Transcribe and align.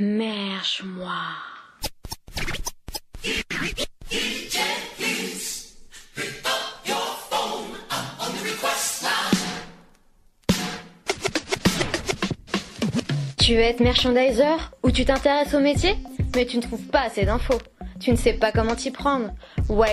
Merche-moi. 0.00 1.12
Tu 13.40 13.54
veux 13.54 13.60
être 13.60 13.80
merchandiser 13.80 14.44
ou 14.84 14.92
tu 14.92 15.04
t'intéresses 15.04 15.54
au 15.54 15.58
métier, 15.58 15.96
mais 16.36 16.46
tu 16.46 16.58
ne 16.58 16.62
trouves 16.62 16.86
pas 16.86 17.00
assez 17.00 17.24
d'infos. 17.24 17.58
Tu 18.00 18.10
ne 18.12 18.16
sais 18.16 18.32
pas 18.32 18.52
comment 18.52 18.74
t'y 18.74 18.90
prendre. 18.90 19.30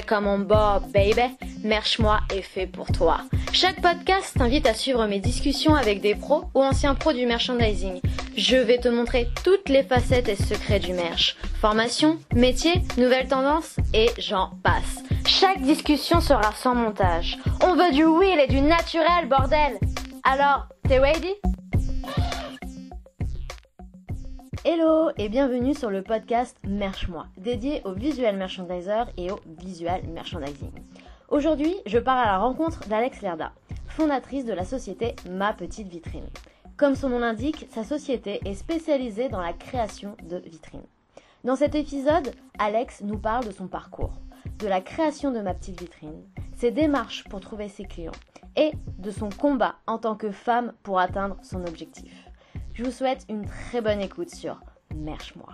Comme 0.08 0.28
on 0.28 0.40
bob, 0.40 0.92
baby. 0.94 1.36
Merche-moi 1.64 2.20
est 2.34 2.42
fait 2.42 2.68
pour 2.68 2.88
toi. 2.88 3.22
Chaque 3.52 3.82
podcast 3.82 4.36
t'invite 4.38 4.68
à 4.68 4.74
suivre 4.74 5.06
mes 5.08 5.20
discussions 5.20 5.76
avec 5.76 6.02
des 6.02 6.16
pros 6.16 6.46
ou 6.54 6.62
anciens 6.62 6.96
pros 6.96 7.14
du 7.14 7.26
merchandising. 7.26 8.02
Je 8.38 8.58
vais 8.58 8.78
te 8.78 8.88
montrer 8.88 9.28
toutes 9.44 9.70
les 9.70 9.84
facettes 9.84 10.30
et 10.30 10.36
secrets 10.36 10.80
du 10.80 10.94
merch. 10.94 11.38
Formation, 11.60 12.20
métier, 12.34 12.74
nouvelles 12.98 13.28
tendances 13.28 13.78
et 13.94 14.10
j'en 14.18 14.52
passe. 14.64 15.04
Chaque 15.26 15.62
discussion 15.62 16.22
sera 16.22 16.52
sans 16.54 16.76
montage. 16.76 17.38
On 17.64 17.76
veut 17.76 17.92
du 17.92 18.06
real 18.06 18.40
et 18.40 18.48
du 18.48 18.62
naturel, 18.62 19.28
bordel. 19.28 19.80
Alors, 20.24 20.68
t'es 20.88 21.00
ready? 21.00 21.34
Hello 24.68 25.12
et 25.20 25.30
bienvenue 25.30 25.76
sur 25.76 25.92
le 25.92 26.02
podcast 26.02 26.58
Merch-moi, 26.68 27.28
dédié 27.38 27.84
au 27.86 27.92
visual 27.92 28.36
merchandiser 28.36 29.04
et 29.16 29.30
au 29.30 29.40
visual 29.60 30.02
merchandising. 30.08 30.72
Aujourd'hui, 31.30 31.76
je 31.86 32.00
pars 32.00 32.18
à 32.18 32.26
la 32.26 32.40
rencontre 32.40 32.80
d'Alex 32.88 33.22
Lerda, 33.22 33.52
fondatrice 33.86 34.44
de 34.44 34.54
la 34.54 34.66
société 34.66 35.16
Ma 35.30 35.54
Petite 35.54 35.88
Vitrine. 35.88 36.32
Comme 36.78 36.96
son 36.96 37.10
nom 37.10 37.20
l'indique, 37.20 37.68
sa 37.70 37.84
société 37.84 38.40
est 38.44 38.56
spécialisée 38.56 39.30
dans 39.30 39.40
la 39.40 39.54
création 39.54 40.18
de 40.24 40.38
vitrines. 40.38 40.88
Dans 41.44 41.56
cet 41.56 41.76
épisode, 41.76 42.34
Alex 42.58 43.02
nous 43.04 43.20
parle 43.20 43.46
de 43.46 43.52
son 43.52 43.68
parcours, 43.68 44.14
de 44.58 44.66
la 44.66 44.82
création 44.82 45.30
de 45.30 45.42
Ma 45.42 45.54
Petite 45.54 45.80
Vitrine, 45.80 46.24
ses 46.56 46.72
démarches 46.72 47.24
pour 47.26 47.40
trouver 47.40 47.70
ses 47.70 47.86
clients 47.86 48.14
et 48.56 48.72
de 48.98 49.12
son 49.12 49.30
combat 49.30 49.76
en 49.86 50.00
tant 50.00 50.16
que 50.16 50.32
femme 50.32 50.74
pour 50.82 51.00
atteindre 51.00 51.38
son 51.44 51.64
objectif. 51.68 52.25
Je 52.76 52.84
vous 52.84 52.92
souhaite 52.92 53.26
une 53.30 53.46
très 53.48 53.82
bonne 53.82 54.02
écoute 54.02 54.30
sur 54.30 54.60
Merche-moi. 54.94 55.48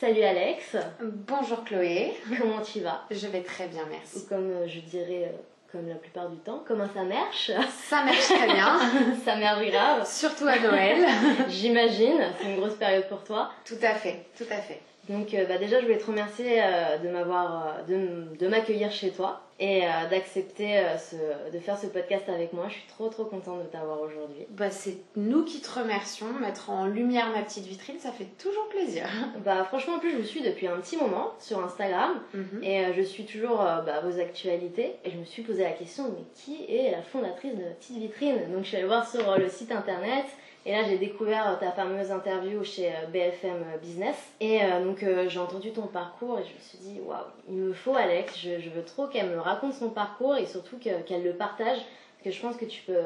Salut 0.00 0.22
Alex, 0.22 0.76
Bonjour 1.00 1.64
Chloé, 1.64 2.12
comment 2.38 2.60
tu 2.60 2.80
vas? 2.80 3.02
Je 3.10 3.26
vais 3.28 3.42
très 3.42 3.68
bien, 3.68 3.84
Ou 3.84 3.90
merci. 3.90 4.26
comme 4.26 4.50
euh, 4.50 4.66
je 4.66 4.80
dirais, 4.80 5.32
euh, 5.32 5.36
comme 5.70 5.88
la 5.88 5.94
plupart 5.94 6.28
du 6.28 6.36
temps, 6.38 6.62
comment 6.66 6.88
ça 6.92 7.04
marche? 7.04 7.52
Ça 7.88 8.04
marche 8.04 8.24
très 8.26 8.46
bien, 8.52 8.78
Ça 9.24 9.36
marche 9.36 9.64
grave, 9.70 10.06
surtout 10.06 10.46
à 10.48 10.58
Noël. 10.58 11.06
j'imagine, 11.48 12.20
c'est 12.40 12.50
une 12.50 12.56
grosse 12.56 12.74
période 12.74 13.08
pour 13.08 13.22
toi. 13.22 13.50
Tout 13.64 13.78
à 13.82 13.94
fait, 13.94 14.26
tout 14.36 14.46
à 14.50 14.56
fait. 14.56 14.80
Donc 15.08 15.34
euh, 15.34 15.44
bah, 15.46 15.58
déjà 15.58 15.80
je 15.80 15.86
voulais 15.86 15.98
te 15.98 16.06
remercier 16.06 16.62
euh, 16.62 16.98
de 16.98 17.08
m'avoir, 17.08 17.76
euh, 17.88 18.24
de, 18.38 18.48
m'accueillir 18.48 18.90
chez 18.90 19.10
toi 19.10 19.40
et 19.60 19.82
d'accepter 20.10 20.82
ce, 20.98 21.14
de 21.52 21.60
faire 21.60 21.78
ce 21.78 21.86
podcast 21.86 22.28
avec 22.28 22.52
moi. 22.52 22.66
Je 22.68 22.74
suis 22.74 22.88
trop 22.88 23.08
trop 23.08 23.24
contente 23.24 23.62
de 23.62 23.68
t'avoir 23.68 24.00
aujourd'hui. 24.00 24.46
Bah, 24.50 24.68
c'est 24.70 24.96
nous 25.14 25.44
qui 25.44 25.60
te 25.60 25.78
remercions. 25.78 26.26
Mettre 26.40 26.70
en 26.70 26.86
lumière 26.86 27.30
ma 27.30 27.42
petite 27.42 27.64
vitrine, 27.64 28.00
ça 28.00 28.10
fait 28.10 28.26
toujours 28.36 28.68
plaisir. 28.68 29.04
Bah 29.44 29.64
franchement 29.64 29.94
en 29.94 29.98
plus 30.00 30.10
je 30.10 30.16
vous 30.16 30.24
suis 30.24 30.42
depuis 30.42 30.66
un 30.66 30.76
petit 30.78 30.96
moment 30.96 31.34
sur 31.38 31.62
Instagram 31.62 32.20
Mhm. 32.34 32.64
Et 32.64 32.94
je 32.96 33.02
suis 33.02 33.26
toujours 33.26 33.58
bah, 33.58 34.00
vos 34.02 34.18
actualités 34.20 34.96
et 35.04 35.10
je 35.10 35.16
me 35.18 35.24
suis 35.24 35.42
posé 35.42 35.62
la 35.62 35.70
question 35.70 36.04
mais 36.04 36.24
qui 36.34 36.64
est 36.68 36.90
la 36.90 37.02
fondatrice 37.02 37.54
de 37.54 37.62
la 37.62 37.70
petite 37.70 37.98
vitrine? 37.98 38.36
Donc 38.52 38.64
je 38.64 38.68
suis 38.68 38.76
allée 38.76 38.86
voir 38.86 39.08
sur 39.08 39.38
le 39.38 39.48
site 39.48 39.70
internet 39.70 40.24
et 40.66 40.72
là 40.72 40.84
j'ai 40.84 40.98
découvert 40.98 41.48
euh, 41.48 41.56
ta 41.60 41.70
fameuse 41.72 42.10
interview 42.10 42.62
chez 42.64 42.88
euh, 42.88 43.06
BFM 43.12 43.62
Business. 43.82 44.16
Et 44.40 44.62
euh, 44.62 44.84
donc 44.84 45.02
euh, 45.02 45.28
j'ai 45.28 45.38
entendu 45.38 45.72
ton 45.72 45.86
parcours 45.86 46.38
et 46.38 46.44
je 46.44 46.54
me 46.54 46.60
suis 46.60 46.78
dit 46.78 47.00
waouh 47.04 47.18
il 47.48 47.54
me 47.56 47.72
faut 47.72 47.94
Alex, 47.96 48.38
je, 48.38 48.58
je 48.60 48.70
veux 48.70 48.82
trop 48.84 49.06
qu'elle 49.06 49.28
me 49.30 49.38
raconte 49.38 49.74
son 49.74 49.90
parcours 49.90 50.36
et 50.36 50.46
surtout 50.46 50.78
que- 50.78 51.02
qu'elle 51.02 51.22
le 51.24 51.34
partage 51.34 51.78
que 52.24 52.30
je 52.30 52.40
pense 52.40 52.56
que 52.56 52.64
tu 52.64 52.82
peux 52.82 52.96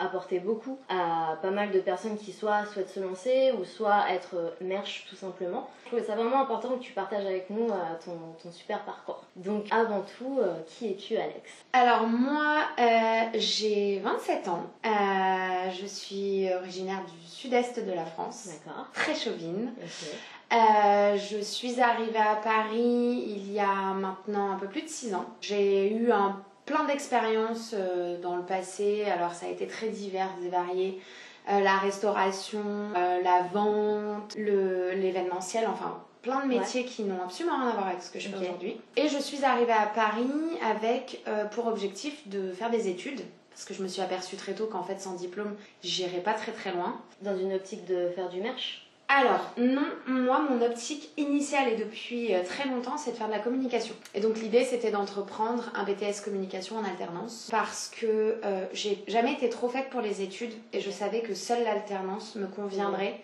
apporter 0.00 0.40
beaucoup 0.40 0.78
à 0.88 1.38
pas 1.40 1.50
mal 1.52 1.70
de 1.70 1.78
personnes 1.78 2.18
qui 2.18 2.32
soit 2.32 2.66
souhaitent 2.66 2.90
se 2.90 2.98
lancer 2.98 3.52
ou 3.58 3.64
soit 3.64 4.10
être 4.10 4.34
euh, 4.34 4.50
merch 4.60 5.06
tout 5.08 5.14
simplement. 5.14 5.70
Je 5.84 5.90
trouvais 5.90 6.02
ça 6.02 6.16
vraiment 6.16 6.40
important 6.40 6.70
que 6.70 6.82
tu 6.82 6.92
partages 6.92 7.24
avec 7.24 7.50
nous 7.50 7.70
euh, 7.70 7.76
ton, 8.04 8.18
ton 8.42 8.50
super 8.50 8.84
parcours. 8.84 9.22
Donc 9.36 9.66
avant 9.70 10.04
tout, 10.18 10.40
euh, 10.40 10.54
qui 10.66 10.90
es-tu 10.90 11.16
Alex? 11.16 11.50
Alors 11.72 12.02
moi, 12.08 12.64
euh, 12.80 13.20
j'ai 13.34 14.00
27 14.00 14.48
ans. 14.48 14.64
Euh, 14.84 15.70
je 15.80 15.86
suis 15.86 16.52
originaire 16.52 17.02
du 17.04 17.28
sud-est 17.28 17.78
de 17.84 17.92
la 17.92 18.04
France. 18.04 18.48
D'accord. 18.48 18.86
Très 18.92 19.14
chauvine. 19.14 19.72
Euh, 20.52 21.16
je 21.16 21.38
suis 21.40 21.80
arrivée 21.80 22.18
à 22.18 22.36
Paris 22.36 23.24
il 23.26 23.52
y 23.52 23.60
a 23.60 23.94
maintenant 23.94 24.52
un 24.52 24.56
peu 24.56 24.66
plus 24.66 24.82
de 24.82 24.88
6 24.88 25.14
ans. 25.14 25.26
J'ai 25.40 25.92
eu 25.92 26.10
un 26.12 26.42
plein 26.66 26.84
d'expériences 26.84 27.74
euh, 27.74 28.18
dans 28.20 28.36
le 28.36 28.42
passé, 28.42 29.04
alors 29.04 29.34
ça 29.34 29.46
a 29.46 29.48
été 29.50 29.66
très 29.66 29.88
divers 29.88 30.30
et 30.44 30.48
varié. 30.48 31.00
Euh, 31.50 31.60
la 31.60 31.76
restauration, 31.76 32.64
euh, 32.96 33.20
la 33.22 33.42
vente, 33.52 34.34
le- 34.36 34.92
l'événementiel, 34.92 35.66
enfin 35.68 36.02
plein 36.22 36.40
de 36.40 36.46
métiers 36.46 36.86
qui 36.86 37.02
n'ont 37.04 37.22
absolument 37.22 37.58
rien 37.58 37.68
à 37.68 37.72
voir 37.74 37.88
avec 37.88 38.00
ce 38.02 38.10
que 38.10 38.18
je 38.18 38.30
fais 38.30 38.36
aujourd'hui. 38.48 38.80
Et 38.96 39.08
je 39.08 39.18
suis 39.18 39.44
arrivée 39.44 39.72
à 39.74 39.84
Paris 39.86 40.26
avec 40.62 41.22
euh, 41.28 41.44
pour 41.44 41.66
objectif 41.66 42.26
de 42.28 42.50
faire 42.52 42.70
des 42.70 42.88
études. 42.88 43.20
Parce 43.50 43.66
que 43.66 43.74
je 43.74 43.82
me 43.82 43.88
suis 43.88 44.00
aperçue 44.00 44.36
très 44.36 44.54
tôt 44.54 44.66
qu'en 44.66 44.82
fait, 44.82 44.98
sans 45.00 45.12
diplôme, 45.12 45.54
j'irais 45.82 46.20
pas 46.20 46.32
très 46.32 46.50
très 46.52 46.72
loin. 46.72 46.98
Dans 47.20 47.36
une 47.38 47.52
optique 47.52 47.84
de 47.84 48.08
faire 48.16 48.30
du 48.30 48.40
merch? 48.40 48.83
Alors, 49.08 49.52
non, 49.58 49.86
moi, 50.06 50.40
mon 50.48 50.64
optique 50.64 51.10
initiale 51.16 51.68
et 51.68 51.76
depuis 51.76 52.34
euh, 52.34 52.42
très 52.42 52.66
longtemps, 52.66 52.96
c'est 52.96 53.12
de 53.12 53.16
faire 53.16 53.26
de 53.26 53.32
la 53.32 53.38
communication. 53.38 53.94
Et 54.14 54.20
donc, 54.20 54.38
l'idée, 54.38 54.64
c'était 54.64 54.90
d'entreprendre 54.90 55.70
un 55.74 55.84
BTS 55.84 56.22
communication 56.24 56.78
en 56.78 56.84
alternance 56.84 57.48
parce 57.50 57.90
que 57.90 58.40
euh, 58.44 58.66
j'ai 58.72 59.04
jamais 59.06 59.34
été 59.34 59.50
trop 59.50 59.68
faite 59.68 59.90
pour 59.90 60.00
les 60.00 60.22
études 60.22 60.54
et 60.72 60.80
je 60.80 60.90
savais 60.90 61.20
que 61.20 61.34
seule 61.34 61.64
l'alternance 61.64 62.34
me 62.36 62.46
conviendrait, 62.46 63.20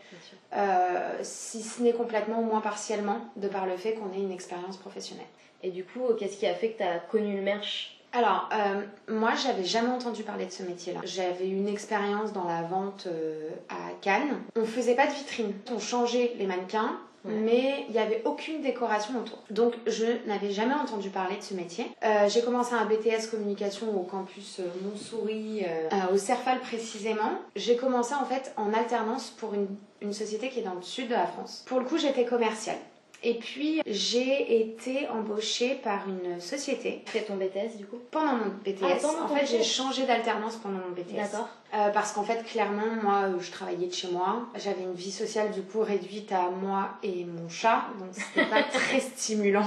euh, 0.55 1.19
si 1.23 1.63
ce 1.63 1.83
n'est 1.83 1.95
complètement, 1.95 2.41
au 2.41 2.45
moins 2.45 2.61
partiellement, 2.61 3.21
de 3.37 3.49
par 3.49 3.67
le 3.67 3.77
fait 3.77 3.95
qu'on 3.95 4.12
ait 4.12 4.23
une 4.23 4.33
expérience 4.33 4.77
professionnelle. 4.77 5.27
Et 5.62 5.71
du 5.71 5.85
coup, 5.85 6.01
qu'est-ce 6.19 6.39
qui 6.39 6.47
a 6.47 6.55
fait 6.55 6.73
que 6.73 6.79
tu 6.79 6.85
as 6.85 6.99
connu 6.99 7.37
le 7.37 7.43
merch? 7.43 8.00
Alors, 8.12 8.48
euh, 8.53 8.82
moi, 9.09 9.32
j'avais 9.41 9.65
jamais 9.65 9.91
entendu 9.91 10.22
parler 10.25 10.47
de 10.47 10.50
ce 10.50 10.62
métier-là. 10.65 11.00
J'avais 11.04 11.48
une 11.48 11.69
expérience 11.69 12.32
dans 12.32 12.44
la 12.44 12.62
vente 12.62 13.04
euh, 13.06 13.50
à 13.69 13.93
Cannes. 14.00 14.41
On 14.56 14.65
faisait 14.65 14.97
pas 14.97 15.06
de 15.06 15.12
vitrine. 15.12 15.53
On 15.72 15.78
changeait 15.78 16.32
les 16.38 16.47
mannequins, 16.47 16.99
Ouais. 17.22 17.32
mais 17.34 17.84
il 17.88 17.93
n'y 17.93 17.99
avait 17.99 18.22
aucune 18.25 18.62
décoration 18.62 19.12
autour. 19.19 19.38
Donc, 19.50 19.75
je 19.87 20.06
n'avais 20.26 20.50
jamais 20.50 20.72
entendu 20.72 21.10
parler 21.10 21.37
de 21.37 21.43
ce 21.43 21.53
métier. 21.53 21.87
Euh, 22.03 22.26
J'ai 22.31 22.41
commencé 22.41 22.72
un 22.75 22.87
BTS 22.87 23.26
communication 23.31 23.94
au 23.94 24.04
campus 24.04 24.59
Montsouris, 24.82 25.66
au 26.12 26.16
Cerfal 26.16 26.60
précisément. 26.60 27.32
J'ai 27.56 27.76
commencé 27.76 28.15
en 28.15 28.25
fait 28.25 28.54
en 28.56 28.72
alternance 28.72 29.28
pour 29.38 29.53
une, 29.53 29.66
une 30.00 30.15
société 30.15 30.49
qui 30.49 30.60
est 30.60 30.62
dans 30.62 30.72
le 30.75 30.81
sud 30.82 31.09
de 31.09 31.12
la 31.15 31.26
France. 31.26 31.62
Pour 31.69 31.78
le 31.78 31.84
coup, 31.84 31.99
j'étais 31.99 32.25
commerciale. 32.25 32.78
Et 33.22 33.34
puis, 33.34 33.82
j'ai 33.86 34.62
été 34.62 35.06
embauchée 35.08 35.75
par 35.75 36.08
une 36.08 36.41
société 36.41 37.03
C'est 37.12 37.26
ton 37.26 37.36
BTS 37.36 37.76
du 37.76 37.84
coup 37.84 37.98
pendant 38.10 38.32
mon 38.32 38.50
BTS. 38.64 38.82
Ah, 38.82 38.94
pendant 39.00 39.25
en 39.25 39.28
fait, 39.36 39.47
j'ai 39.47 39.62
changé 39.62 40.06
d'alternance 40.06 40.56
pendant 40.56 40.78
mon 40.78 40.94
BTS. 40.94 41.16
D'accord. 41.16 41.48
Euh, 41.72 41.91
parce 41.91 42.12
qu'en 42.12 42.25
fait, 42.25 42.42
clairement, 42.44 42.97
moi, 43.03 43.25
euh, 43.25 43.38
je 43.38 43.50
travaillais 43.53 43.86
de 43.86 43.92
chez 43.92 44.08
moi. 44.10 44.47
J'avais 44.56 44.82
une 44.82 44.94
vie 44.94 45.12
sociale, 45.12 45.50
du 45.53 45.62
coup, 45.62 45.81
réduite 45.81 46.32
à 46.32 46.48
moi 46.50 46.91
et 47.03 47.25
mon 47.26 47.48
chat. 47.48 47.84
Donc, 47.98 48.08
c'était 48.12 48.48
pas 48.48 48.62
très 48.72 49.00
stimulant. 49.00 49.66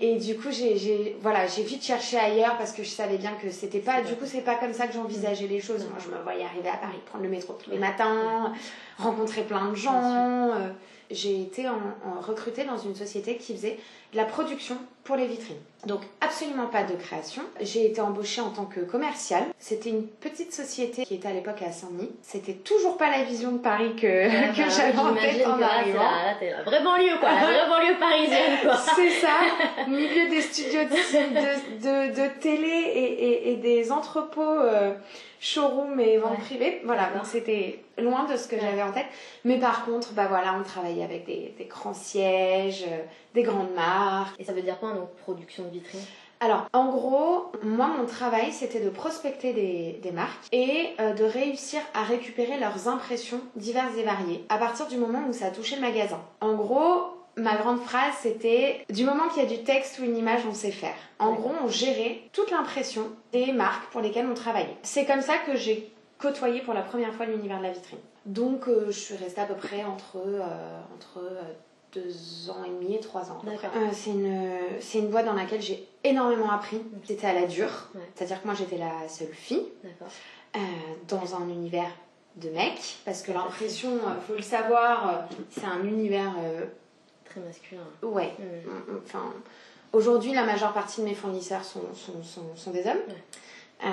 et 0.00 0.16
du 0.16 0.36
coup, 0.38 0.50
j'ai, 0.50 0.78
j'ai, 0.78 1.16
voilà, 1.20 1.46
j'ai 1.48 1.64
vite 1.64 1.84
cherché 1.84 2.18
ailleurs 2.18 2.56
parce 2.56 2.72
que 2.72 2.84
je 2.84 2.88
savais 2.88 3.18
bien 3.18 3.32
que 3.32 3.50
c'était 3.50 3.80
pas, 3.80 4.00
du 4.00 4.14
coup, 4.14 4.24
c'est 4.24 4.42
pas 4.42 4.54
comme 4.54 4.72
ça 4.72 4.86
que 4.86 4.94
j'envisageais 4.94 5.48
les 5.48 5.60
choses. 5.60 5.84
Moi, 5.90 5.98
je 5.98 6.16
me 6.16 6.22
voyais 6.22 6.44
arriver 6.44 6.68
à 6.68 6.76
Paris, 6.76 7.00
prendre 7.04 7.24
le 7.24 7.30
métro 7.30 7.58
tous 7.62 7.70
les 7.70 7.78
matins, 7.78 8.54
rencontrer 8.96 9.42
plein 9.42 9.70
de 9.70 9.74
gens. 9.74 10.52
Euh, 10.54 10.70
j'ai 11.10 11.40
été 11.42 11.68
en, 11.68 11.80
recrutée 12.20 12.64
dans 12.64 12.78
une 12.78 12.94
société 12.94 13.36
qui 13.36 13.54
faisait 13.54 13.78
de 14.12 14.16
la 14.16 14.24
production 14.24 14.76
pour 15.06 15.16
les 15.16 15.26
vitrines. 15.26 15.56
Donc 15.86 16.00
absolument 16.20 16.66
pas 16.66 16.82
de 16.82 16.94
création. 16.94 17.42
J'ai 17.60 17.86
été 17.86 18.00
embauchée 18.00 18.40
en 18.40 18.50
tant 18.50 18.64
que 18.64 18.80
commerciale. 18.80 19.44
C'était 19.58 19.90
une 19.90 20.06
petite 20.06 20.52
société 20.52 21.04
qui 21.04 21.14
était 21.14 21.28
à 21.28 21.32
l'époque 21.32 21.62
à 21.62 21.70
Saint-Denis. 21.70 22.10
C'était 22.22 22.54
toujours 22.54 22.96
pas 22.96 23.08
la 23.10 23.22
vision 23.22 23.52
de 23.52 23.58
Paris 23.58 23.94
que, 23.94 24.00
que 24.52 24.62
bah, 24.62 24.68
j'avais 24.68 24.98
en 24.98 25.14
tête 25.14 25.46
en 25.46 25.54
que 25.56 25.60
là, 25.60 25.68
c'est 25.70 25.80
arrivant. 25.80 26.02
la, 26.56 26.62
vraie 26.64 26.82
banlieue 26.82 27.18
quoi, 27.20 27.30
la 27.32 27.46
vraie 27.46 27.68
banlieue 27.68 27.98
parisienne 28.00 28.58
quoi. 28.62 28.76
C'est 28.96 29.10
ça, 29.10 29.28
milieu 29.88 30.28
des 30.28 30.40
studios 30.42 30.82
de, 30.84 30.88
de, 30.90 32.10
de, 32.10 32.22
de 32.22 32.40
télé 32.40 32.66
et, 32.68 33.12
et, 33.28 33.52
et 33.52 33.56
des 33.56 33.92
entrepôts 33.92 34.42
euh, 34.42 34.92
showroom 35.40 36.00
et 36.00 36.18
vente 36.18 36.32
Ouais. 36.32 36.38
privée. 36.44 36.80
Voilà, 36.84 37.10
donc 37.14 37.26
c'était 37.26 37.78
loin 37.98 38.24
de 38.24 38.36
ce 38.36 38.48
que 38.48 38.56
Ouais. 38.56 38.62
j'avais 38.62 38.82
en 38.82 38.90
tête. 38.92 39.06
Mais 39.44 39.58
par 39.58 39.84
contre, 39.84 40.12
bah 40.14 40.26
voilà, 40.28 40.56
on 40.58 40.64
travaillait 40.64 41.04
avec 41.04 41.24
des, 41.26 41.54
des 41.56 41.64
grands 41.66 41.94
sièges, 41.94 42.84
euh, 42.88 42.98
des 43.34 43.42
grandes 43.42 43.72
marques. 43.74 44.34
Et 44.40 44.44
ça 44.44 44.52
veut 44.52 44.62
dire 44.62 44.78
quoi 44.80 44.92
donc 44.96 45.14
production 45.16 45.64
de 45.64 45.70
vitrine 45.70 46.00
Alors, 46.40 46.66
en 46.72 46.90
gros, 46.90 47.52
moi, 47.62 47.88
mon 47.98 48.06
travail, 48.06 48.52
c'était 48.52 48.80
de 48.80 48.90
prospecter 48.90 49.52
des, 49.52 50.00
des 50.02 50.10
marques 50.10 50.46
et 50.52 50.88
euh, 51.00 51.14
de 51.14 51.24
réussir 51.24 51.80
à 51.94 52.02
récupérer 52.02 52.58
leurs 52.58 52.88
impressions 52.88 53.40
diverses 53.54 53.96
et 53.96 54.02
variées 54.02 54.44
à 54.48 54.58
partir 54.58 54.86
du 54.86 54.96
moment 54.96 55.24
où 55.28 55.32
ça 55.32 55.50
touchait 55.50 55.76
le 55.76 55.82
magasin. 55.82 56.20
En 56.40 56.54
gros, 56.54 57.16
ma 57.36 57.56
grande 57.56 57.80
phrase, 57.80 58.14
c'était 58.20 58.84
du 58.90 59.04
moment 59.04 59.28
qu'il 59.28 59.42
y 59.42 59.46
a 59.46 59.48
du 59.48 59.62
texte 59.62 59.98
ou 59.98 60.04
une 60.04 60.16
image, 60.16 60.42
on 60.48 60.54
sait 60.54 60.70
faire. 60.70 60.96
En 61.18 61.32
gros, 61.32 61.52
on 61.62 61.68
gérait 61.68 62.22
toute 62.32 62.50
l'impression 62.50 63.08
des 63.32 63.52
marques 63.52 63.90
pour 63.90 64.00
lesquelles 64.00 64.26
on 64.26 64.34
travaillait. 64.34 64.76
C'est 64.82 65.04
comme 65.04 65.20
ça 65.20 65.34
que 65.38 65.56
j'ai 65.56 65.92
côtoyé 66.18 66.60
pour 66.60 66.74
la 66.74 66.82
première 66.82 67.12
fois 67.12 67.26
l'univers 67.26 67.58
de 67.58 67.64
la 67.64 67.72
vitrine. 67.72 67.98
Donc, 68.24 68.68
euh, 68.68 68.86
je 68.86 68.98
suis 68.98 69.16
restée 69.16 69.40
à 69.40 69.44
peu 69.44 69.54
près 69.54 69.84
entre, 69.84 70.16
euh, 70.16 70.80
entre 70.94 71.20
deux 72.00 72.50
ans 72.50 72.62
et 72.64 72.68
demi 72.68 72.94
et 72.96 73.00
trois 73.00 73.30
ans. 73.30 73.40
Euh, 73.46 73.88
c'est 73.92 74.10
une, 74.10 74.50
c'est 74.80 74.98
une 74.98 75.08
boîte 75.08 75.26
dans 75.26 75.32
laquelle 75.32 75.62
j'ai 75.62 75.88
énormément 76.04 76.50
appris. 76.50 76.80
C'était 77.04 77.26
à 77.26 77.32
la 77.32 77.46
dure. 77.46 77.88
Ouais. 77.94 78.00
C'est-à-dire 78.14 78.40
que 78.42 78.46
moi, 78.46 78.54
j'étais 78.54 78.76
la 78.78 79.08
seule 79.08 79.32
fille 79.32 79.64
D'accord. 79.82 80.08
euh, 80.56 80.58
dans 81.08 81.34
un 81.36 81.48
univers 81.48 81.90
de 82.36 82.50
mecs. 82.50 82.96
Parce 83.04 83.22
que 83.22 83.32
l'impression, 83.32 83.90
euh, 83.90 84.20
faut 84.26 84.34
le 84.34 84.42
savoir, 84.42 85.26
c'est 85.50 85.64
un 85.64 85.82
univers... 85.84 86.32
euh, 86.38 86.64
Très 87.24 87.40
masculin. 87.40 87.82
ouais, 88.02 88.32
Mm. 88.38 88.98
Enfin, 89.04 89.32
aujourd'hui, 89.92 90.32
la 90.34 90.44
majeure 90.44 90.72
partie 90.72 91.00
de 91.00 91.06
mes 91.06 91.14
fournisseurs 91.14 91.64
sont, 91.64 91.82
sont, 91.94 92.22
sont, 92.22 92.54
sont 92.54 92.70
des 92.70 92.86
hommes. 92.86 92.96
Euh, 93.84 93.88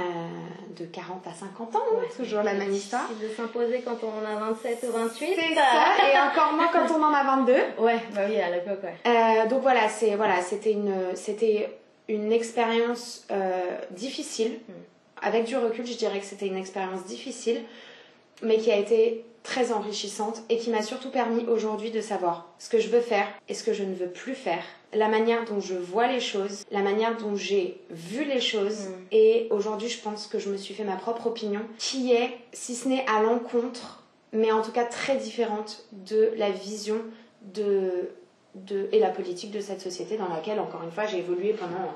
de 0.79 0.85
40 0.85 1.27
à 1.27 1.33
50 1.33 1.75
ans, 1.75 1.79
hein, 1.91 1.97
Ouais. 1.99 2.07
toujours 2.15 2.41
la 2.41 2.53
même 2.53 2.71
histoire. 2.71 3.09
De 3.21 3.27
s'imposer 3.35 3.81
quand 3.81 3.97
on 4.01 4.25
a 4.25 4.39
27 4.39 4.85
ou 4.87 4.91
28. 4.93 5.35
C'est 5.35 5.55
ça, 5.55 5.93
et 6.09 6.17
encore 6.17 6.53
moins 6.53 6.69
quand 6.71 6.89
on 6.97 7.03
en 7.03 7.13
a 7.13 7.23
22. 7.23 7.53
Ouais, 7.79 7.99
bah 8.15 8.21
oui, 8.29 8.39
à 8.39 8.49
l'époque, 8.49 8.79
ouais. 8.81 8.95
Euh, 9.05 9.45
donc 9.49 9.61
voilà, 9.61 9.89
c'est 9.89 10.15
voilà, 10.15 10.41
c'était 10.41 10.71
une 10.71 10.95
c'était 11.15 11.69
une 12.07 12.31
expérience 12.31 13.25
euh, 13.31 13.77
difficile. 13.91 14.59
Mm. 14.69 14.73
Avec 15.21 15.43
du 15.45 15.57
recul, 15.57 15.85
je 15.85 15.97
dirais 15.97 16.19
que 16.19 16.25
c'était 16.25 16.47
une 16.47 16.57
expérience 16.57 17.03
difficile, 17.05 17.61
mais 18.41 18.57
qui 18.57 18.71
a 18.71 18.77
été 18.77 19.25
très 19.43 19.71
enrichissante 19.71 20.41
et 20.49 20.57
qui 20.57 20.69
m'a 20.69 20.81
surtout 20.81 21.11
permis 21.11 21.45
aujourd'hui 21.45 21.91
de 21.91 22.01
savoir 22.01 22.47
ce 22.59 22.69
que 22.69 22.79
je 22.79 22.89
veux 22.89 23.01
faire 23.01 23.27
et 23.49 23.53
ce 23.53 23.63
que 23.63 23.73
je 23.73 23.83
ne 23.83 23.93
veux 23.93 24.07
plus 24.07 24.35
faire, 24.35 24.63
la 24.93 25.09
manière 25.09 25.45
dont 25.45 25.59
je 25.59 25.75
vois 25.75 26.07
les 26.07 26.21
choses, 26.21 26.63
la 26.71 26.81
manière 26.81 27.17
dont 27.17 27.35
j'ai 27.35 27.81
vu 27.89 28.23
les 28.23 28.39
choses. 28.39 28.87
Mm. 28.87 28.93
Et 29.11 29.47
aujourd'hui, 29.51 29.89
je 29.89 29.99
pense 29.99 30.27
que 30.27 30.39
je 30.39 30.49
me 30.49 30.57
suis 30.57 30.73
fait 30.73 30.85
ma 30.85 30.95
propre 30.95 31.27
opinion, 31.27 31.61
qui 31.77 32.13
est, 32.13 32.37
si 32.53 32.75
ce 32.75 32.87
n'est 32.87 33.05
à 33.07 33.21
l'encontre, 33.21 34.03
mais 34.31 34.51
en 34.51 34.61
tout 34.61 34.71
cas 34.71 34.85
très 34.85 35.17
différente 35.17 35.85
de 35.91 36.31
la 36.37 36.49
vision 36.49 36.97
de, 37.53 38.09
de, 38.55 38.87
et 38.91 38.99
la 38.99 39.09
politique 39.09 39.51
de 39.51 39.59
cette 39.59 39.81
société 39.81 40.17
dans 40.17 40.29
laquelle, 40.29 40.59
encore 40.59 40.83
une 40.83 40.91
fois, 40.91 41.05
j'ai 41.05 41.19
évolué 41.19 41.53
pendant 41.53 41.93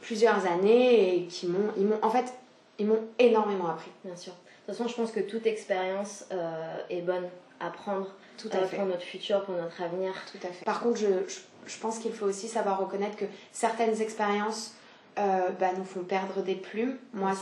plusieurs 0.00 0.46
années 0.46 1.16
et 1.16 1.26
qui 1.26 1.46
m'ont, 1.46 1.72
ils 1.76 1.86
m'ont, 1.86 1.98
en 2.02 2.10
fait, 2.10 2.34
ils 2.78 2.86
m'ont 2.86 3.02
énormément 3.18 3.68
appris. 3.68 3.90
bien 4.04 4.16
sûr. 4.16 4.32
De 4.66 4.72
toute 4.72 4.76
façon, 4.78 4.88
je 4.88 4.94
pense 4.94 5.10
que 5.10 5.20
toute 5.20 5.46
expérience 5.46 6.24
euh, 6.32 6.76
est 6.90 7.00
bonne 7.02 7.28
à 7.60 7.70
prendre 7.70 8.08
Tout 8.38 8.48
euh, 8.54 8.66
fait. 8.66 8.76
pour 8.76 8.86
notre 8.86 9.02
futur, 9.02 9.44
pour 9.44 9.54
notre 9.56 9.82
avenir. 9.82 10.12
Tout 10.30 10.38
à 10.46 10.50
fait. 10.52 10.64
Par 10.64 10.80
contre, 10.80 10.98
je, 10.98 11.06
je, 11.28 11.38
je 11.66 11.78
pense 11.78 11.98
qu'il 11.98 12.12
faut 12.12 12.26
aussi 12.26 12.48
savoir 12.48 12.78
reconnaître 12.80 13.16
que 13.16 13.24
certaines 13.52 14.00
expériences 14.00 14.74
euh, 15.18 15.50
bah, 15.60 15.70
nous 15.76 15.84
font 15.84 16.04
perdre 16.04 16.42
des 16.42 16.54
plumes. 16.54 16.96
Moi, 17.12 17.32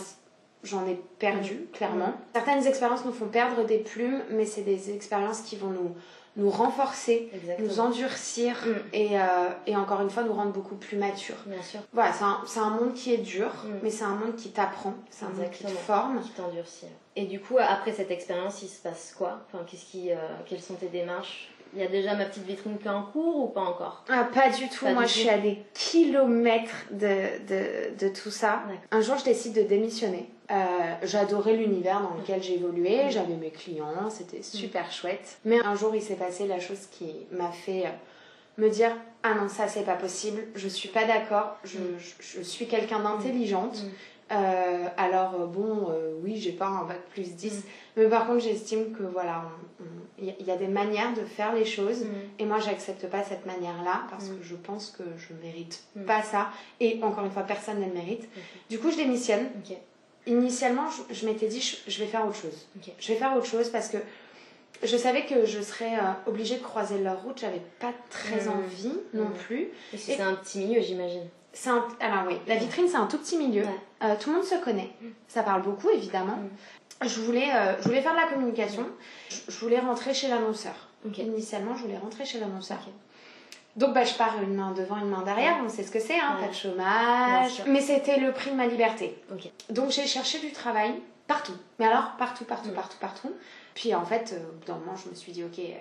j'en 0.65 0.87
ai 0.87 0.99
perdu, 1.19 1.55
Mm. 1.55 1.67
clairement. 1.73 2.09
Mm. 2.09 2.15
Certaines 2.35 2.67
expériences 2.67 3.05
nous 3.05 3.13
font 3.13 3.29
perdre 3.29 3.65
des 3.65 3.79
plumes, 3.79 4.23
mais 4.31 4.47
c'est 4.47 4.63
des 4.63 4.93
expériences 4.95 5.43
qui 5.43 5.57
vont 5.57 5.71
nous, 5.71 5.95
nous 6.37 6.49
renforcer, 6.51 7.29
Exactement. 7.35 7.69
nous 7.69 7.81
endurcir 7.81 8.55
Mm. 8.65 8.73
et, 8.95 9.19
euh, 9.21 9.25
et 9.67 9.77
encore 9.77 10.01
une 10.01 10.11
fois 10.11 10.23
nous 10.23 10.33
rendre 10.33 10.53
beaucoup 10.53 10.77
plus 10.77 10.97
matures. 10.97 11.37
Bien 11.47 11.63
sûr, 11.63 11.81
Voilà, 11.93 12.13
c'est 12.13 12.59
un, 12.61 12.65
un 12.67 12.71
monde 12.71 12.95
qui 12.95 13.13
est 13.13 13.19
dur, 13.19 13.49
Mm. 13.65 13.69
mais 13.83 13.91
c'est 13.91 14.05
un 14.05 14.15
monde 14.15 14.37
qui 14.37 14.51
t'apprend, 14.51 14.95
c'est 15.11 15.25
un 15.25 15.31
monde 15.31 15.51
qui 15.51 15.65
te 15.65 15.69
forme. 15.71 16.21
qui 16.23 16.31
t'endurcit. 16.31 16.87
Et 17.17 17.25
du 17.27 17.41
coup, 17.41 17.57
après 17.59 17.93
cette 17.93 18.11
expérience, 18.11 18.63
il 18.63 18.69
se 18.69 18.81
passe 18.81 19.15
quoi? 19.19 19.41
Enfin, 19.53 19.65
qui, 19.67 20.13
euh, 20.13 20.17
Quelles 20.47 20.61
sont 20.63 20.75
tes 20.75 20.87
démarches? 20.89 21.51
Il 21.73 21.81
y 21.81 21.85
a 21.85 21.89
déjà 21.89 22.15
ma 22.17 22.25
petite 22.25 22.45
vitrine 22.47 22.79
qui 22.79 22.87
est 22.89 22.91
en 22.91 23.05
cours 23.05 23.37
ou 23.37 23.47
pas 23.49 23.61
encore? 23.61 24.05
Ah, 24.09 24.25
pas 24.33 24.49
du 24.51 24.69
tout, 24.69 24.85
Pas 24.87 24.93
moi 24.93 25.03
du 25.05 25.09
je 25.09 25.15
tout. 25.15 25.21
suis 25.21 25.29
à 25.29 25.39
des 25.39 25.59
kilomètres 25.75 26.75
de, 26.91 27.39
de, 27.47 27.97
de 27.97 28.09
tout 28.13 28.31
ça. 28.31 28.63
Un 28.91 29.01
jour 29.01 29.17
je 29.19 29.25
décide 29.25 29.53
de 29.55 29.63
démissionner. 29.63 30.29
Euh, 30.51 30.95
J'adorais 31.03 31.55
l'univers 31.57 32.01
dans 32.01 32.15
lequel 32.21 32.43
j'évoluais, 32.43 33.11
j'avais 33.11 33.35
mes 33.35 33.51
clients, 33.51 34.11
c'était 34.11 34.43
super 34.43 34.91
chouette. 34.91 35.39
Mais 35.45 35.61
un 35.65 35.75
jour 35.77 35.95
il 35.95 36.03
s'est 36.03 36.17
passé 36.17 36.47
la 36.47 36.59
chose 36.59 36.87
qui 36.91 37.15
m'a 37.31 37.51
fait 37.53 37.87
euh, 37.87 37.91
me 38.59 38.69
dire 38.69 38.91
Ah 39.23 39.35
non, 39.35 39.49
ça 39.49 39.69
c'est 39.69 39.85
pas 39.85 39.95
possible, 39.95 40.43
je 40.57 40.67
suis 40.69 40.89
pas 40.89 41.05
d'accord, 41.05 41.57
je, 41.65 41.79
Mm. 41.79 41.99
je, 41.99 42.39
je 42.39 42.43
suis 42.43 42.67
quelqu'un 42.67 43.01
d'intelligente. 43.01 43.83
Mm. 43.85 43.89
Euh, 44.33 44.87
alors 44.97 45.47
bon, 45.49 45.89
euh, 45.91 46.15
oui, 46.23 46.37
j'ai 46.37 46.53
pas 46.53 46.67
un 46.67 46.85
bac 46.85 47.01
plus 47.13 47.35
10, 47.35 47.59
Mm. 47.59 47.63
mais 47.97 48.09
par 48.09 48.27
contre 48.27 48.41
j'estime 48.41 48.93
que 48.93 49.03
voilà, 49.05 49.45
il 50.19 50.27
y, 50.27 50.31
a- 50.31 50.35
il 50.41 50.47
y 50.47 50.51
a 50.51 50.57
des 50.57 50.69
manières 50.69 51.15
de 51.15 51.23
faire 51.25 51.53
les 51.55 51.65
choses. 51.65 52.05
Et 52.39 52.45
moi, 52.45 52.59
j'accepte 52.59 53.07
pas 53.09 53.23
cette 53.23 53.47
manière-là 53.47 54.03
parce 54.11 54.29
que 54.29 54.43
je 54.43 54.55
pense 54.55 54.91
que 54.91 55.03
je 55.17 55.33
mérite 55.47 55.83
pas 56.07 56.23
ça. 56.23 56.49
Et 56.81 56.99
encore 57.03 57.25
une 57.25 57.31
fois, 57.31 57.43
personne 57.45 57.81
ne 57.81 57.87
le 57.87 57.93
mérite. 57.95 58.29
Du 58.69 58.79
coup, 58.79 58.91
je 58.91 58.97
démissionne. 58.97 59.47
Initialement, 60.27 60.85
je, 60.91 61.15
je 61.15 61.27
m'étais 61.27 61.47
dit, 61.49 61.61
je, 61.61 61.77
je 61.91 61.99
vais 61.99 62.07
faire 62.07 62.27
autre 62.27 62.37
chose. 62.37 62.67
Je 62.99 63.09
vais 63.13 63.19
faire 63.19 63.35
autre 63.37 63.47
chose 63.47 63.69
parce 63.71 63.89
que 63.89 63.97
je 64.83 64.97
savais 64.97 65.27
que 65.27 65.45
je 65.47 65.61
serais 65.61 65.97
euh, 65.97 66.03
obligée 66.31 66.57
de 66.57 66.63
croiser 66.63 66.99
leur 66.99 67.23
route. 67.23 67.39
J'avais 67.41 67.63
pas 67.81 67.93
très 68.11 68.45
Mm. 68.47 68.51
envie 68.51 68.93
non 69.15 69.25
Mm. 69.27 69.33
plus. 69.35 69.69
Et- 69.93 69.99
c'est 69.99 70.21
un 70.21 70.35
petit 70.35 70.59
milieu, 70.61 70.81
j'imagine. 70.83 71.27
C'est 71.53 71.71
un- 71.71 71.87
Alors 72.01 72.25
oui, 72.29 72.37
la 72.47 72.57
vitrine, 72.57 72.87
c'est 72.89 72.97
un 72.97 73.07
tout 73.07 73.19
petit 73.19 73.37
milieu. 73.37 73.63
Ouais. 73.65 73.81
Euh, 74.05 74.15
tout 74.21 74.31
le 74.31 74.37
monde 74.37 74.45
se 74.45 74.55
connaît. 74.63 74.91
Ça 75.27 75.43
parle 75.43 75.63
beaucoup, 75.63 75.91
évidemment. 75.91 76.39
Je, 77.03 77.21
voulais, 77.21 77.49
euh, 77.55 77.75
je 77.81 77.89
voulais 77.89 78.03
faire 78.03 78.13
de 78.13 78.19
la 78.21 78.27
communication. 78.29 78.87
Je, 79.31 79.37
je 79.49 79.59
voulais 79.59 79.81
rentrer 79.81 80.15
chez 80.15 80.29
l'annonceur. 80.29 80.75
Ok. 81.07 81.19
Initialement, 81.19 81.75
je 81.77 81.83
voulais 81.83 81.99
rentrer 81.99 82.25
chez 82.25 82.39
l'annonceur. 82.39 82.79
Donc 83.81 83.95
bah, 83.95 84.05
je 84.05 84.15
pars 84.15 84.35
une 84.43 84.55
main 84.55 84.73
devant, 84.73 84.97
une 84.99 85.09
main 85.09 85.23
derrière, 85.23 85.57
on 85.65 85.69
sait 85.69 85.83
ce 85.83 85.91
que 85.91 85.99
c'est, 86.01 86.19
hein, 86.19 86.37
Ouais. 86.39 86.47
pas 86.47 86.49
de 86.53 86.55
chômage. 86.57 87.63
Mais 87.67 87.81
c'était 87.81 88.19
le 88.19 88.31
prix 88.33 88.51
de 88.51 88.57
ma 88.57 88.67
liberté. 88.67 89.17
Donc 89.71 89.91
j'ai 89.91 90.07
cherché 90.07 90.39
du 90.39 90.53
travail 90.53 90.93
partout. 91.27 91.55
Mais 91.79 91.87
alors 91.87 92.13
partout, 92.19 92.45
partout, 92.45 92.69
Mm. 92.71 92.75
partout, 92.75 92.97
partout. 93.01 93.33
Puis 93.75 93.95
en 93.95 94.05
fait, 94.05 94.35
euh, 94.35 94.49
au 94.51 94.53
bout 94.59 94.67
d'un 94.67 94.75
moment, 94.75 94.97
je 95.03 95.09
me 95.09 95.15
suis 95.15 95.33
dit, 95.33 95.43
ok, 95.45 95.57
il 95.59 95.75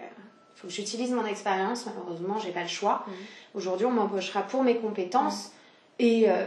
faut 0.56 0.68
que 0.68 0.74
j'utilise 0.74 1.12
mon 1.12 1.26
expérience. 1.26 1.86
Malheureusement, 1.88 2.40
j'ai 2.40 2.52
pas 2.52 2.62
le 2.62 2.68
choix. 2.70 3.04
Mm. 3.08 3.12
Aujourd'hui, 3.56 3.86
on 3.86 3.92
m'embauchera 3.92 4.44
pour 4.44 4.64
mes 4.64 4.78
compétences 4.78 5.52
et 6.00 6.30
euh, 6.30 6.46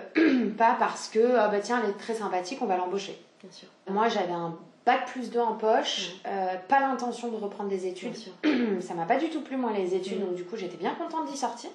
pas 0.57 0.75
parce 0.79 1.09
que, 1.09 1.37
ah 1.37 1.49
bah 1.49 1.61
tiens, 1.61 1.81
elle 1.85 1.91
est 1.91 1.99
très 1.99 2.15
sympathique, 2.15 2.61
on 2.63 2.67
va 2.67 2.77
l'embaucher. 2.79 3.23
Bien 3.43 3.53
sûr. 3.53 3.69
Moi, 3.91 4.09
j'avais 4.09 4.33
un 4.33 4.57
bac 4.87 5.07
plus 5.07 5.31
2 5.31 5.39
en 5.41 5.55
poche, 5.55 6.13
euh, 6.27 6.55
pas 6.69 6.81
l'intention 6.81 7.29
de 7.29 7.37
reprendre 7.37 7.69
des 7.69 7.87
études. 7.87 8.15
Ça 8.81 8.95
m'a 8.95 9.05
pas 9.07 9.17
du 9.19 9.29
tout 9.31 9.41
plu 9.43 9.57
moi 9.57 9.71
les 9.73 9.95
études, 9.95 10.19
Mm. 10.21 10.27
donc 10.27 10.35
du 10.35 10.45
coup 10.45 10.57
j'étais 10.57 10.77
bien 10.77 10.95
contente 10.95 11.27
d'y 11.31 11.37
sortir. 11.37 11.71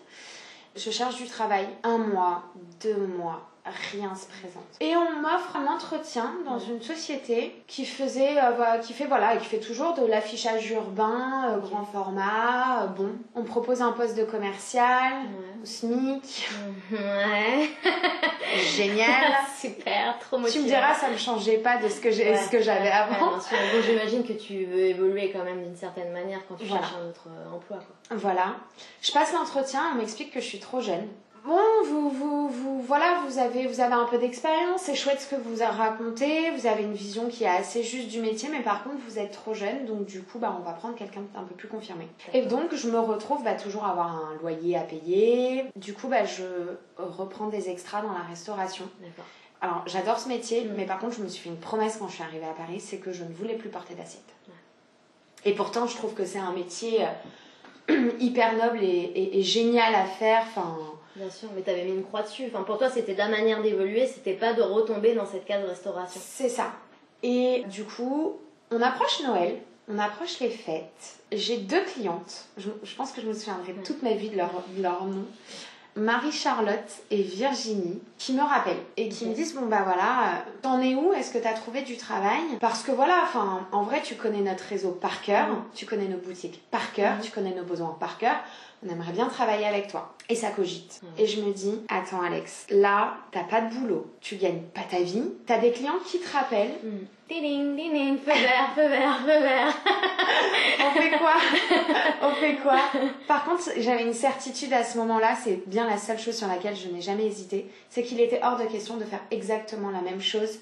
Je 0.75 0.91
cherche 0.91 1.15
du 1.15 1.25
travail, 1.25 1.67
un 1.83 1.97
mois, 1.97 2.43
deux 2.81 3.07
mois, 3.07 3.49
rien 3.91 4.13
se 4.15 4.25
présente. 4.27 4.63
Et 4.79 4.95
on 4.95 5.19
m'offre 5.21 5.55
un 5.55 5.67
entretien 5.73 6.33
dans 6.45 6.59
une 6.59 6.81
société 6.81 7.63
qui 7.67 7.85
faisait, 7.85 8.37
euh, 8.37 8.51
voilà, 8.55 8.77
qui 8.79 8.93
fait 8.93 9.05
voilà, 9.05 9.37
qui 9.37 9.45
fait 9.45 9.59
toujours 9.59 9.93
de 9.93 10.05
l'affichage 10.05 10.69
urbain, 10.71 11.51
euh, 11.51 11.57
grand 11.59 11.85
format. 11.85 12.83
euh, 12.83 12.87
bon, 12.87 13.09
on 13.35 13.41
me 13.41 13.45
propose 13.47 13.81
un 13.81 13.91
poste 13.91 14.17
de 14.17 14.23
commercial, 14.23 15.13
Ouais. 15.13 15.61
au 15.63 15.65
SMIC, 15.65 16.49
Ouais. 16.91 17.69
génial. 18.75 19.33
Super, 19.59 20.17
trop 20.19 20.37
tu 20.47 20.59
me 20.59 20.65
diras, 20.65 20.93
ça 20.93 21.09
ne 21.09 21.17
changeait 21.17 21.57
pas 21.57 21.77
de 21.77 21.89
ce 21.89 21.99
que 21.99 22.11
j'ai, 22.11 22.31
Ouais, 22.31 22.37
ce 22.37 22.49
que 22.49 22.61
j'avais 22.61 22.89
avant. 22.91 23.31
Bon, 23.37 23.81
j'imagine 23.85 24.23
que 24.23 24.33
tu 24.33 24.65
veux 24.65 24.79
évoluer 24.85 25.31
quand 25.31 25.43
même 25.43 25.63
d'une 25.63 25.75
certaine 25.75 26.11
manière 26.11 26.39
quand 26.47 26.55
tu 26.55 26.65
Voilà. 26.65 26.83
cherches 26.83 26.95
un 27.03 27.09
autre 27.09 27.27
emploi. 27.53 27.77
Quoi. 27.77 28.17
Voilà. 28.17 28.55
Je 29.01 29.11
passe 29.11 29.33
l'entretien, 29.33 29.81
on 29.93 29.95
m'explique 29.97 30.31
que 30.31 30.39
je 30.39 30.45
suis 30.45 30.59
trop 30.59 30.79
jeune. 30.81 31.07
Bon, 31.47 31.61
vous, 31.85 32.09
vous, 32.09 32.49
vous, 32.49 32.81
voilà, 32.81 33.21
vous 33.25 33.37
avez, 33.39 33.67
vous 33.67 33.79
avez 33.79 33.93
un 33.93 34.03
peu 34.03 34.17
d'expérience, 34.17 34.81
c'est 34.81 34.95
chouette 34.95 35.21
ce 35.21 35.33
que 35.33 35.39
vous 35.41 35.63
raconté, 35.63 36.51
vous 36.51 36.67
avez 36.67 36.83
une 36.83 36.93
vision 36.93 37.29
qui 37.29 37.45
est 37.45 37.47
assez 37.49 37.83
juste 37.83 38.09
du 38.09 38.19
métier, 38.19 38.49
mais 38.51 38.59
par 38.61 38.83
contre, 38.83 38.97
vous 39.07 39.17
êtes 39.17 39.31
trop 39.31 39.53
jeune, 39.53 39.85
donc 39.85 40.05
du 40.05 40.21
coup, 40.23 40.39
bah, 40.39 40.53
on 40.59 40.63
va 40.63 40.73
prendre 40.73 40.95
quelqu'un 40.95 41.21
d'un 41.33 41.43
peu 41.43 41.55
plus 41.55 41.69
confirmé. 41.69 42.05
Et 42.33 42.41
donc, 42.41 42.75
je 42.75 42.89
me 42.89 42.99
retrouve 42.99 43.43
bah, 43.45 43.53
toujours 43.53 43.85
à 43.85 43.91
avoir 43.91 44.07
un 44.09 44.35
loyer 44.41 44.75
à 44.77 44.81
payer. 44.81 45.63
Du 45.77 45.93
coup, 45.93 46.09
bah, 46.09 46.25
je 46.25 46.43
reprends 46.97 47.47
des 47.47 47.69
extras 47.69 48.01
dans 48.01 48.11
la 48.11 48.23
restauration. 48.29 48.83
D'accord. 48.99 49.25
Alors, 49.61 49.83
j'adore 49.87 50.19
ce 50.19 50.27
métier, 50.27 50.65
Mm. 50.65 50.73
mais 50.75 50.85
par 50.85 50.99
contre, 50.99 51.15
je 51.15 51.21
me 51.23 51.29
suis 51.29 51.43
fait 51.43 51.49
une 51.49 51.57
promesse 51.59 51.95
quand 51.97 52.09
je 52.09 52.15
suis 52.15 52.23
arrivée 52.23 52.45
à 52.45 52.53
Paris, 52.53 52.81
c'est 52.81 52.97
que 52.97 53.13
je 53.13 53.23
ne 53.23 53.31
voulais 53.31 53.55
plus 53.55 53.69
porter 53.69 53.93
d'assiette. 53.95 54.21
Et 55.45 55.53
pourtant, 55.53 55.87
je 55.87 55.95
trouve 55.95 56.13
que 56.13 56.25
c'est 56.25 56.39
un 56.39 56.51
métier 56.51 57.05
euh, 57.89 58.11
hyper 58.19 58.57
noble 58.57 58.83
et, 58.83 58.87
et- 58.87 59.39
et 59.39 59.43
génial 59.43 59.95
à 59.95 60.03
faire. 60.03 60.41
Enfin, 60.45 60.75
Bien 61.17 61.29
sûr, 61.29 61.49
mais 61.55 61.61
t'avais 61.61 61.83
mis 61.83 61.91
une 61.93 62.03
croix 62.03 62.21
dessus. 62.21 62.45
Enfin, 62.47 62.63
pour 62.63 62.77
toi, 62.77 62.89
c'était 62.89 63.15
ta 63.15 63.27
manière 63.27 63.61
d'évoluer, 63.61 64.07
c'était 64.07 64.33
pas 64.33 64.53
de 64.53 64.61
retomber 64.61 65.13
dans 65.15 65.25
cette 65.25 65.45
case 65.45 65.65
restauration. 65.67 66.21
c'est 66.23 66.49
ça. 66.49 66.71
Et 67.23 67.63
du 67.69 67.83
coup, 67.83 68.37
on 68.71 68.81
approche 68.81 69.21
Noël, 69.23 69.57
on 69.89 69.97
approche 69.97 70.39
les 70.39 70.49
fêtes. 70.49 71.15
J'ai 71.31 71.57
deux 71.57 71.83
clientes. 71.85 72.45
Je, 72.57 72.69
je 72.83 72.95
pense 72.95 73.11
que 73.11 73.21
je 73.21 73.27
me 73.27 73.33
souviendrai 73.33 73.73
Ouais. 73.73 73.83
toute 73.83 74.03
ma 74.03 74.13
vie 74.13 74.29
de 74.29 74.37
leur, 74.37 74.51
de 74.75 74.83
leur 74.83 75.03
nom. 75.05 75.25
Marie-Charlotte 75.95 76.91
et 77.09 77.23
Virginie 77.23 77.99
qui 78.19 78.33
me 78.33 78.41
rappellent 78.43 78.77
et 78.97 79.09
qui 79.09 79.25
me 79.25 79.33
disent 79.33 79.55
bon 79.55 79.65
bah 79.65 79.81
voilà, 79.83 80.45
t'en 80.61 80.79
es 80.79 80.93
où? 80.93 81.11
Est-ce 81.13 81.33
que 81.33 81.39
t'as 81.39 81.53
trouvé 81.53 81.81
du 81.81 81.97
travail? 81.97 82.39
Parce 82.61 82.83
que 82.83 82.91
voilà, 82.91 83.21
enfin 83.23 83.65
en 83.71 83.81
vrai 83.81 84.01
tu 84.03 84.13
connais 84.13 84.41
notre 84.41 84.63
réseau 84.65 84.91
par 84.91 85.23
cœur, 85.23 85.47
Mhm. 85.47 85.63
tu 85.73 85.87
connais 85.87 86.07
nos 86.07 86.17
boutiques 86.19 86.61
par 86.69 86.93
cœur, 86.93 87.15
Mhm. 87.15 87.21
tu 87.23 87.31
connais 87.31 87.55
nos 87.55 87.63
besoins 87.63 87.97
par 87.99 88.19
cœur. 88.19 88.35
On 88.85 88.89
aimerait 88.91 89.11
bien 89.11 89.27
travailler 89.27 89.65
avec 89.65 89.87
toi. 89.87 90.13
Et 90.29 90.35
ça 90.35 90.49
cogite. 90.51 91.01
Et 91.17 91.25
je 91.25 91.41
me 91.41 91.51
dis, 91.51 91.81
attends 91.89 92.21
Alex, 92.21 92.67
là, 92.69 93.15
t'as 93.31 93.43
pas 93.43 93.61
de 93.61 93.73
boulot, 93.73 94.05
tu 94.21 94.35
gagnes 94.35 94.61
pas 94.73 94.81
ta 94.89 94.99
vie, 94.99 95.23
t'as 95.47 95.57
des 95.57 95.71
clients 95.71 95.97
qui 96.05 96.19
te 96.19 96.31
rappellent. 96.31 96.75
Ding, 97.29 97.41
ding, 97.41 97.75
ding, 97.93 98.17
feu 98.19 98.31
vert, 98.31 98.69
feu 98.75 98.87
vert, 98.87 99.19
feu 99.21 99.41
vert. 99.41 99.73
On 100.85 100.91
fait 100.91 101.17
quoi? 101.17 101.33
On 102.21 102.31
fait 102.35 102.55
quoi? 102.57 102.79
Par 103.27 103.45
contre, 103.45 103.63
j'avais 103.77 104.03
une 104.03 104.13
certitude 104.13 104.71
à 104.73 104.83
ce 104.83 104.97
moment-là, 104.99 105.35
c'est 105.43 105.67
bien 105.67 105.87
la 105.89 105.97
seule 105.97 106.19
chose 106.19 106.37
sur 106.37 106.47
laquelle 106.47 106.75
je 106.75 106.87
n'ai 106.89 107.01
jamais 107.01 107.25
hésité, 107.25 107.69
c'est 107.89 108.03
qu'il 108.03 108.21
était 108.21 108.41
hors 108.43 108.57
de 108.57 108.65
question 108.65 108.97
de 108.97 109.03
faire 109.05 109.21
exactement 109.31 109.89
la 109.89 110.01
même 110.01 110.21
chose 110.21 110.59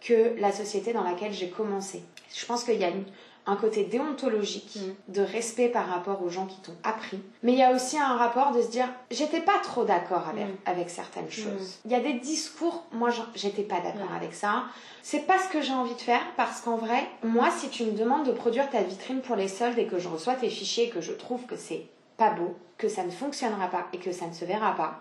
que 0.00 0.34
la 0.40 0.52
société 0.52 0.92
dans 0.92 1.02
laquelle 1.04 1.32
j'ai 1.32 1.48
commencé. 1.50 2.02
Je 2.34 2.46
pense 2.46 2.64
qu'il 2.64 2.78
y 2.80 2.84
a 2.84 2.88
une- 2.88 3.04
un 3.48 3.56
côté 3.56 3.82
déontologique, 3.84 4.76
Mm. 4.76 5.12
de 5.14 5.22
respect 5.22 5.68
par 5.68 5.86
rapport 5.88 6.22
aux 6.22 6.28
gens 6.28 6.46
qui 6.46 6.60
t'ont 6.60 6.76
appris, 6.84 7.18
mais 7.42 7.52
il 7.52 7.58
y 7.58 7.62
a 7.62 7.72
aussi 7.72 7.98
un 7.98 8.16
rapport 8.16 8.52
de 8.52 8.60
se 8.62 8.68
dire, 8.68 8.88
j'étais 9.10 9.40
pas 9.40 9.58
trop 9.62 9.84
d'accord 9.84 10.28
avec, 10.28 10.46
Mm. 10.46 10.56
avec 10.66 10.90
certaines 10.90 11.30
choses. 11.30 11.78
Il 11.84 11.90
y 11.90 11.94
a 11.94 12.00
des 12.00 12.12
discours, 12.14 12.84
moi 12.92 13.08
j'étais 13.34 13.62
pas 13.62 13.80
d'accord 13.80 14.12
avec 14.14 14.34
ça. 14.34 14.64
C'est 15.02 15.26
pas 15.26 15.38
ce 15.38 15.48
que 15.48 15.62
j'ai 15.62 15.72
envie 15.72 15.94
de 15.94 16.00
faire 16.00 16.20
parce 16.36 16.60
qu'en 16.60 16.76
vrai, 16.76 17.02
moi, 17.24 17.50
si 17.50 17.68
tu 17.70 17.84
me 17.84 17.92
demandes 17.92 18.26
de 18.26 18.32
produire 18.32 18.68
ta 18.70 18.82
vitrine 18.82 19.20
pour 19.22 19.34
les 19.36 19.48
soldes 19.48 19.78
et 19.78 19.86
que 19.86 19.98
je 19.98 20.08
reçois 20.08 20.34
tes 20.34 20.50
fichiers 20.50 20.88
et 20.88 20.90
que 20.90 21.00
je 21.00 21.12
trouve 21.12 21.46
que 21.46 21.56
c'est 21.56 21.86
pas 22.18 22.30
beau, 22.30 22.54
que 22.76 22.88
ça 22.88 23.02
ne 23.04 23.10
fonctionnera 23.10 23.68
pas 23.68 23.86
et 23.92 23.98
que 23.98 24.12
ça 24.12 24.26
ne 24.26 24.34
se 24.34 24.44
verra 24.44 24.72
pas, 24.76 25.00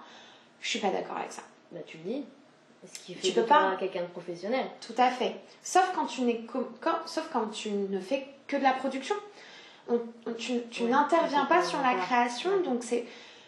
je 0.61 0.69
suis 0.69 0.79
pas 0.79 0.89
d'accord 0.89 1.17
avec 1.17 1.31
ça. 1.33 1.41
Bah 1.73 1.79
tu 1.85 1.97
le 1.97 2.03
dis. 2.03 2.23
Ce 2.93 2.99
qui 2.99 3.15
fait 3.15 3.27
Tu 3.27 3.33
peux 3.33 3.41
pas. 3.43 3.75
quelqu'un 3.77 4.03
de 4.03 4.07
professionnel. 4.07 4.65
Tout 4.79 4.93
à 4.99 5.09
fait. 5.09 5.35
Sauf 5.63 5.91
quand 5.95 6.05
tu, 6.05 6.21
quand, 6.79 6.95
sauf 7.07 7.27
quand 7.33 7.47
tu 7.47 7.71
ne 7.71 7.99
fais 7.99 8.25
que 8.47 8.55
de 8.57 8.63
la 8.63 8.71
production. 8.73 9.15
On- 9.89 9.99
on- 10.25 10.33
tu 10.33 10.61
tu 10.69 10.83
n'interviens 10.83 11.45
pas 11.45 11.63
sur 11.63 11.81
la 11.81 11.95
création, 11.95 12.59
donc 12.61 12.83
c'est. 12.83 13.05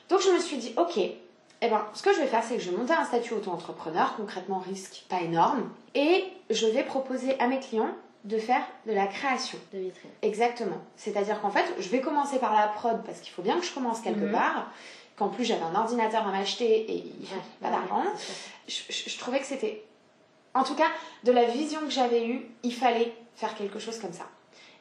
Donc 0.09 0.21
je 0.21 0.29
me 0.29 0.39
suis 0.39 0.57
dit, 0.57 0.73
ok, 0.77 0.97
eh 0.97 1.67
ben, 1.67 1.85
ce 1.93 2.01
que 2.01 2.13
je 2.13 2.19
vais 2.19 2.27
faire, 2.27 2.43
c'est 2.43 2.55
que 2.55 2.61
je 2.61 2.71
vais 2.71 2.77
monter 2.77 2.93
un 2.93 3.03
statut 3.05 3.33
auto-entrepreneur, 3.33 4.15
concrètement 4.15 4.59
risque 4.59 5.03
pas 5.09 5.21
énorme, 5.21 5.69
et 5.95 6.23
je 6.49 6.65
vais 6.67 6.83
proposer 6.83 7.37
à 7.39 7.47
mes 7.47 7.59
clients 7.59 7.91
de 8.25 8.37
faire 8.37 8.61
de 8.85 8.93
la 8.93 9.07
création. 9.07 9.57
De 9.73 9.79
vitrine. 9.79 10.11
Exactement. 10.21 10.77
C'est-à-dire 10.97 11.39
qu'en 11.41 11.49
fait, 11.51 11.65
je 11.77 11.89
vais 11.89 12.01
commencer 12.01 12.37
par 12.39 12.53
la 12.53 12.67
prod 12.67 13.01
parce 13.05 13.19
qu'il 13.19 13.31
faut 13.33 13.41
bien 13.41 13.57
que 13.59 13.65
je 13.65 13.73
commence 13.73 14.01
quelque 14.01 14.25
Mhm. 14.25 14.31
part. 14.31 14.71
Qu'en 15.17 15.27
plus, 15.29 15.43
j'avais 15.43 15.63
un 15.63 15.75
ordinateur 15.75 16.25
à 16.25 16.31
m'acheter 16.31 16.89
et 16.91 16.95
il 16.95 17.23
Ouais, 17.23 17.41
pas 17.61 17.67
ouais, 17.67 17.73
d'argent. 17.73 18.03
je 18.67 19.17
trouvais 19.19 19.39
que 19.39 19.45
c'était. 19.45 19.83
En 20.53 20.63
tout 20.63 20.75
cas, 20.75 20.87
de 21.25 21.31
la 21.31 21.43
vision 21.45 21.79
que 21.81 21.89
j'avais 21.89 22.25
eue, 22.25 22.45
il 22.63 22.73
fallait 22.73 23.13
faire 23.35 23.53
quelque 23.55 23.79
chose 23.79 23.99
comme 23.99 24.13
ça. 24.13 24.23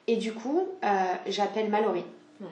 Et 0.08 0.16
du 0.16 0.32
coup, 0.32 0.66
euh, 0.84 0.88
j'appelle 1.26 1.68
Mallory. 1.70 2.04
Ouais. 2.40 2.46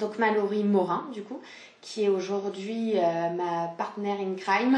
Donc 0.00 0.18
Mallory 0.18 0.64
Morin, 0.64 1.06
du 1.12 1.22
coup, 1.22 1.40
qui 1.82 2.02
est 2.04 2.08
aujourd'hui 2.08 2.94
euh, 2.96 3.30
ma 3.30 3.68
partenaire 3.78 4.16
in 4.18 4.34
crime, 4.34 4.76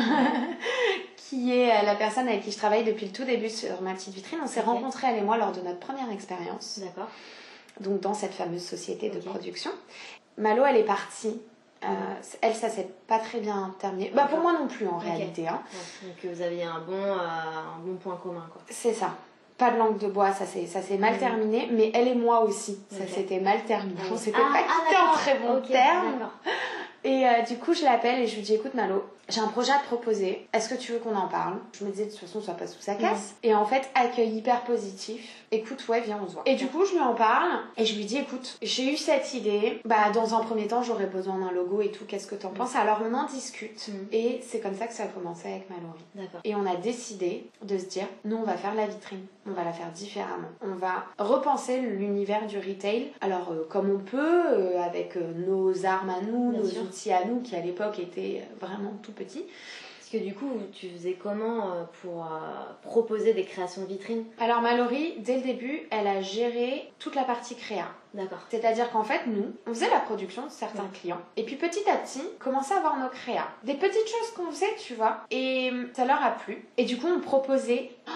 qui 1.17 1.57
est 1.57 1.71
euh, 1.71 1.87
la 1.87 1.95
personne 1.95 2.29
avec 2.29 2.43
qui 2.43 2.51
je 2.51 2.59
travaille 2.59 2.85
depuis 2.85 3.07
le 3.07 3.13
tout 3.13 3.25
début 3.25 3.49
sur 3.49 3.81
ma 3.83 3.95
petite 3.95 4.15
vitrine. 4.15 4.41
On 4.43 4.47
s'est 4.49 4.61
rencontrés, 4.61 5.07
elle 5.11 5.19
et 5.19 5.23
moi, 5.23 5.37
lors 5.39 5.53
de 5.53 5.61
notre 5.61 5.79
première 5.79 6.11
expérience 6.11 6.81
D'accord. 6.81 7.09
donc 7.81 8.01
dans 8.01 8.15
cette 8.15 8.35
fameuse 8.35 8.65
société 8.65 9.11
de 9.11 9.21
production. 9.21 9.71
Malo, 10.37 10.65
elle 10.67 10.77
est 10.77 10.85
partie. 10.85 11.41
Euh, 11.85 11.87
elle, 12.41 12.55
ça 12.57 12.69
s'est 12.69 12.89
pas 13.07 13.21
très 13.21 13.39
bien 13.39 13.73
terminé. 13.79 14.11
Bah 14.13 14.27
pour 14.29 14.41
moi 14.41 14.53
non 14.53 14.67
plus 14.67 14.89
en 14.89 14.99
réalité. 14.99 15.47
hein. 15.47 15.63
Donc 16.03 16.33
vous 16.35 16.43
aviez 16.43 16.65
un 16.65 16.81
bon, 16.81 16.93
euh, 16.95 17.17
un 17.17 17.79
bon 17.85 17.95
point 17.95 18.17
commun 18.17 18.45
quoi. 18.53 18.61
C'est 18.69 18.93
ça. 18.93 19.15
Pas 19.59 19.73
de 19.73 19.77
langue 19.79 19.99
de 19.99 20.07
bois, 20.07 20.33
ça 20.33 20.47
s'est 20.47 20.67
ça 20.67 20.81
s'est 20.83 20.97
mal 20.99 21.15
Mhm. 21.15 21.19
terminé, 21.19 21.69
mais 21.73 21.91
elle 21.95 22.09
et 22.09 22.15
moi 22.15 22.41
aussi, 22.43 22.79
ça 22.91 23.07
s'était 23.07 23.41
mal 23.41 23.63
terminé. 23.65 24.01
On 24.13 24.17
s'était 24.17 24.39
Ah, 24.41 24.53
pas 24.53 24.61
ah, 24.67 24.85
quitté 24.87 24.97
en 24.97 25.13
très 25.13 25.39
bon 25.39 25.61
terme. 25.67 26.31
Et 27.05 27.25
euh, 27.27 27.43
du 27.43 27.57
coup, 27.59 27.75
je 27.75 27.85
l'appelle 27.85 28.19
et 28.23 28.27
je 28.27 28.35
lui 28.35 28.43
dis 28.43 28.55
écoute 28.55 28.75
Malo, 28.75 29.05
j'ai 29.29 29.41
un 29.41 29.47
projet 29.47 29.71
à 29.71 29.77
te 29.79 29.85
proposer. 29.87 30.49
Est-ce 30.53 30.69
que 30.69 30.75
tu 30.75 30.91
veux 30.93 30.99
qu'on 30.99 31.15
en 31.15 31.29
parle? 31.29 31.55
Je 31.73 31.85
me 31.85 31.91
disais 31.91 32.07
de 32.07 32.11
toute 32.11 32.19
façon, 32.19 32.43
ça 32.43 32.55
passe 32.55 32.75
sous 32.75 32.83
sa 32.83 32.97
casse. 32.97 33.37
Et 33.45 33.55
en 33.55 33.65
fait, 33.65 33.89
accueil 33.95 34.31
hyper 34.37 34.63
positif. 34.65 35.45
Écoute, 35.53 35.87
ouais, 35.89 36.01
viens, 36.01 36.19
on 36.23 36.29
se 36.29 36.35
voit. 36.35 36.43
Et 36.45 36.57
du 36.57 36.67
coup, 36.67 36.85
je 36.85 36.95
lui 36.95 37.01
en 37.01 37.15
parle 37.15 37.51
et 37.77 37.85
je 37.87 37.95
lui 37.95 38.05
dis 38.05 38.19
écoute, 38.19 38.59
j'ai 38.63 38.93
eu 38.93 38.97
cette 38.97 39.33
idée. 39.33 39.81
Bah, 39.85 40.11
dans 40.13 40.35
un 40.35 40.41
premier 40.41 40.67
temps, 40.67 40.83
j'aurais 40.83 41.07
besoin 41.07 41.39
d'un 41.39 41.53
logo 41.53 41.81
et 41.83 41.93
tout. 41.93 42.05
Qu'est-ce 42.05 42.27
que 42.27 42.35
t'en 42.35 42.51
penses? 42.51 42.75
Alors, 42.75 43.01
on 43.09 43.15
en 43.15 43.27
discute. 43.27 43.87
Mhm. 43.89 44.09
Et 44.11 44.41
c'est 44.47 44.59
comme 44.59 44.75
ça 44.75 44.89
que 44.89 44.93
ça 44.93 45.05
a 45.05 45.07
commencé 45.07 45.49
avec 45.49 45.71
Mallory. 45.71 46.01
D'accord. 46.17 46.41
Et 46.43 46.57
on 46.57 46.67
a 46.67 46.75
décidé 46.75 47.49
de 47.63 47.79
se 47.79 47.85
dire, 47.85 48.07
nous 48.25 48.37
on 48.39 48.43
va 48.43 48.55
faire 48.57 48.75
la 48.75 48.87
vitrine, 48.87 49.25
on 49.49 49.55
va 49.55 49.65
la 49.65 49.73
faire 49.73 49.91
différemment. 49.91 50.49
On 50.63 50.75
va 50.75 51.05
repenser 51.19 51.81
l'univers 51.81 52.47
du 52.47 52.59
retail, 52.59 53.13
alors 53.21 53.51
euh, 53.53 53.67
comme 53.69 53.91
on 53.91 53.99
peut, 53.99 54.47
euh, 54.47 54.81
avec 54.83 55.17
euh, 55.17 55.33
nos 55.47 55.85
armes 55.87 56.11
à 56.11 56.21
nous, 56.21 56.51
Bien 56.51 56.61
nos 56.61 56.67
sûr. 56.67 56.83
outils 56.83 57.13
à 57.13 57.25
nous, 57.25 57.41
qui 57.41 57.57
à 57.57 57.61
l'époque 57.61 57.99
étaient 57.99 58.43
vraiment 58.61 58.93
tout 59.03 59.13
petits. 59.13 59.45
Parce 59.99 60.23
que 60.23 60.27
du 60.27 60.35
coup, 60.35 60.49
tu 60.73 60.89
faisais 60.89 61.19
comment 61.23 61.87
pour 62.01 62.25
euh, 62.25 62.29
proposer 62.81 63.35
des 63.35 63.45
créations 63.45 63.83
de 63.83 63.89
vitrines? 63.89 64.25
Alors 64.41 64.63
Mallory, 64.63 65.17
dès 65.19 65.37
le 65.37 65.43
début, 65.43 65.83
elle 65.91 66.07
a 66.07 66.23
géré 66.23 66.91
toute 66.99 67.15
la 67.15 67.25
partie 67.25 67.55
créa. 67.57 67.85
D'accord. 68.15 68.39
C'est-à-dire 68.49 68.91
qu'en 68.91 69.03
fait, 69.03 69.27
nous, 69.27 69.53
on 69.67 69.75
faisait 69.75 69.91
la 69.91 70.01
production 70.01 70.47
de 70.47 70.51
certains 70.51 70.85
Ouais. 70.85 70.89
clients. 70.95 71.21
Et 71.37 71.43
puis 71.45 71.57
petit 71.57 71.87
à 71.91 71.97
petit, 71.97 72.23
commençait 72.39 72.73
à 72.73 72.81
voir 72.81 72.99
nos 72.99 73.11
créas. 73.11 73.49
Des 73.65 73.75
petites 73.75 74.09
choses 74.09 74.31
qu'on 74.35 74.51
faisait, 74.51 74.75
tu 74.79 74.95
vois. 74.95 75.19
Et 75.31 75.71
ça 75.93 76.07
leur 76.07 76.23
a 76.25 76.31
plu. 76.31 76.65
Et 76.79 76.85
du 76.87 76.97
coup, 76.97 77.07
on 77.15 77.21
proposait... 77.21 77.91
Oh, 78.09 78.11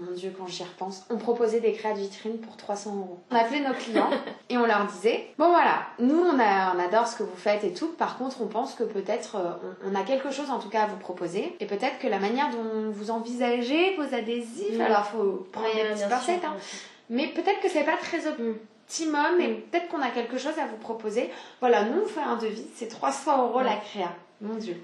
mon 0.00 0.12
Dieu, 0.12 0.32
quand 0.36 0.46
j'y 0.46 0.62
repense, 0.64 1.04
on 1.10 1.16
proposait 1.16 1.60
des 1.60 1.72
créas 1.72 1.94
de 1.94 1.98
vitrine 2.00 2.38
pour 2.38 2.56
300 2.56 2.94
euros. 2.96 3.18
On 3.30 3.36
appelait 3.36 3.60
nos 3.60 3.72
clients 3.74 4.10
et 4.50 4.58
on 4.58 4.66
leur 4.66 4.84
disait 4.86 5.28
Bon 5.38 5.48
voilà, 5.48 5.86
nous 5.98 6.18
on, 6.20 6.38
a- 6.38 6.74
on 6.74 6.78
adore 6.78 7.06
ce 7.08 7.16
que 7.16 7.22
vous 7.22 7.36
faites 7.36 7.64
et 7.64 7.72
tout. 7.72 7.88
Par 7.88 8.18
contre, 8.18 8.42
on 8.42 8.46
pense 8.46 8.74
que 8.74 8.84
peut-être 8.84 9.36
euh, 9.36 9.50
on, 9.84 9.92
on 9.92 9.94
a 9.94 10.02
quelque 10.04 10.30
chose 10.30 10.50
en 10.50 10.58
tout 10.58 10.68
cas 10.68 10.82
à 10.82 10.86
vous 10.86 10.98
proposer. 10.98 11.56
Et 11.60 11.66
peut-être 11.66 11.98
que 11.98 12.06
la 12.06 12.18
manière 12.18 12.50
dont 12.50 12.90
vous 12.90 13.10
envisagez 13.10 13.96
vos 13.96 14.14
adhésifs, 14.14 14.76
Mm. 14.78 14.80
alors 14.82 15.06
faut 15.06 15.46
prendre 15.52 15.74
des 15.74 15.84
petites 15.94 16.08
pincettes, 16.08 16.44
hein. 16.44 16.54
mais 17.08 17.28
peut-être 17.28 17.60
que 17.60 17.68
c'est 17.68 17.84
pas 17.84 17.96
très 17.96 18.26
optimum 18.26 19.40
et 19.40 19.48
Mm. 19.48 19.60
peut-être 19.70 19.88
qu'on 19.88 20.02
a 20.02 20.10
quelque 20.10 20.36
chose 20.38 20.58
à 20.58 20.66
vous 20.66 20.76
proposer. 20.76 21.30
Voilà, 21.60 21.84
nous 21.84 22.02
on 22.02 22.06
fait 22.06 22.20
un 22.20 22.36
devis, 22.36 22.66
c'est 22.74 22.88
300 22.88 23.48
euros 23.48 23.60
la 23.60 23.76
créa. 23.76 24.12
Mon 24.40 24.54
dieu. 24.54 24.76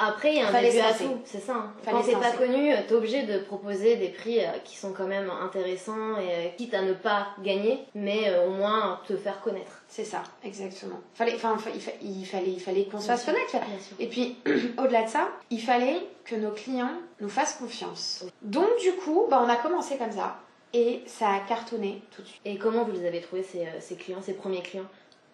Après, 0.00 0.32
il 0.32 0.38
y 0.38 0.40
a 0.40 0.48
un 0.48 0.52
Fallait 0.52 0.70
début 0.70 0.84
à 0.84 0.92
tout, 0.94 1.18
c'est 1.24 1.40
ça. 1.40 1.54
hein. 1.54 1.72
Quand 1.84 2.02
t'es 2.02 2.12
pas 2.12 2.30
connu, 2.32 2.72
t'es 2.86 2.94
obligé 2.94 3.24
de 3.24 3.38
proposer 3.40 3.96
des 3.96 4.08
prix 4.10 4.38
euh, 4.38 4.48
qui 4.64 4.76
sont 4.76 4.92
quand 4.92 5.06
même 5.08 5.28
intéressants 5.42 6.16
et 6.18 6.30
euh, 6.30 6.48
quitte 6.56 6.72
à 6.74 6.82
ne 6.82 6.92
pas 6.92 7.28
gagner, 7.42 7.80
mais 7.96 8.28
euh, 8.28 8.46
au 8.46 8.50
moins 8.50 9.00
te 9.08 9.16
faire 9.16 9.40
connaître. 9.40 9.82
C'est 9.88 10.04
ça, 10.04 10.22
exactement. 10.44 11.00
Fallait, 11.14 11.34
enfin, 11.34 11.56
il, 11.74 11.80
fa- 11.80 11.90
il 12.00 12.24
fallait, 12.24 12.50
il 12.52 12.60
fallait 12.60 12.84
qu'on 12.84 13.00
se 13.00 13.06
fasse 13.08 13.24
connaître. 13.24 13.50
Bien 13.50 13.60
sûr. 13.80 13.96
Et 13.98 14.06
puis, 14.06 14.36
au-delà 14.78 15.02
de 15.02 15.08
ça, 15.08 15.28
il 15.50 15.60
fallait 15.60 16.00
que 16.24 16.36
nos 16.36 16.52
clients 16.52 16.92
nous 17.20 17.28
fassent 17.28 17.54
confiance. 17.54 18.24
Donc, 18.42 18.68
du 18.80 18.92
coup, 18.92 19.26
bah, 19.28 19.42
on 19.44 19.48
a 19.48 19.56
commencé 19.56 19.96
comme 19.96 20.12
ça. 20.12 20.36
Et 20.74 21.00
ça 21.06 21.30
a 21.30 21.40
cartonné 21.40 22.02
tout 22.14 22.20
de 22.22 22.26
suite. 22.28 22.40
Et 22.44 22.56
comment 22.58 22.84
vous 22.84 22.92
les 22.92 23.06
avez 23.06 23.20
trouvés 23.22 23.42
ces, 23.42 23.66
ces 23.80 23.96
clients, 23.96 24.20
ces 24.22 24.34
premiers 24.34 24.60
clients? 24.62 24.84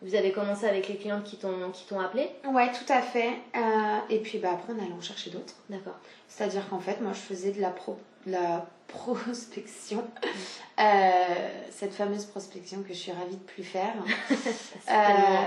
Vous 0.05 0.15
avez 0.15 0.31
commencé 0.33 0.67
avec 0.67 0.87
les 0.89 0.97
clientes 0.97 1.25
qui 1.25 1.37
t'ont 1.39 1.71
qui 1.73 1.85
t'ont 1.87 1.99
appelé 1.99 2.29
Ouais, 2.47 2.71
tout 2.73 2.93
à 2.93 3.01
fait. 3.01 3.31
Euh, 3.57 3.99
et 4.11 4.19
puis, 4.21 4.39
bah, 4.39 4.51
après, 4.53 4.73
on 4.73 4.79
allait 4.83 4.93
en 4.93 5.01
chercher 5.01 5.31
d'autres. 5.31 5.55
D'accord. 5.71 5.97
C'est-à-dire 6.29 6.69
qu'en 6.69 6.79
fait, 6.79 7.01
moi, 7.01 7.13
je 7.15 7.19
faisais 7.21 7.53
de 7.53 7.61
la, 7.61 7.71
pro- 7.71 7.99
de 8.27 8.33
la 8.33 8.67
prospection. 8.89 10.05
Euh, 10.77 11.49
cette 11.71 11.95
fameuse 11.95 12.25
prospection 12.25 12.83
que 12.83 12.89
je 12.89 12.99
suis 12.99 13.13
ravie 13.13 13.37
de 13.37 13.43
plus 13.45 13.63
faire. 13.63 13.95
C'est 14.29 14.91
Euh, 14.91 15.45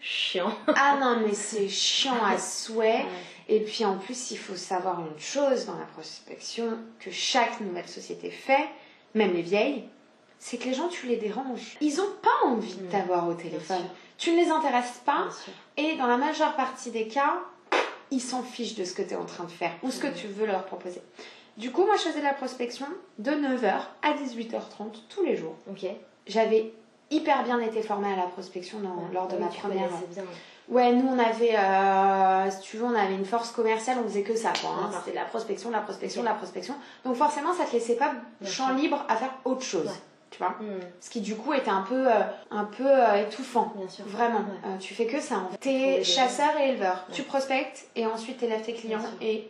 chiant. 0.00 0.52
ah 0.76 0.96
non, 1.00 1.18
mais 1.26 1.34
c'est 1.34 1.68
chiant 1.68 2.22
à 2.24 2.38
souhait. 2.38 2.98
Ouais. 2.98 3.06
Et 3.48 3.58
puis 3.58 3.84
en 3.84 3.96
plus, 3.98 4.30
il 4.30 4.38
faut 4.38 4.54
savoir 4.54 5.00
une 5.00 5.18
chose 5.18 5.66
dans 5.66 5.74
la 5.76 5.84
prospection 5.84 6.78
que 7.00 7.10
chaque 7.10 7.58
nouvelle 7.60 7.88
société 7.88 8.30
fait, 8.30 8.68
même 9.16 9.32
les 9.34 9.42
vieilles, 9.42 9.82
c'est 10.38 10.56
que 10.58 10.64
les 10.64 10.74
gens, 10.74 10.88
tu 10.88 11.06
les 11.06 11.16
déranges. 11.16 11.76
Ils 11.80 12.00
ont 12.00 12.10
pas 12.22 12.46
envie 12.48 12.74
de 12.74 12.84
Mm. 12.84 12.88
t'avoir 12.88 13.28
au 13.28 13.34
téléphone. 13.34 13.82
Tu 14.16 14.32
ne 14.32 14.36
les 14.36 14.50
intéresses 14.50 15.00
pas. 15.04 15.26
Et 15.76 15.96
dans 15.96 16.06
la 16.06 16.16
majeure 16.16 16.54
partie 16.54 16.90
des 16.90 17.06
cas, 17.08 17.34
ils 18.10 18.20
s'en 18.20 18.42
fichent 18.42 18.74
de 18.74 18.84
ce 18.84 18.92
que 18.94 19.02
tu 19.02 19.10
es 19.10 19.16
en 19.16 19.24
train 19.26 19.44
de 19.44 19.50
faire 19.50 19.72
ou 19.82 19.90
ce 19.90 20.00
que 20.00 20.06
Mhm. 20.08 20.14
tu 20.14 20.26
veux 20.28 20.46
leur 20.46 20.64
proposer. 20.64 21.02
Du 21.56 21.70
coup, 21.72 21.84
moi, 21.84 21.96
je 21.96 22.02
faisais 22.02 22.20
de 22.20 22.24
la 22.24 22.34
prospection 22.34 22.86
de 23.18 23.32
9h 23.32 23.80
à 24.02 24.12
18h30 24.14 25.02
tous 25.08 25.24
les 25.24 25.36
jours. 25.36 25.56
Ok. 25.70 25.86
J'avais 26.26 26.72
hyper 27.10 27.42
bien 27.42 27.58
été 27.60 27.82
formée 27.82 28.12
à 28.12 28.16
la 28.16 28.26
prospection 28.26 28.78
dans- 28.80 28.90
Ouais. 28.90 29.12
lors 29.12 29.28
de 29.28 29.36
Oui, 29.36 29.42
ma 29.42 29.48
première. 29.48 29.88
bien. 30.10 30.24
Ouais, 30.68 30.92
nous 30.92 31.08
on 31.08 31.18
avait, 31.18 31.56
euh, 31.56 32.50
si 32.50 32.60
tu 32.60 32.76
veux, 32.76 32.84
on 32.84 32.94
avait 32.94 33.14
une 33.14 33.24
force 33.24 33.50
commerciale, 33.52 33.96
on 34.04 34.08
faisait 34.08 34.22
que 34.22 34.36
ça. 34.36 34.52
quoi, 34.60 34.70
hein. 34.70 34.82
D'accord. 34.84 34.98
C'était 35.00 35.12
de 35.12 35.16
la 35.16 35.24
prospection, 35.24 35.70
de 35.70 35.74
la 35.74 35.80
prospection, 35.80 36.20
Ok. 36.20 36.26
de 36.26 36.30
la 36.30 36.36
prospection. 36.36 36.74
Donc 37.04 37.16
forcément, 37.16 37.54
ça 37.54 37.64
te 37.64 37.72
laissait 37.72 37.96
pas 37.96 38.12
champ 38.44 38.74
libre 38.74 39.02
à 39.08 39.16
faire 39.16 39.32
autre 39.46 39.62
chose. 39.62 39.86
Ouais. 39.86 39.92
Tu 40.38 40.44
vois. 40.44 40.54
Hmm. 40.60 40.78
Ce 41.00 41.10
qui 41.10 41.20
du 41.20 41.34
coup 41.34 41.52
était 41.52 41.70
un 41.70 41.82
peu, 41.82 42.06
euh, 42.06 42.20
un 42.52 42.64
peu 42.64 42.86
euh, 42.86 43.26
étouffant. 43.26 43.72
Bien 43.76 43.88
sûr. 43.88 44.04
Vraiment. 44.06 44.38
Ouais. 44.38 44.44
Euh, 44.70 44.76
tu 44.78 44.94
fais 44.94 45.06
que 45.06 45.20
ça. 45.20 45.38
en 45.38 45.48
fait. 45.48 45.58
T'es 45.58 46.04
chasseur 46.04 46.56
et 46.60 46.70
éleveur. 46.70 47.04
Ouais. 47.08 47.14
Tu 47.14 47.22
prospectes 47.24 47.86
et 47.96 48.06
ensuite 48.06 48.38
t'élèves 48.38 48.62
tes 48.62 48.72
clients. 48.74 49.00
Et 49.20 49.48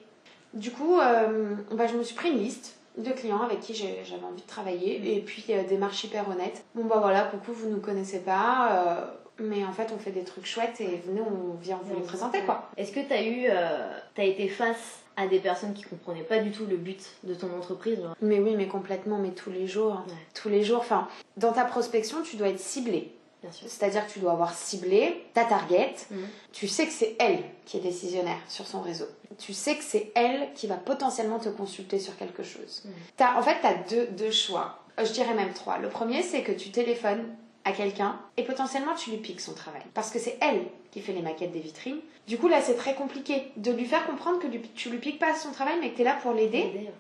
du 0.55 0.71
coup, 0.71 0.97
bah, 0.97 1.87
je 1.87 1.95
me 1.97 2.03
suis 2.03 2.15
pris 2.15 2.31
une 2.31 2.39
liste 2.39 2.77
de 2.97 3.11
clients 3.13 3.43
avec 3.43 3.61
qui 3.61 3.75
j'avais 3.75 4.25
envie 4.25 4.43
de 4.43 4.47
travailler 4.47 4.99
Mm. 4.99 5.05
et 5.05 5.21
puis 5.21 5.45
des 5.69 5.77
marches 5.77 6.05
hyper 6.05 6.29
honnêtes. 6.29 6.65
Bon 6.75 6.85
bah 6.85 6.97
voilà, 7.01 7.23
coucou, 7.23 7.53
vous 7.53 7.69
nous 7.69 7.81
connaissez 7.81 8.19
pas, 8.21 9.13
mais 9.39 9.65
en 9.65 9.73
fait 9.73 9.93
on 9.95 9.99
fait 9.99 10.11
des 10.11 10.25
trucs 10.25 10.47
chouettes 10.47 10.81
et 10.81 11.01
venez, 11.07 11.21
on 11.21 11.55
vient 11.61 11.79
vous 11.85 11.95
les 11.95 12.03
présenter 12.03 12.41
quoi. 12.41 12.69
Est-ce 12.77 12.91
que 12.93 13.01
t'as 13.01 13.23
eu, 13.23 13.47
euh, 13.49 13.89
t'as 14.17 14.25
été 14.25 14.49
face 14.49 14.99
à 15.19 15.27
des 15.27 15.41
personnes 15.41 15.75
qui 15.75 15.83
comprenaient 15.83 16.23
pas 16.23 16.39
du 16.39 16.53
tout 16.53 16.65
le 16.65 16.77
but 16.77 17.01
de 17.25 17.35
ton 17.35 17.49
entreprise 17.59 17.97
genre 18.01 18.15
Mais 18.23 18.39
oui, 18.39 18.55
mais 18.57 18.69
complètement, 18.69 19.19
mais 19.19 19.31
tous 19.33 19.51
les 19.51 19.67
jours. 19.67 20.05
Ouais. 20.07 20.15
Tous 20.33 20.49
les 20.49 20.63
jours, 20.65 20.79
enfin, 20.79 21.09
dans 21.37 21.53
ta 21.53 21.65
prospection, 21.65 22.23
tu 22.23 22.37
dois 22.37 22.49
être 22.49 22.61
ciblé. 22.61 23.13
Bien 23.43 23.53
sûr. 23.53 23.69
C'est-à-dire 23.69 24.07
que 24.07 24.13
tu 24.13 24.19
dois 24.21 24.33
avoir 24.33 24.55
ciblé 24.55 25.25
ta 25.35 25.45
target. 25.45 25.95
Mhm. 26.11 26.27
Tu 26.53 26.69
sais 26.69 26.87
que 26.87 26.93
c'est 26.93 27.17
elle 27.19 27.41
qui 27.67 27.77
est 27.79 27.81
décisionnaire 27.81 28.39
sur 28.49 28.67
son 28.67 28.81
réseau. 28.81 29.07
Tu 29.39 29.53
sais 29.53 29.77
que 29.77 29.85
c'est 29.85 30.11
elle 30.15 30.53
qui 30.55 30.67
va 30.67 30.77
potentiellement 30.77 31.39
te 31.39 31.49
consulter 31.49 31.99
sur 31.99 32.17
quelque 32.17 32.43
chose. 32.43 32.85
T'as- 33.17 33.39
en 33.39 33.43
fait, 33.43 33.57
tu 33.61 33.67
as 33.67 33.75
deux, 33.91 34.07
deux 34.17 34.31
choix. 34.33 34.79
Euh, 34.99 35.05
Je 35.05 35.13
dirais 35.13 35.35
même 35.35 35.53
trois. 35.53 35.79
Le 35.79 35.89
premier, 35.89 36.23
c'est 36.23 36.43
que 36.43 36.51
tu 36.53 36.71
téléphones 36.71 37.25
à 37.65 37.73
quelqu'un 37.73 38.19
et 38.37 38.45
potentiellement 38.45 38.95
tu 38.95 39.11
lui 39.11 39.19
piques 39.19 39.41
son 39.41 39.53
travail. 39.55 39.83
Parce 39.95 40.11
que 40.11 40.19
c'est 40.19 40.39
elle 40.41 40.63
qui 40.91 41.01
fait 41.01 41.13
les 41.13 41.23
maquettes 41.23 41.53
des 41.53 41.61
vitrines. 41.61 41.99
Du 42.27 42.39
coup, 42.39 42.49
là, 42.49 42.61
c'est 42.63 42.77
très 42.77 42.95
compliqué 42.95 43.53
de 43.57 43.71
lui 43.73 43.85
faire 43.85 44.07
comprendre 44.07 44.39
que 44.39 44.47
tu 44.75 44.91
lui 44.91 44.99
piques 44.99 45.19
pas 45.19 45.35
son 45.35 45.51
travail, 45.51 45.75
mais 45.81 45.91
que 45.91 45.97
tu 45.97 46.03
es 46.03 46.05
là 46.05 46.17
pour 46.23 46.33
l'aider 46.33 46.59
Aider. 46.59 46.91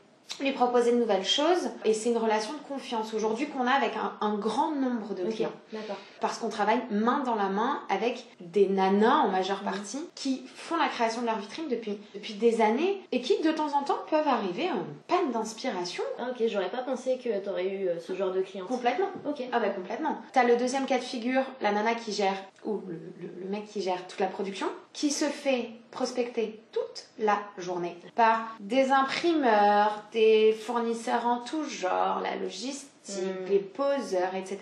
lui 0.40 0.52
proposer 0.52 0.92
de 0.92 0.98
nouvelles 0.98 1.24
choses 1.24 1.70
et 1.84 1.94
c'est 1.94 2.10
une 2.10 2.18
relation 2.18 2.52
de 2.52 2.58
confiance 2.58 3.14
aujourd'hui 3.14 3.46
qu'on 3.48 3.66
a 3.66 3.70
avec 3.72 3.92
un, 3.96 4.12
un 4.20 4.36
grand 4.36 4.72
nombre 4.72 5.14
de 5.14 5.24
clients 5.30 5.52
D'accord. 5.72 5.96
Parce 6.20 6.38
qu'on 6.38 6.48
travaille 6.48 6.80
main 6.90 7.20
dans 7.20 7.34
la 7.34 7.48
main 7.48 7.80
avec 7.88 8.26
des 8.40 8.68
nanas 8.68 9.18
en 9.24 9.28
majeure 9.28 9.60
partie 9.60 10.00
qui 10.14 10.44
font 10.54 10.76
la 10.76 10.88
création 10.88 11.20
de 11.20 11.26
leur 11.26 11.38
vitrine 11.38 11.68
depuis, 11.68 11.98
depuis 12.14 12.34
des 12.34 12.60
années 12.60 13.00
et 13.12 13.20
qui 13.20 13.40
de 13.42 13.52
temps 13.52 13.76
en 13.76 13.82
temps 13.82 13.98
peuvent 14.10 14.26
arriver 14.28 14.70
en 14.70 14.84
panne 15.06 15.30
d'inspiration 15.32 16.02
Ah, 16.18 16.28
ok, 16.30 16.42
j'aurais 16.48 16.70
pas 16.70 16.82
pensé 16.82 17.18
que 17.22 17.38
t'aurais 17.44 17.66
eu 17.68 17.88
euh, 17.88 18.00
ce 18.00 18.14
genre 18.14 18.32
de 18.32 18.40
client. 18.42 18.66
complètement 18.66 19.08
Ok. 19.26 19.42
ah 19.52 19.60
bah 19.60 19.68
complètement. 19.70 20.18
T'as 20.32 20.44
le 20.44 20.56
deuxième 20.56 20.86
cas 20.86 20.98
de 20.98 21.04
figure, 21.04 21.42
la 21.60 21.72
nana 21.72 21.94
qui 21.94 22.12
gère, 22.12 22.36
ou 22.64 22.80
le, 22.86 22.94
le- 23.20 23.34
le 23.44 23.48
mec 23.48 23.66
qui 23.66 23.80
gère 23.82 24.06
toute 24.06 24.20
la 24.20 24.26
production, 24.26 24.66
qui 24.92 25.10
se 25.10 25.24
fait 25.26 25.70
prospecter 25.90 26.60
toute 26.72 27.06
la 27.18 27.38
journée 27.56 27.96
par 28.14 28.56
des 28.60 28.90
imprimeurs, 28.90 30.02
des 30.12 30.52
fournisseurs 30.52 31.26
en 31.26 31.38
tout 31.38 31.64
genre, 31.64 32.20
la 32.22 32.36
logistique, 32.36 32.88
Mm. 33.08 33.48
les 33.48 33.58
poseurs, 33.60 34.34
etc. 34.34 34.58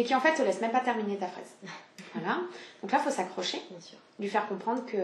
Et 0.00 0.04
qui 0.04 0.14
en 0.14 0.20
fait 0.20 0.32
te 0.32 0.40
laisse 0.42 0.60
même 0.62 0.70
pas 0.72 0.80
terminer 0.80 1.16
ta 1.18 1.26
fraise. 1.26 1.54
voilà. 2.14 2.38
Donc 2.82 2.90
là, 2.90 2.98
faut 2.98 3.10
s'accrocher, 3.10 3.60
lui 4.18 4.28
faire 4.28 4.46
comprendre 4.48 4.84
que 4.86 4.96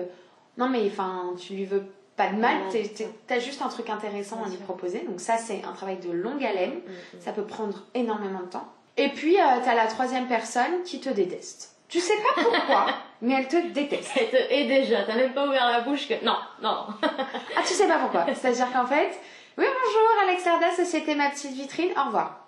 non 0.57 0.69
mais 0.71 0.87
enfin, 0.91 1.35
tu 1.39 1.53
lui 1.53 1.67
veux 1.67 1.85
pas 2.17 2.29
de 2.29 2.37
mal, 2.37 2.57
ça. 2.73 3.05
t'as 3.27 3.39
juste 3.39 3.61
un 3.61 3.69
truc 3.69 3.91
intéressant 3.91 4.37
Bien 4.37 4.47
à 4.47 4.49
lui 4.49 4.57
sûr. 4.57 4.65
proposer. 4.65 5.01
Donc 5.01 5.21
ça, 5.21 5.37
c'est 5.37 5.63
un 5.65 5.73
travail 5.73 5.99
de 5.99 6.11
longue 6.11 6.43
haleine. 6.43 6.71
Mm, 6.77 7.17
mm. 7.17 7.21
Ça 7.21 7.33
peut 7.33 7.45
prendre 7.45 7.85
énormément 7.95 8.41
de 8.41 8.47
temps. 8.47 8.67
Et 8.97 9.11
puis, 9.11 9.37
euh, 9.39 9.45
t'as 9.63 9.75
la 9.75 9.87
troisième 9.87 10.27
personne 10.27 10.83
qui 10.85 10.99
te 11.01 11.11
déteste. 11.11 11.75
Tu 11.89 12.01
sais 12.01 12.17
pas 12.17 12.43
pourquoi, 12.43 12.87
mais 13.21 13.35
elle 13.35 13.49
te 13.49 13.67
déteste. 13.73 14.17
Et 14.17 14.29
te- 14.31 14.51
Et 14.53 14.65
déjà, 14.67 15.05
t'as 15.05 15.15
même 15.15 15.35
pas 15.35 15.47
ouvert 15.47 15.67
la 15.71 15.81
bouche 15.83 16.09
que. 16.09 16.15
Non, 16.25 16.37
non. 16.63 16.87
Ah, 17.03 17.61
tu 17.67 17.75
sais 17.75 17.87
pas 17.87 17.99
pourquoi. 17.99 18.25
C'est-à-dire 18.35 18.73
qu'en 18.73 18.87
fait, 18.87 19.11
oui, 19.59 19.67
bonjour, 19.67 20.09
Alex 20.27 20.45
Larda, 20.47 20.73
Société 20.75 21.15
Ma 21.15 21.29
Petite 21.29 21.53
Vitrine, 21.53 21.91
au 21.99 22.07
revoir. 22.07 22.47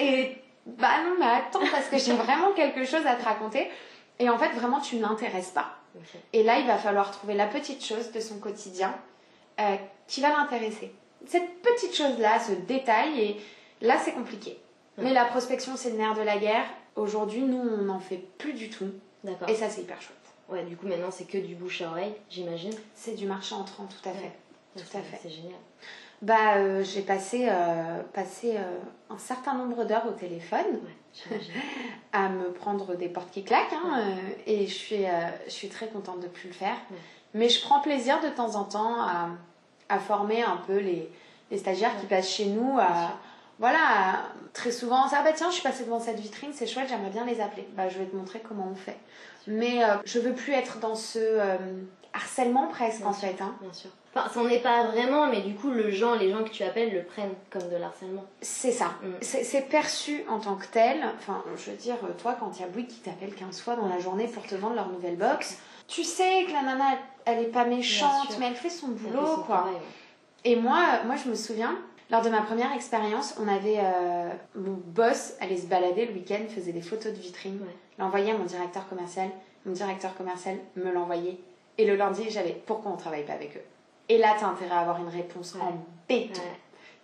Et 0.00 0.36
bah 0.66 1.02
non, 1.04 1.16
mais 1.18 1.26
attends, 1.26 1.60
parce 1.70 1.88
que 1.88 1.98
j'ai 1.98 2.12
vraiment 2.12 2.52
quelque 2.52 2.84
chose 2.84 3.06
à 3.06 3.14
te 3.14 3.24
raconter. 3.24 3.70
Et 4.18 4.28
en 4.28 4.38
fait, 4.38 4.50
vraiment, 4.50 4.80
tu 4.80 4.96
n'intéresses 4.96 5.50
pas. 5.50 5.76
Ok. 5.96 6.20
Et 6.32 6.42
là, 6.42 6.58
il 6.58 6.66
va 6.66 6.76
falloir 6.76 7.10
trouver 7.10 7.34
la 7.34 7.46
petite 7.46 7.84
chose 7.84 8.12
de 8.12 8.20
son 8.20 8.38
quotidien 8.38 8.94
euh, 9.60 9.76
qui 10.06 10.20
va 10.20 10.28
l'intéresser. 10.28 10.94
Cette 11.26 11.62
petite 11.62 11.94
chose-là, 11.94 12.38
ce 12.38 12.52
détail, 12.52 13.20
et 13.20 13.40
là, 13.80 13.98
c'est 13.98 14.12
compliqué. 14.12 14.58
Ouais. 14.98 15.04
Mais 15.04 15.12
la 15.12 15.24
prospection, 15.24 15.76
c'est 15.76 15.90
le 15.90 15.96
nerf 15.96 16.14
de 16.14 16.22
la 16.22 16.38
guerre. 16.38 16.66
Aujourd'hui, 16.96 17.42
nous, 17.42 17.58
on 17.58 17.84
n'en 17.84 18.00
fait 18.00 18.18
plus 18.38 18.52
du 18.52 18.68
tout. 18.68 18.90
D'accord. 19.24 19.48
Et 19.48 19.54
ça, 19.54 19.68
c'est 19.68 19.82
hyper 19.82 20.00
chouette. 20.00 20.16
Ouais, 20.48 20.64
du 20.64 20.76
coup, 20.76 20.86
maintenant, 20.86 21.10
c'est 21.10 21.26
que 21.26 21.38
du 21.38 21.54
bouche 21.54 21.80
à 21.82 21.90
oreille, 21.90 22.14
j'imagine. 22.28 22.74
C'est 22.94 23.14
du 23.14 23.26
marché 23.26 23.54
entrant, 23.54 23.84
tout 23.84 24.08
à 24.08 24.12
fait. 24.12 24.24
Ouais. 24.24 24.82
Tout 24.82 24.96
à 24.96 25.00
fait. 25.00 25.18
C'est 25.22 25.30
génial. 25.30 25.58
Bah, 26.22 26.56
euh, 26.56 26.84
j'ai 26.84 27.00
passé, 27.00 27.46
euh, 27.48 28.02
passé 28.12 28.56
euh, 28.56 28.78
un 29.08 29.16
certain 29.18 29.54
nombre 29.54 29.84
d'heures 29.84 30.06
au 30.06 30.12
téléphone 30.12 30.66
Ouais, 31.30 31.40
à 32.12 32.28
me 32.28 32.52
prendre 32.52 32.94
des 32.94 33.08
portes 33.08 33.30
qui 33.30 33.42
claquent. 33.42 33.72
hein, 33.72 34.14
et 34.46 34.66
je 34.66 34.74
suis, 34.74 35.04
je 35.46 35.50
suis 35.50 35.68
très 35.68 35.88
contente 35.88 36.20
de 36.20 36.28
plus 36.28 36.48
le 36.48 36.54
faire. 36.54 36.76
Ouais. 36.90 36.98
Mais 37.32 37.48
je 37.48 37.62
prends 37.62 37.80
plaisir 37.80 38.20
de 38.20 38.28
temps 38.28 38.56
en 38.56 38.64
temps 38.64 39.00
à, 39.00 39.30
à 39.88 39.98
former 39.98 40.42
un 40.42 40.58
peu 40.66 40.76
les, 40.78 41.10
les 41.50 41.58
stagiaires 41.58 41.98
qui 41.98 42.06
passent 42.06 42.30
chez 42.30 42.46
nous. 42.46 42.78
À, 42.78 43.12
voilà, 43.58 44.24
très 44.52 44.72
souvent, 44.72 45.08
ça, 45.08 45.18
ah 45.20 45.22
bah 45.22 45.32
tiens, 45.34 45.48
je 45.48 45.54
suis 45.54 45.62
passée 45.62 45.84
devant 45.84 46.00
cette 46.00 46.18
vitrine, 46.18 46.50
c'est 46.52 46.66
chouette, 46.66 46.88
j'aimerais 46.88 47.10
bien 47.10 47.24
les 47.24 47.40
appeler. 47.40 47.66
Bah, 47.76 47.88
je 47.88 47.98
vais 47.98 48.06
te 48.06 48.16
montrer 48.16 48.40
comment 48.40 48.68
on 48.70 48.74
fait. 48.74 48.98
Mais 49.46 49.80
je 50.04 50.18
veux 50.18 50.34
plus 50.34 50.52
être 50.52 50.78
dans 50.80 50.94
ce 50.94 51.18
harcèlement 52.12 52.66
presque 52.68 52.98
Bien 52.98 53.08
en 53.08 53.12
sûr. 53.12 53.28
fait. 53.28 53.40
hein. 53.42 53.54
Bien 53.60 53.72
sûr. 53.72 53.90
Enfin, 54.14 54.28
c'en 54.34 54.48
est 54.48 54.58
pas 54.58 54.84
vraiment, 54.88 55.28
mais 55.28 55.40
du 55.42 55.54
coup, 55.54 55.70
le 55.70 55.88
genre, 55.90 56.16
les 56.16 56.30
gens 56.32 56.42
que 56.42 56.48
tu 56.50 56.64
appelles 56.64 56.92
le 56.92 57.04
prennent 57.04 57.34
comme 57.48 57.68
de 57.68 57.76
l'harcèlement. 57.76 58.24
C'est 58.40 58.72
ça. 58.72 58.86
Mm. 59.02 59.08
C'est 59.22 59.68
perçu 59.68 60.24
en 60.28 60.40
tant 60.40 60.56
que 60.56 60.66
tel. 60.66 61.04
Enfin, 61.16 61.44
je 61.56 61.70
veux 61.70 61.76
dire, 61.76 61.94
toi, 62.20 62.36
quand 62.38 62.50
il 62.56 62.62
y 62.62 62.64
a 62.64 62.68
Bouygues 62.68 62.88
qui 62.88 62.98
t'appelle 63.00 63.32
15 63.34 63.60
fois 63.60 63.76
dans 63.76 63.86
la 63.88 64.00
journée 64.00 64.26
pour 64.26 64.42
te 64.44 64.56
vendre 64.56 64.74
leur 64.74 64.88
nouvelle 64.88 65.16
box, 65.16 65.58
tu 65.86 66.02
sais 66.02 66.44
que 66.46 66.52
la 66.52 66.62
nana, 66.62 66.84
elle 67.24 67.38
est 67.38 67.52
pas 67.52 67.64
méchante, 67.64 68.36
mais 68.40 68.46
elle 68.46 68.54
fait 68.56 68.68
son 68.70 68.88
fait 68.88 69.08
boulot, 69.10 69.26
son 69.26 69.42
quoi. 69.42 69.56
travail, 69.58 69.74
ouais. 69.74 69.80
Et 70.44 70.56
moi, 70.56 70.78
euh, 70.94 71.06
moi, 71.06 71.14
je 71.22 71.28
me 71.30 71.34
souviens, 71.36 71.76
lors 72.10 72.22
de 72.22 72.30
ma 72.30 72.42
première 72.42 72.72
expérience, 72.72 73.36
on 73.40 73.46
avait 73.46 73.78
euh, 73.78 74.30
mon 74.56 74.72
boss 74.86 75.34
allait 75.40 75.56
se 75.58 75.66
balader 75.66 76.06
le 76.06 76.14
week-end, 76.14 76.40
faisait 76.52 76.72
des 76.72 76.82
photos 76.82 77.12
de 77.12 77.18
vitrine, 77.18 77.60
Ouais. 77.60 77.76
l'envoyait 77.98 78.32
à 78.32 78.36
mon 78.38 78.44
directeur 78.44 78.88
commercial. 78.88 79.28
Mon 79.66 79.72
directeur 79.72 80.16
commercial 80.16 80.56
me 80.74 80.90
l'envoyait. 80.90 81.38
Et 81.80 81.86
le 81.86 81.96
lundi, 81.96 82.28
j'avais 82.28 82.52
pourquoi 82.66 82.92
on 82.92 82.96
travaille 82.96 83.24
pas 83.24 83.32
avec 83.32 83.56
eux? 83.56 83.62
Et 84.10 84.18
là, 84.18 84.36
t'as 84.38 84.46
intérêt 84.48 84.74
à 84.74 84.80
avoir 84.80 84.98
une 84.98 85.08
réponse 85.08 85.54
Ouais. 85.54 85.62
en 85.62 85.72
béton. 86.06 86.38
Ouais. 86.42 86.46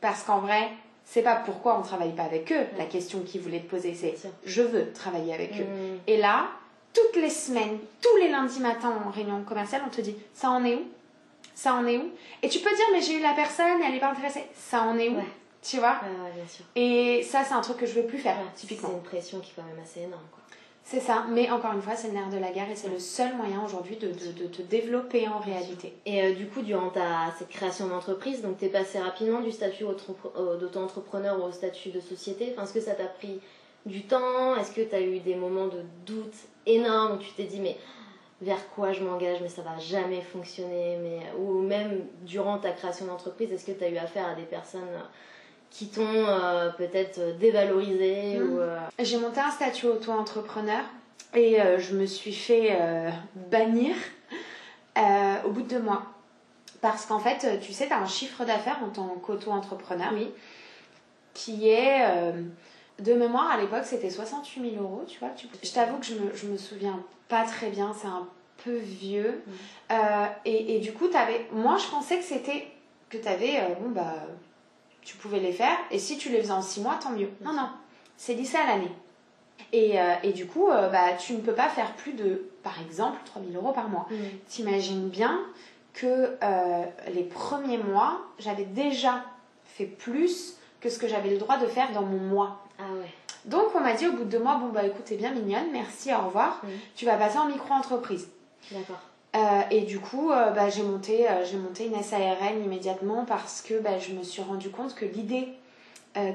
Parce 0.03 0.23
qu'en 0.23 0.41
vrai, 0.41 0.69
c'est 1.03 1.23
pas 1.23 1.37
pourquoi 1.37 1.79
on 1.79 1.83
travaille 1.83 2.13
pas 2.15 2.25
avec 2.25 2.53
eux. 2.53 2.67
La 2.77 2.85
question 2.85 3.21
qu'ils 3.21 3.41
voulaient 3.41 3.61
te 3.61 3.71
poser, 3.71 3.95
c'est 3.95 4.15
je 4.45 4.61
veux 4.63 4.93
travailler 4.93 5.33
avec 5.33 5.53
eux. 5.59 5.65
Mm. 5.65 5.99
Et 6.09 6.19
là, 6.19 6.49
toutes 6.93 7.17
les 7.17 7.31
semaines, 7.31 7.79
tous 8.03 8.17
les 8.19 8.29
lundis 8.29 8.61
matins 8.61 8.93
en 9.07 9.11
réunion 9.11 9.43
commerciale, 9.45 9.81
on 9.87 9.89
te 9.89 10.03
dit 10.03 10.15
ça 10.35 10.51
en 10.51 10.63
est 10.63 10.75
où? 10.75 10.83
Ça 11.55 11.73
en 11.73 11.87
est 11.87 11.97
où? 11.97 12.11
Et 12.43 12.49
tu 12.51 12.59
peux 12.59 12.69
dire 12.75 12.85
mais 12.93 13.01
j'ai 13.01 13.15
eu 13.19 13.23
la 13.23 13.33
personne, 13.33 13.81
elle 13.83 13.95
est 13.95 14.01
pas 14.01 14.11
intéressée. 14.11 14.45
Ça 14.55 14.83
en 14.83 14.99
est 14.99 15.09
où? 15.09 15.17
Ouais. 15.17 15.25
Tu 15.63 15.79
vois? 15.79 16.01
Ouais, 16.03 16.25
ouais, 16.27 16.33
bien 16.35 16.47
sûr. 16.47 16.67
Et 16.77 17.23
ça, 17.23 17.43
c'est 17.45 17.55
un 17.55 17.63
truc 17.63 17.79
que 17.79 17.87
je 17.87 17.95
veux 17.95 18.07
plus 18.07 18.19
faire, 18.19 18.37
Ouais, 18.37 18.45
C'est 18.55 18.67
typiquement. 18.67 18.91
une 18.91 19.03
pression 19.03 19.41
qui 19.41 19.53
est 19.53 19.55
quand 19.57 19.67
même 19.67 19.83
assez 19.83 20.01
énorme. 20.01 20.23
Quoi. 20.31 20.43
C'est 20.89 21.01
ça. 21.01 21.27
Mais 21.29 21.51
encore 21.51 21.73
une 21.73 21.83
fois, 21.83 21.97
c'est 21.97 22.07
le 22.07 22.15
nerf 22.15 22.31
de 22.31 22.39
la 22.39 22.53
guerre 22.53 22.71
et 22.71 22.77
c'est 22.77 22.89
le 22.89 23.01
seul 23.01 23.35
moyen 23.35 23.61
aujourd'hui 23.65 23.97
de, 23.97 24.07
te 24.13 24.63
développer 24.63 25.27
en 25.27 25.41
réalité. 25.41 25.93
Et 26.07 26.23
euh, 26.23 26.33
du 26.33 26.47
coup, 26.47 26.63
durant 26.63 26.91
ta, 26.91 27.35
création 27.51 27.89
d'entreprise, 27.89 28.41
donc 28.41 28.59
t'es 28.59 28.69
passé 28.69 29.01
rapidement 29.01 29.41
du 29.41 29.51
statut 29.51 29.85
euh, 29.85 30.57
d'auto-entrepreneur 30.57 31.45
au 31.45 31.51
statut 31.51 31.91
de 31.91 31.99
société. 31.99 32.53
Enfin, 32.53 32.63
Est-ce 32.63 32.73
que 32.73 32.81
ça 32.81 32.95
t'a 32.95 33.07
pris 33.07 33.41
du 33.85 34.03
temps? 34.03 34.55
Est-ce 34.55 34.71
que 34.71 34.83
t'as 34.83 35.01
eu 35.01 35.19
des 35.19 35.35
moments 35.35 35.67
de 35.67 35.83
doute 36.07 36.37
énormes 36.67 37.15
où 37.15 37.19
tu 37.19 37.33
t'es 37.33 37.45
dit, 37.45 37.59
mais 37.59 37.77
vers 38.41 38.71
quoi 38.71 38.93
je 38.93 39.03
m'engage, 39.03 39.41
mais 39.43 39.49
ça 39.49 39.63
va 39.63 39.79
jamais 39.79 40.21
fonctionner 40.21 40.99
mais... 41.03 41.19
Ou 41.37 41.63
même 41.63 42.07
durant 42.23 42.59
ta 42.59 42.71
création 42.71 43.07
d'entreprise, 43.07 43.51
est-ce 43.51 43.67
que 43.67 43.73
t'as 43.73 43.89
eu 43.89 43.97
affaire 43.97 44.29
à 44.29 44.35
des 44.37 44.43
personnes 44.43 44.83
euh, 44.83 45.03
qui 45.71 45.89
t'ont 45.89 46.05
euh, 46.07 46.71
peut-être 46.71 47.19
euh, 47.19 47.33
dévalorisé 47.35 48.39
Mm. 48.39 48.51
ou, 48.55 48.59
euh, 48.61 48.79
J'ai 48.99 49.19
monté 49.19 49.41
un 49.41 49.51
statut 49.51 49.87
auto-entrepreneur 49.87 50.81
et 51.35 51.61
euh, 51.61 51.79
je 51.79 51.95
me 51.97 52.07
suis 52.07 52.33
fait 52.33 52.79
bannir 53.51 53.95
au 55.45 55.51
bout 55.51 55.63
de 55.63 55.69
deux 55.69 55.81
mois. 55.83 56.03
Parce 56.81 57.07
qu'en 57.07 57.19
fait, 57.19 57.61
tu 57.61 57.73
sais, 57.73 57.87
tu 57.87 57.93
as 57.93 57.99
un 58.01 58.07
chiffre 58.07 58.45
d'affaires 58.45 58.79
en 58.85 58.89
tant 58.91 59.09
qu'auto-entrepreneur 59.23 60.11
Oui. 60.15 60.29
qui 61.35 61.69
est, 61.69 62.07
de 63.01 63.13
mémoire, 63.15 63.51
à 63.51 63.61
l'époque, 63.61 63.85
c'était 63.85 64.09
68 64.11 64.71
000 64.73 64.83
euros, 64.83 65.05
tu 65.07 65.19
vois. 65.19 65.31
Tu- 65.31 65.49
Je 65.63 65.73
t'avoue 65.73 65.99
que 65.99 66.07
je 66.07 66.15
me, 66.15 66.35
je 66.35 66.47
me 66.47 66.57
souviens 66.57 67.01
pas 67.29 67.45
très 67.45 67.69
bien, 67.71 67.95
c'est 68.01 68.07
un 68.07 68.27
peu 68.65 68.77
vieux. 68.77 69.43
Mm. 69.91 69.95
Et, 70.45 70.77
et 70.77 70.81
du 70.81 70.93
coup, 70.93 71.09
avais, 71.15 71.47
moi, 71.53 71.77
je 71.77 71.89
pensais 71.89 72.19
que 72.19 72.25
c'était 72.25 72.67
que 73.11 73.19
tu 73.19 73.29
avais, 73.29 73.61
bon, 73.81 73.91
bah, 73.91 74.15
tu 75.07 75.17
pouvais 75.17 75.39
les 75.39 75.53
faire, 75.53 75.79
et 75.93 76.01
si 76.01 76.19
tu 76.19 76.31
les 76.31 76.41
faisais 76.41 76.53
en 76.53 76.61
six 76.61 76.81
mois, 76.81 76.99
tant 77.01 77.11
mieux. 77.11 77.31
Non, 77.43 77.53
non, 77.53 77.69
c'est 78.17 78.35
lissé 78.35 78.57
à 78.57 78.67
l'année. 78.67 78.91
Et, 79.73 80.01
euh, 80.01 80.15
et 80.25 80.33
du 80.33 80.47
coup, 80.47 80.69
euh, 80.69 80.89
bah, 80.89 81.15
tu 81.17 81.33
ne 81.35 81.41
peux 81.41 81.55
pas 81.55 81.69
faire 81.69 81.93
plus 81.95 82.13
de, 82.13 82.51
par 82.65 82.75
exemple, 82.83 83.19
3000 83.25 83.57
euros 83.57 83.73
par 83.73 83.89
mois. 83.89 84.07
Mm. 84.11 84.15
T'imagines 84.49 85.09
bien 85.09 85.41
que 85.95 86.37
euh, 86.43 86.85
les 87.15 87.23
premiers 87.23 87.79
mois, 87.79 88.21
j'avais 88.41 88.65
déjà 88.65 89.23
fait 89.65 89.87
plus 89.87 90.57
que 90.81 90.91
ce 90.91 90.99
que 90.99 91.07
j'avais 91.07 91.31
le 91.31 91.39
droit 91.39 91.57
de 91.57 91.67
faire 91.67 91.93
dans 91.93 92.03
mon 92.03 92.19
mois. 92.19 92.65
Ah 92.79 92.83
ouais. 93.01 93.11
Donc 93.45 93.67
on 93.77 93.81
m'a 93.81 93.93
dit 93.93 94.09
au 94.09 94.13
bout 94.13 94.25
de 94.25 94.31
deux 94.31 94.41
mois, 94.41 94.57
bon 94.57 94.71
bah 94.71 94.85
écoute, 94.85 95.05
t'es 95.05 95.17
bien 95.17 95.31
mignonne, 95.31 95.71
merci, 95.73 96.13
au 96.13 96.27
revoir. 96.27 96.61
Mhm. 96.65 96.71
Tu 96.97 97.07
vas 97.07 97.17
passer 97.17 97.39
en 97.39 97.47
micro-entreprise. 97.47 98.29
D'accord. 98.73 99.01
Euh, 99.37 99.61
et 99.71 99.83
du 99.83 99.99
coup, 99.99 100.31
euh, 100.31 100.51
bah, 100.51 100.71
j'ai 100.71 100.83
monté, 100.83 101.29
euh, 101.29 101.45
j'ai 101.45 101.57
monté 101.59 101.87
une 101.87 102.03
SARL 102.03 102.59
immédiatement 102.65 103.25
parce 103.27 103.61
que 103.61 103.79
bah, 103.81 103.99
je 103.99 104.13
me 104.13 104.23
suis 104.23 104.43
rendu 104.43 104.71
compte 104.71 104.95
que 104.95 105.05
l'idée 105.05 105.49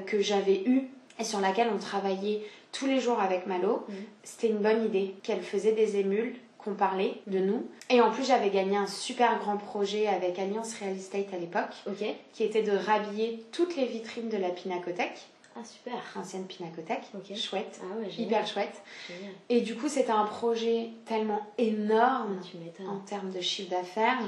que 0.06 0.20
j'avais 0.20 0.62
eue 0.64 0.88
et 1.18 1.24
sur 1.24 1.40
laquelle 1.40 1.66
on 1.74 1.78
travaillait 1.78 2.42
tous 2.70 2.86
les 2.86 3.00
jours 3.00 3.18
avec 3.20 3.48
Malo, 3.48 3.84
Mhm. 3.88 3.94
c'était 4.22 4.46
une 4.46 4.58
bonne 4.58 4.84
idée. 4.84 5.16
Qu'elle 5.24 5.42
faisait 5.42 5.72
des 5.72 5.96
émules, 5.96 6.36
qu'on 6.56 6.74
parlait 6.74 7.14
de 7.26 7.40
nous. 7.40 7.66
Et 7.90 8.00
en 8.00 8.12
plus, 8.12 8.24
j'avais 8.24 8.50
gagné 8.50 8.76
un 8.76 8.86
super 8.86 9.40
grand 9.40 9.56
projet 9.56 10.06
avec 10.06 10.38
Alliance 10.38 10.74
Real 10.78 10.94
Estate 10.96 11.34
à 11.34 11.36
l'époque, 11.36 11.74
qui 12.32 12.44
était 12.44 12.62
de 12.62 12.70
rhabiller 12.76 13.44
toutes 13.50 13.74
les 13.76 13.86
vitrines 13.86 14.28
de 14.28 14.36
la 14.36 14.50
Pinacothèque, 14.50 15.18
Ah 15.54 15.64
super. 15.64 15.94
ancienne 16.16 16.44
Pinacothèque. 16.46 17.04
Chouette, 17.36 17.80
Ah 17.82 17.98
ouais, 17.98 18.08
hyper 18.16 18.46
chouette. 18.46 18.82
Génial. 19.08 19.32
Et 19.48 19.60
du 19.60 19.76
coup, 19.76 19.88
c'était 19.88 20.10
un 20.12 20.24
projet 20.24 20.90
tellement 21.04 21.40
énorme 21.58 22.38
Ah, 22.80 22.90
en 22.90 22.98
termes 23.00 23.30
de 23.30 23.40
chiffre 23.40 23.70
d'affaires 23.70 24.18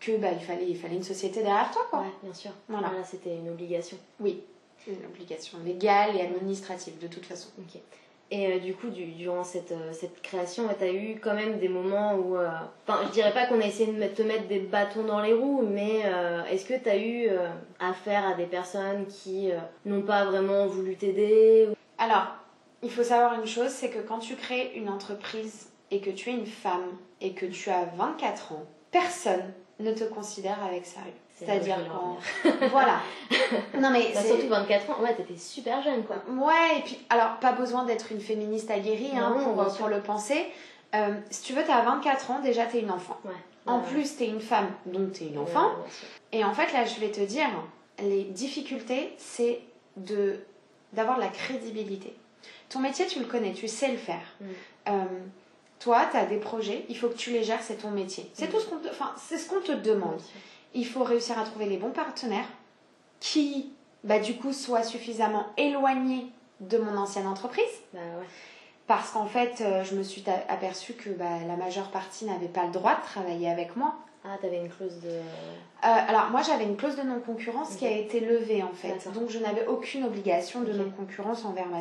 que 0.00 0.16
bah, 0.16 0.32
il, 0.32 0.40
fallait, 0.44 0.68
il 0.68 0.76
fallait 0.76 0.96
une 0.96 1.02
société 1.02 1.42
derrière 1.42 1.70
toi, 1.70 1.86
quoi. 1.90 2.00
Ouais, 2.00 2.12
bien 2.22 2.34
sûr. 2.34 2.50
Voilà. 2.68 2.88
Voilà, 2.88 3.04
c'était 3.04 3.36
une 3.36 3.48
obligation. 3.48 3.96
Oui, 4.20 4.42
une 4.88 5.04
obligation 5.06 5.58
légale 5.64 6.16
et 6.16 6.20
administrative 6.22 6.98
de 6.98 7.06
toute 7.06 7.26
façon. 7.26 7.48
Ok. 7.58 7.80
Et 8.30 8.52
euh, 8.54 8.58
du 8.58 8.74
coup, 8.74 8.88
du- 8.88 9.12
durant 9.12 9.44
cette, 9.44 9.70
euh, 9.72 9.92
création, 10.22 10.64
tu 10.78 10.84
as 10.84 10.92
eu 10.92 11.20
quand 11.22 11.34
même 11.34 11.58
des 11.58 11.68
moments 11.68 12.14
où. 12.16 12.36
euh, 12.36 12.48
Enfin, 12.86 13.00
je 13.06 13.12
dirais 13.12 13.32
pas 13.32 13.46
qu'on 13.46 13.60
a 13.60 13.66
essayé 13.66 13.92
de 13.92 14.06
te 14.08 14.22
mettre 14.22 14.46
des 14.48 14.58
bâtons 14.60 15.04
dans 15.04 15.20
les 15.20 15.32
roues, 15.32 15.62
mais 15.68 16.02
est-ce 16.50 16.64
que 16.66 16.74
tu 16.82 16.88
as 16.88 16.96
eu 16.98 17.28
affaire 17.80 18.26
à 18.26 18.34
des 18.34 18.46
personnes 18.46 19.06
qui 19.06 19.50
n'ont 19.84 20.02
pas 20.02 20.24
vraiment 20.24 20.66
voulu 20.66 20.96
t'aider 20.96 21.68
Alors, 21.98 22.26
il 22.82 22.90
faut 22.90 23.02
savoir 23.02 23.34
une 23.40 23.46
chose, 23.46 23.70
c'est 23.70 23.90
que 23.90 23.98
quand 24.00 24.18
tu 24.20 24.36
crées 24.36 24.72
une 24.76 24.88
entreprise 24.88 25.70
et 25.90 26.00
que 26.00 26.10
tu 26.10 26.30
es 26.30 26.32
une 26.34 26.46
femme 26.46 26.96
et 27.20 27.32
que 27.32 27.46
tu 27.46 27.70
as 27.70 27.84
24 27.96 28.52
ans, 28.52 28.64
personne 28.92 29.52
ne 29.80 29.92
te 29.92 30.04
considère 30.04 30.62
avec 30.64 30.84
sérieux. 30.86 31.12
C'est-à-dire 31.36 31.76
quand... 31.92 32.16
voilà. 32.70 33.00
Non 33.78 33.90
mais 33.90 34.10
Bah, 34.14 34.20
c'est- 34.22 34.28
Surtout 34.28 34.48
24 34.48 34.90
ans, 34.90 35.02
ouais, 35.02 35.14
t'étais 35.14 35.36
super 35.36 35.82
jeune 35.82 36.02
quoi. 36.04 36.16
Ouais, 36.28 36.78
et 36.78 36.82
puis, 36.82 36.98
alors, 37.10 37.36
pas 37.40 37.52
besoin 37.52 37.84
d'être 37.84 38.10
une 38.10 38.20
féministe 38.20 38.70
aguerrie 38.70 39.10
hein, 39.14 39.34
Non, 39.38 39.54
pour, 39.54 39.70
sûr. 39.70 39.78
pour 39.80 39.88
le 39.88 40.00
penser. 40.00 40.46
Euh, 40.94 41.14
si 41.30 41.42
tu 41.42 41.52
veux, 41.52 41.62
t'as 41.66 41.82
24 41.82 42.30
ans, 42.30 42.40
déjà 42.40 42.64
t'es 42.64 42.80
une 42.80 42.90
enfant. 42.90 43.18
Ouais. 43.24 43.32
En 43.66 43.78
Ouais, 43.80 43.84
plus, 43.90 44.16
t'es 44.16 44.26
une 44.28 44.40
femme, 44.40 44.68
donc 44.86 45.12
t'es 45.12 45.26
une 45.26 45.38
enfant. 45.38 45.66
ouais. 45.66 46.38
Et 46.38 46.44
en 46.44 46.54
fait, 46.54 46.72
là, 46.72 46.84
je 46.84 46.98
vais 47.00 47.10
te 47.10 47.20
dire, 47.20 47.48
les 48.00 48.24
difficultés, 48.24 49.12
c'est 49.18 49.60
de 49.96 50.38
d'avoir 50.92 51.16
de 51.16 51.22
la 51.22 51.28
crédibilité. 51.28 52.14
Ton 52.70 52.78
métier, 52.78 53.06
tu 53.06 53.18
le 53.18 53.26
connais, 53.26 53.52
tu 53.52 53.68
sais 53.68 53.90
le 53.90 53.98
faire. 53.98 54.22
Mm. 54.40 54.44
Euh, 54.88 54.92
toi, 55.80 56.06
tu 56.10 56.16
as 56.16 56.24
des 56.24 56.38
projets, 56.38 56.86
il 56.88 56.96
faut 56.96 57.08
que 57.08 57.16
tu 57.16 57.30
les 57.30 57.42
gères, 57.44 57.60
c'est 57.62 57.76
ton 57.82 57.90
métier. 57.90 58.30
C'est 58.32 58.46
Mm. 58.46 58.50
tout 58.52 58.60
ce 58.60 58.66
qu'on 58.66 58.76
te, 58.78 58.88
enfin, 58.88 59.12
c'est 59.18 59.36
ce 59.36 59.48
qu'on 59.50 59.60
te 59.60 59.72
demande. 59.72 60.20
Il 60.74 60.86
faut 60.86 61.04
réussir 61.04 61.38
à 61.38 61.44
trouver 61.44 61.66
les 61.66 61.76
bons 61.76 61.90
partenaires 61.90 62.48
qui, 63.20 63.72
bah, 64.04 64.18
du 64.18 64.36
coup, 64.36 64.52
soient 64.52 64.82
suffisamment 64.82 65.46
éloignés 65.56 66.26
de 66.60 66.78
mon 66.78 66.96
ancienne 66.96 67.26
entreprise. 67.26 67.64
Bah 67.92 68.00
ouais. 68.18 68.26
Parce 68.86 69.10
qu'en 69.10 69.26
fait, 69.26 69.60
euh, 69.60 69.82
je 69.84 69.96
me 69.96 70.02
suis 70.02 70.24
aperçue 70.48 70.94
que 70.94 71.10
bah, 71.10 71.24
la 71.46 71.56
majeure 71.56 71.90
partie 71.90 72.24
n'avait 72.24 72.48
pas 72.48 72.64
le 72.64 72.72
droit 72.72 72.94
de 72.94 73.02
travailler 73.02 73.50
avec 73.50 73.76
moi. 73.76 73.96
Ah, 74.28 74.38
t'avais 74.40 74.56
une 74.56 74.68
clause 74.68 75.00
de. 75.02 75.08
Euh, 75.08 75.20
alors 75.82 76.30
moi 76.30 76.42
j'avais 76.42 76.64
une 76.64 76.76
clause 76.76 76.96
de 76.96 77.02
non-concurrence 77.02 77.76
qui 77.76 77.86
a 77.86 77.90
été 77.90 78.18
levée 78.18 78.62
en 78.62 78.72
fait. 78.72 79.12
Donc 79.12 79.30
je 79.30 79.38
n'avais 79.38 79.66
aucune 79.66 80.04
obligation 80.04 80.62
de 80.62 80.72
non-concurrence 80.72 81.44
envers 81.44 81.66
ma 81.66 81.78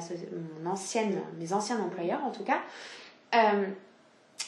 mon 0.62 0.70
ancienne, 0.70 1.20
mes 1.40 1.54
anciens 1.54 1.80
employeurs 1.82 2.24
en 2.24 2.30
tout 2.30 2.44
cas. 2.44 2.60
Euh, 3.34 3.66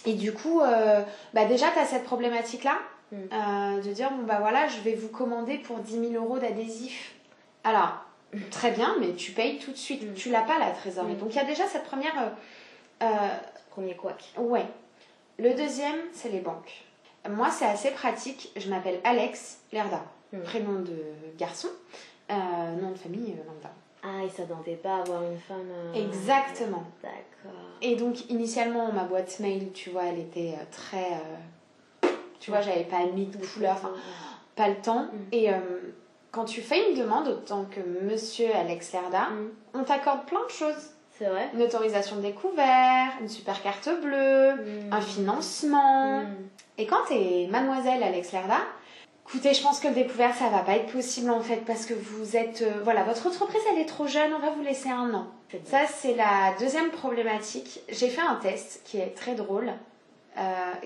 et 0.06 0.14
du 0.14 0.32
coup, 0.32 0.62
euh, 0.62 1.02
bah 1.34 1.46
déjà 1.46 1.72
tu 1.72 1.80
as 1.80 1.86
cette 1.86 2.04
problématique 2.04 2.66
Mm. 3.12 3.82
de 3.82 3.92
dire 3.94 4.12
bon 4.12 4.24
bah 4.24 4.40
voilà 4.40 4.68
je 4.68 4.80
vais 4.82 4.94
vous 4.96 5.08
commander 5.08 5.58
pour 5.60 5.80
10 5.80 6.10
000 6.12 6.24
euros 6.24 6.40
d'adhésif. 6.40 7.16
Alors 7.64 8.04
très 8.52 8.72
bien 8.72 8.96
mais 9.00 9.14
tu 9.14 9.32
payes 9.32 9.58
tout 9.60 9.72
de 9.72 9.78
suite. 9.78 10.04
Mm. 10.04 10.14
Tu 10.14 10.30
l'as 10.30 10.42
pas 10.42 10.60
la 10.60 10.72
trésorerie. 10.72 11.14
Mm. 11.14 11.20
Donc 11.20 11.34
il 11.34 11.38
y 11.38 11.40
a 11.40 11.46
déjà 11.46 11.66
cette 11.68 11.84
première... 11.86 12.14
euh, 12.22 12.30
euh, 13.04 13.08
Premier 13.70 13.96
couac. 13.96 14.24
Ouais. 14.38 14.66
Le 15.38 15.54
deuxième, 15.54 16.00
c'est 16.12 16.30
les 16.30 16.40
banques. 16.40 16.84
Moi, 17.30 17.52
c'est 17.52 17.66
assez 17.68 17.92
pratique. 17.92 18.52
Je 18.58 18.70
m'appelle 18.72 19.00
Alex 19.04 19.60
Lerda, 19.72 20.02
Mm. 20.34 20.40
prénom 20.42 20.80
de 20.80 20.98
garçon, 21.38 21.68
euh, 22.32 22.34
nom 22.82 22.90
de 22.92 22.98
famille 22.98 23.36
euh, 23.38 23.48
lambda. 23.48 23.72
Ah, 24.04 24.26
et 24.26 24.30
ça 24.30 24.44
tentait 24.46 24.76
pas 24.76 24.98
avoir 24.98 25.22
une 25.24 25.38
femme. 25.40 25.68
euh, 25.70 25.94
Exactement. 25.94 26.84
D'accord. 27.04 27.58
Et 27.84 27.96
donc, 27.96 28.30
initialement, 28.32 28.92
ma 28.92 29.04
boîte 29.04 29.40
mail, 29.40 29.72
tu 29.74 29.92
vois, 29.92 30.06
elle 30.06 30.20
était 30.20 30.56
euh, 30.60 30.64
très. 30.72 31.06
Tu 32.40 32.52
vois, 32.52 32.62
j'avais 32.62 32.84
pas 32.84 33.06
mis 33.14 33.26
de 33.26 33.38
couleur, 33.46 33.74
enfin, 33.74 33.92
pas 34.56 34.68
le 34.70 34.76
temps. 34.76 35.04
Mm. 35.04 35.10
Et 35.32 35.50
euh, 35.54 35.58
quand 36.32 36.46
tu 36.46 36.62
fais 36.62 36.90
une 36.92 36.98
demande, 37.00 37.28
autant 37.28 37.66
que 37.66 37.80
monsieur 38.04 38.48
Alex 38.56 38.94
Lerda, 38.94 39.30
Mm. 39.30 39.50
on 39.76 39.84
t'accorde 39.84 40.26
plein 40.26 40.44
de 40.46 40.52
choses. 40.52 40.92
C'est 41.18 41.26
vrai 41.26 41.50
Une 41.56 41.64
autorisation 41.64 42.18
de 42.18 42.22
découvert, 42.22 43.08
une 43.22 43.30
super 43.30 43.62
carte 43.64 43.90
bleue, 44.02 44.54
Mm. 44.54 44.94
un 44.94 45.02
financement. 45.02 46.24
Et 46.78 46.86
quand 46.86 47.04
t'es 47.08 47.48
mademoiselle 47.50 48.04
Alex 48.04 48.32
Lerda, 48.34 48.60
écoutez, 49.28 49.54
je 49.56 49.62
pense 49.64 49.80
que 49.80 49.88
le 49.88 49.96
découvert, 49.96 50.36
ça 50.36 50.50
va 50.50 50.60
pas 50.60 50.74
être 50.76 50.92
possible 50.92 51.32
en 51.32 51.42
fait, 51.42 51.64
parce 51.66 51.86
que 51.88 51.94
vous 51.96 52.38
êtes... 52.38 52.62
euh, 52.62 52.82
voilà, 52.84 53.04
votre 53.04 53.26
entreprise, 53.26 53.62
elle 53.72 53.80
est 53.80 53.86
trop 53.86 54.06
jeune, 54.08 54.32
on 54.34 54.40
va 54.40 54.52
vous 54.52 54.62
laisser 54.62 54.90
un 54.90 55.12
an. 55.14 55.26
Ça, 55.64 55.80
c'est 55.88 56.14
la 56.14 56.54
deuxième 56.60 56.90
problématique. 56.92 57.80
J'ai 57.90 58.10
fait 58.10 58.22
un 58.22 58.36
test 58.36 58.82
qui 58.86 59.00
est 59.00 59.16
très 59.16 59.34
drôle, 59.34 59.72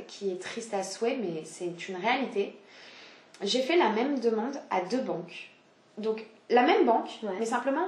qui 0.08 0.32
est 0.32 0.42
triste 0.42 0.74
à 0.74 0.84
souhait, 0.84 1.18
mais 1.22 1.44
c'est 1.46 1.88
une 1.90 1.96
réalité. 1.98 2.58
J'ai 3.42 3.62
fait 3.62 3.76
la 3.78 3.90
même 3.90 4.20
demande 4.20 4.56
à 4.70 4.82
deux 4.82 5.02
banques. 5.02 5.50
Donc, 5.98 6.26
la 6.50 6.62
même 6.64 6.86
banque, 6.86 7.10
Ouais. 7.24 7.32
mais 7.40 7.46
simplement 7.46 7.88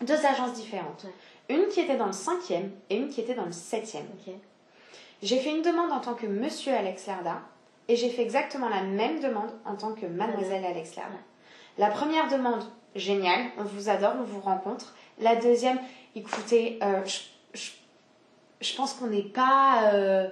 deux 0.00 0.24
agences 0.26 0.54
différentes. 0.54 1.06
Une 1.48 1.66
qui 1.68 1.80
était 1.80 1.96
dans 1.96 2.06
le 2.06 2.12
cinquième 2.12 2.70
et 2.90 2.96
une 2.96 3.08
qui 3.08 3.20
était 3.20 3.34
dans 3.34 3.44
le 3.44 3.52
septième. 3.52 4.04
Ok. 4.26 4.34
J'ai 5.22 5.38
fait 5.38 5.50
une 5.50 5.62
demande 5.62 5.92
en 5.92 6.00
tant 6.00 6.14
que 6.14 6.26
monsieur 6.26 6.72
Alex 6.74 7.06
Lerda 7.06 7.40
et 7.88 7.96
j'ai 7.96 8.08
fait 8.10 8.22
exactement 8.22 8.68
la 8.68 8.82
même 8.82 9.20
demande 9.20 9.50
en 9.64 9.74
tant 9.76 9.92
que 9.94 10.06
mademoiselle 10.06 10.64
Alex 10.64 10.96
Lerda. 10.96 11.10
Ouais. 11.10 11.18
La 11.78 11.88
première 11.88 12.28
demande, 12.28 12.64
génial, 12.96 13.46
on 13.58 13.64
vous 13.64 13.88
adore, 13.88 14.14
on 14.18 14.24
vous 14.24 14.40
rencontre. 14.40 14.94
La 15.18 15.36
deuxième, 15.36 15.78
écoutez, 16.16 16.78
euh, 16.82 17.04
je, 17.04 17.18
je- 17.54 17.70
je 18.60 18.76
pense 18.76 18.94
qu'on 18.94 19.06
n'est 19.08 19.22
pas. 19.22 19.92
euh, 19.92 20.28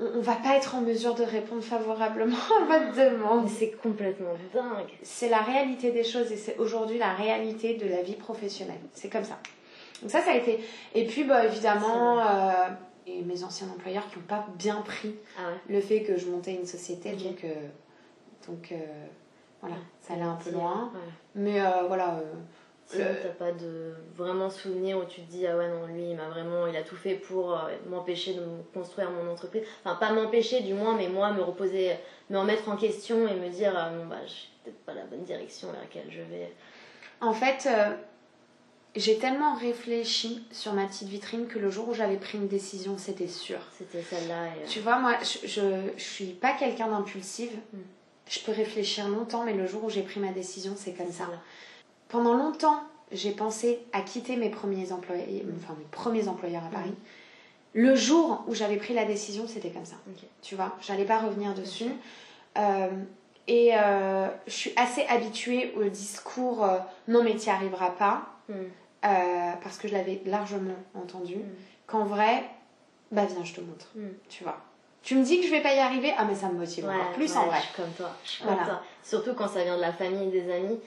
on, 0.00 0.18
on 0.18 0.20
va 0.20 0.36
pas 0.36 0.56
être 0.56 0.74
en 0.74 0.80
mesure 0.80 1.14
de 1.14 1.22
répondre 1.22 1.62
favorablement 1.62 2.36
à 2.60 2.78
votre 2.78 2.96
demande. 2.96 3.48
C'est 3.48 3.70
complètement 3.72 4.32
dingue. 4.54 4.88
C'est 5.02 5.28
la 5.28 5.38
réalité 5.40 5.92
des 5.92 6.04
choses 6.04 6.32
et 6.32 6.36
c'est 6.36 6.56
aujourd'hui 6.58 6.98
la 6.98 7.12
réalité 7.14 7.74
de 7.74 7.88
la 7.88 8.02
vie 8.02 8.16
professionnelle. 8.16 8.80
C'est 8.94 9.08
comme 9.10 9.24
ça. 9.24 9.38
Donc 10.02 10.10
ça, 10.10 10.20
ça 10.22 10.30
a 10.32 10.34
été. 10.36 10.58
Et 10.94 11.04
puis, 11.06 11.24
bah, 11.24 11.44
évidemment, 11.44 12.18
euh, 12.20 12.52
et 13.06 13.22
mes 13.22 13.44
anciens 13.44 13.68
employeurs 13.68 14.08
qui 14.10 14.18
n'ont 14.18 14.24
pas 14.24 14.46
bien 14.56 14.76
pris 14.82 15.14
Ah 15.38 15.48
ouais. 15.50 15.74
le 15.74 15.80
fait 15.80 16.02
que 16.02 16.16
je 16.16 16.26
montais 16.26 16.54
une 16.54 16.66
société. 16.66 17.12
Donc, 17.12 17.44
euh, 17.44 17.54
donc 18.48 18.72
euh, 18.72 18.76
voilà, 19.60 19.76
ça 20.00 20.14
allait 20.14 20.22
un 20.22 20.36
peu 20.42 20.50
loin. 20.50 20.90
ouais. 20.94 21.00
Mais 21.34 21.60
voilà. 21.86 22.18
Euh, 22.94 22.96
Sinon, 22.96 23.08
t'as 23.22 23.44
pas 23.46 23.52
de 23.52 23.92
vraiment 24.16 24.50
souvenir 24.50 24.98
où 24.98 25.04
tu 25.04 25.20
te 25.22 25.30
dis 25.30 25.46
ah 25.46 25.56
ouais 25.56 25.68
non 25.68 25.86
lui 25.86 26.10
il 26.10 26.16
m'a 26.16 26.28
vraiment 26.28 26.66
il 26.66 26.76
a 26.76 26.82
tout 26.82 26.96
fait 26.96 27.14
pour 27.14 27.54
euh, 27.54 27.68
m'empêcher 27.88 28.34
de 28.34 28.40
me 28.40 28.62
construire 28.74 29.10
mon 29.10 29.30
entreprise 29.30 29.62
enfin 29.84 29.96
pas 29.96 30.12
m'empêcher 30.12 30.60
du 30.62 30.74
moins 30.74 30.96
mais 30.96 31.08
moi 31.08 31.32
me 31.32 31.42
reposer 31.42 31.92
me 32.30 32.38
remettre 32.38 32.68
en 32.68 32.76
question 32.76 33.28
et 33.28 33.34
me 33.34 33.48
dire 33.48 33.72
ah, 33.76 33.90
bon 33.90 34.06
bah 34.06 34.20
je 34.26 34.32
suis 34.32 34.48
peut-être 34.64 34.78
pas 34.84 34.94
la 34.94 35.04
bonne 35.04 35.24
direction 35.24 35.70
vers 35.72 35.80
laquelle 35.80 36.10
je 36.10 36.20
vais 36.20 36.52
En 37.20 37.32
fait, 37.32 37.66
euh, 37.66 37.94
j'ai 38.96 39.18
tellement 39.18 39.54
réfléchi 39.54 40.44
sur 40.50 40.72
ma 40.72 40.86
petite 40.86 41.08
vitrine 41.08 41.46
que 41.46 41.58
le 41.58 41.70
jour 41.70 41.88
où 41.88 41.94
j'avais 41.94 42.16
pris 42.16 42.38
une 42.38 42.48
décision, 42.48 42.98
c'était 42.98 43.28
sûr. 43.28 43.58
c'était 43.76 44.02
celle-là 44.02 44.46
et, 44.46 44.62
euh, 44.62 44.66
Tu 44.68 44.80
vois, 44.80 44.98
moi, 44.98 45.16
je, 45.22 45.46
je, 45.46 45.60
je 45.96 46.02
suis 46.02 46.32
pas 46.32 46.52
quelqu'un 46.52 46.88
d'impulsive. 46.88 47.52
Mm. 47.72 47.78
Je 48.28 48.40
peux 48.40 48.52
réfléchir 48.52 49.08
longtemps, 49.08 49.44
mais 49.44 49.54
le 49.54 49.66
jour 49.66 49.84
où 49.84 49.90
j'ai 49.90 50.02
pris 50.02 50.20
ma 50.20 50.30
décision, 50.32 50.74
c'est 50.76 50.92
comme 50.92 51.10
ça. 51.10 51.28
Pendant 52.10 52.34
longtemps, 52.34 52.80
j'ai 53.12 53.30
pensé 53.32 53.80
à 53.92 54.00
quitter 54.02 54.36
mes 54.36 54.50
premiers 54.50 54.92
employés, 54.92 55.44
enfin 55.56 55.74
mes 55.78 55.84
premiers 55.90 56.28
employeurs 56.28 56.64
à 56.64 56.70
Paris. 56.70 56.94
Le 57.72 57.94
jour 57.94 58.44
où 58.48 58.54
j'avais 58.54 58.76
pris 58.76 58.94
la 58.94 59.04
décision, 59.04 59.46
c'était 59.46 59.70
comme 59.70 59.84
ça. 59.84 59.96
Tu 60.42 60.56
vois, 60.56 60.76
j'allais 60.80 61.04
pas 61.04 61.18
revenir 61.18 61.54
dessus. 61.54 61.90
Euh, 62.58 62.88
et 63.46 63.70
euh, 63.74 64.26
je 64.46 64.52
suis 64.52 64.72
assez 64.76 65.04
habituée 65.06 65.72
au 65.76 65.84
discours 65.84 66.64
euh, 66.64 66.78
non 67.08 67.22
mais 67.24 67.36
tu 67.36 67.46
n'y 67.46 67.50
arriveras 67.54 67.90
pas, 67.90 68.26
Mm. 68.48 68.54
parce 69.62 69.78
que 69.78 69.86
je 69.86 69.92
l'avais 69.94 70.20
largement 70.26 70.74
entendu. 70.96 71.36
Mm. 71.36 71.42
Qu'en 71.86 72.04
vrai, 72.04 72.44
bah 73.12 73.24
viens, 73.24 73.44
je 73.44 73.54
te 73.54 73.60
montre. 73.60 73.86
Mm. 73.94 74.08
Tu 74.28 74.42
vois. 74.42 74.58
Tu 75.02 75.14
me 75.14 75.22
dis 75.22 75.40
que 75.40 75.46
je 75.46 75.50
vais 75.52 75.62
pas 75.62 75.72
y 75.74 75.78
arriver, 75.78 76.12
ah 76.18 76.24
mais 76.24 76.34
ça 76.34 76.48
me 76.48 76.58
motive 76.58 76.84
encore 76.88 77.12
plus 77.12 77.30
ouais, 77.32 77.38
en 77.38 77.46
vrai. 77.46 77.58
je 77.60 77.66
suis 77.66 77.74
comme 77.76 77.92
toi 77.96 78.10
je 78.24 78.30
suis 78.30 78.42
Voilà. 78.44 78.58
comme 78.58 78.66
toi 78.66 78.82
surtout 79.04 79.34
quand 79.34 79.48
ça 79.48 79.62
vient 79.64 79.76
de 79.76 79.80
la 79.80 79.92
famille 79.92 80.28
et 80.28 80.30
des 80.42 80.52
amis 80.52 80.78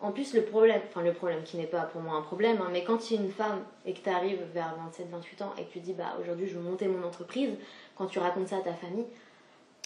En 0.00 0.12
plus, 0.12 0.32
le 0.34 0.42
problème, 0.42 0.80
enfin 0.88 1.02
le 1.02 1.12
problème 1.12 1.42
qui 1.44 1.56
n'est 1.56 1.66
pas 1.66 1.80
pour 1.80 2.00
moi 2.00 2.14
un 2.14 2.22
problème, 2.22 2.58
hein, 2.62 2.68
mais 2.72 2.84
quand 2.84 2.98
tu 2.98 3.14
es 3.14 3.16
une 3.16 3.30
femme 3.32 3.60
et 3.84 3.92
que 3.94 3.98
tu 3.98 4.08
arrives 4.08 4.42
vers 4.54 4.72
27-28 4.96 5.42
ans 5.42 5.52
et 5.58 5.64
que 5.64 5.72
tu 5.72 5.80
dis 5.80 5.92
bah 5.92 6.16
aujourd'hui 6.20 6.46
je 6.46 6.54
veux 6.54 6.62
monter 6.62 6.86
mon 6.86 7.04
entreprise, 7.04 7.50
quand 7.96 8.06
tu 8.06 8.20
racontes 8.20 8.46
ça 8.46 8.58
à 8.58 8.60
ta 8.60 8.74
famille, 8.74 9.06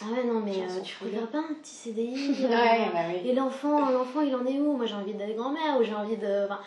ah 0.02 0.06
ouais 0.14 0.24
non 0.24 0.40
mais 0.40 0.52
euh, 0.52 0.80
tu 0.84 0.96
voudrais 1.02 1.26
pas 1.26 1.38
un 1.38 1.54
petit 1.62 1.74
CDI 1.74 2.34
euh, 2.44 2.48
Ouais, 2.48 2.90
bah 2.92 2.98
oui. 3.08 3.26
Et 3.30 3.34
l'enfant, 3.34 3.90
l'enfant 3.90 4.20
il 4.20 4.34
en 4.36 4.44
est 4.44 4.58
où? 4.60 4.76
Moi 4.76 4.84
j'ai 4.84 4.94
envie 4.96 5.14
d'être 5.14 5.34
grand-mère 5.36 5.78
ou 5.80 5.82
j'ai 5.82 5.94
envie 5.94 6.16
de. 6.18 6.44
enfin, 6.44 6.58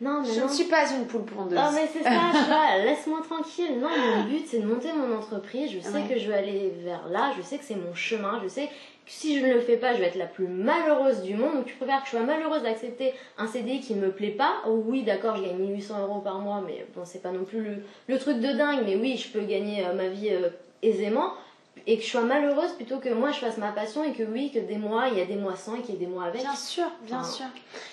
non 0.00 0.22
mais 0.22 0.32
Je 0.32 0.40
non. 0.40 0.46
ne 0.46 0.50
suis 0.52 0.64
pas 0.64 0.90
une 0.92 1.06
poule 1.06 1.24
pondeuse. 1.24 1.58
Ah 1.62 1.70
mais 1.72 1.86
c'est 1.92 2.02
ça, 2.02 2.10
tu 2.32 2.44
vois, 2.48 2.76
laisse-moi 2.78 3.20
tranquille. 3.22 3.78
Non, 3.78 3.88
mon 4.16 4.24
but 4.24 4.44
c'est 4.48 4.58
de 4.58 4.66
monter 4.66 4.92
mon 4.92 5.16
entreprise. 5.16 5.70
Je 5.70 5.78
sais 5.78 5.92
Ouais. 6.02 6.08
que 6.08 6.18
je 6.18 6.26
veux 6.26 6.34
aller 6.34 6.72
vers 6.82 7.06
là, 7.08 7.32
je 7.36 7.42
sais 7.42 7.56
que 7.58 7.64
c'est 7.64 7.76
mon 7.76 7.94
chemin, 7.94 8.40
je 8.42 8.48
sais 8.48 8.68
si 9.12 9.38
je 9.40 9.44
ne 9.44 9.52
le 9.54 9.60
fais 9.60 9.76
pas, 9.76 9.92
je 9.94 9.98
vais 10.00 10.06
être 10.06 10.14
la 10.16 10.26
plus 10.26 10.46
malheureuse 10.46 11.22
du 11.22 11.34
monde. 11.34 11.54
Donc 11.56 11.66
tu 11.66 11.74
préfères 11.74 12.00
que 12.02 12.06
je 12.06 12.10
sois 12.12 12.20
malheureuse 12.20 12.62
d'accepter 12.62 13.12
un 13.38 13.46
CDI 13.48 13.80
qui 13.80 13.94
ne 13.94 14.00
me 14.06 14.12
plaît 14.12 14.30
pas? 14.30 14.54
Oh 14.66 14.82
oui, 14.86 15.02
d'accord, 15.02 15.36
je 15.36 15.42
gagne 15.42 15.56
1800 15.58 16.00
euros 16.02 16.20
par 16.20 16.38
mois, 16.38 16.62
mais 16.66 16.86
bon, 16.94 17.02
c'est 17.04 17.20
pas 17.22 17.32
non 17.32 17.44
plus 17.44 17.60
le, 17.62 17.82
le 18.08 18.18
truc 18.18 18.38
de 18.38 18.52
dingue. 18.52 18.82
Mais 18.84 18.96
oui, 18.96 19.16
je 19.16 19.28
peux 19.30 19.44
gagner 19.44 19.84
euh, 19.84 19.92
ma 19.94 20.06
vie 20.08 20.30
euh, 20.30 20.48
aisément. 20.82 21.32
Et 21.86 21.96
que 21.96 22.04
je 22.04 22.08
sois 22.10 22.22
malheureuse 22.22 22.72
plutôt 22.72 22.98
que 22.98 23.08
moi 23.08 23.30
je 23.32 23.38
fasse 23.38 23.56
ma 23.56 23.72
passion 23.72 24.04
et 24.04 24.12
que 24.12 24.22
oui, 24.22 24.50
que 24.52 24.58
des 24.58 24.76
mois, 24.76 25.08
il 25.08 25.16
y 25.18 25.20
a 25.20 25.24
des 25.24 25.36
mois 25.36 25.56
sans 25.56 25.76
et 25.76 25.80
qu'il 25.80 25.94
y 25.94 25.96
ait 25.96 26.00
des 26.00 26.12
mois 26.12 26.24
avec. 26.24 26.42
Bien 26.42 26.54
sûr, 26.54 26.84
bien 27.02 27.20
Enfin, 27.20 27.28
sûr. 27.30 27.46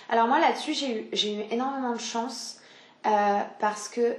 Alors 0.10 0.28
moi 0.28 0.40
là-dessus, 0.40 0.74
j'ai 0.74 1.00
eu, 1.02 1.08
j'ai 1.14 1.34
eu 1.36 1.42
énormément 1.52 1.94
de 1.94 2.00
chance 2.00 2.60
euh, 3.06 3.10
parce 3.60 3.88
que 3.88 4.16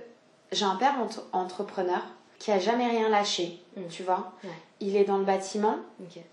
j'ai 0.53 0.65
un 0.65 0.77
père 0.77 0.95
entre- 1.03 1.27
entrepreneur 1.33 2.01
qui 2.39 2.51
a 2.53 2.59
jamais 2.59 2.87
rien 2.87 3.09
lâché, 3.09 3.59
Mm. 3.77 3.83
tu 3.91 4.03
vois. 4.05 4.33
Ouais. 4.45 4.51
Il 4.81 4.97
est 4.97 5.05
dans 5.05 5.19
le 5.19 5.25
bâtiment. 5.25 5.77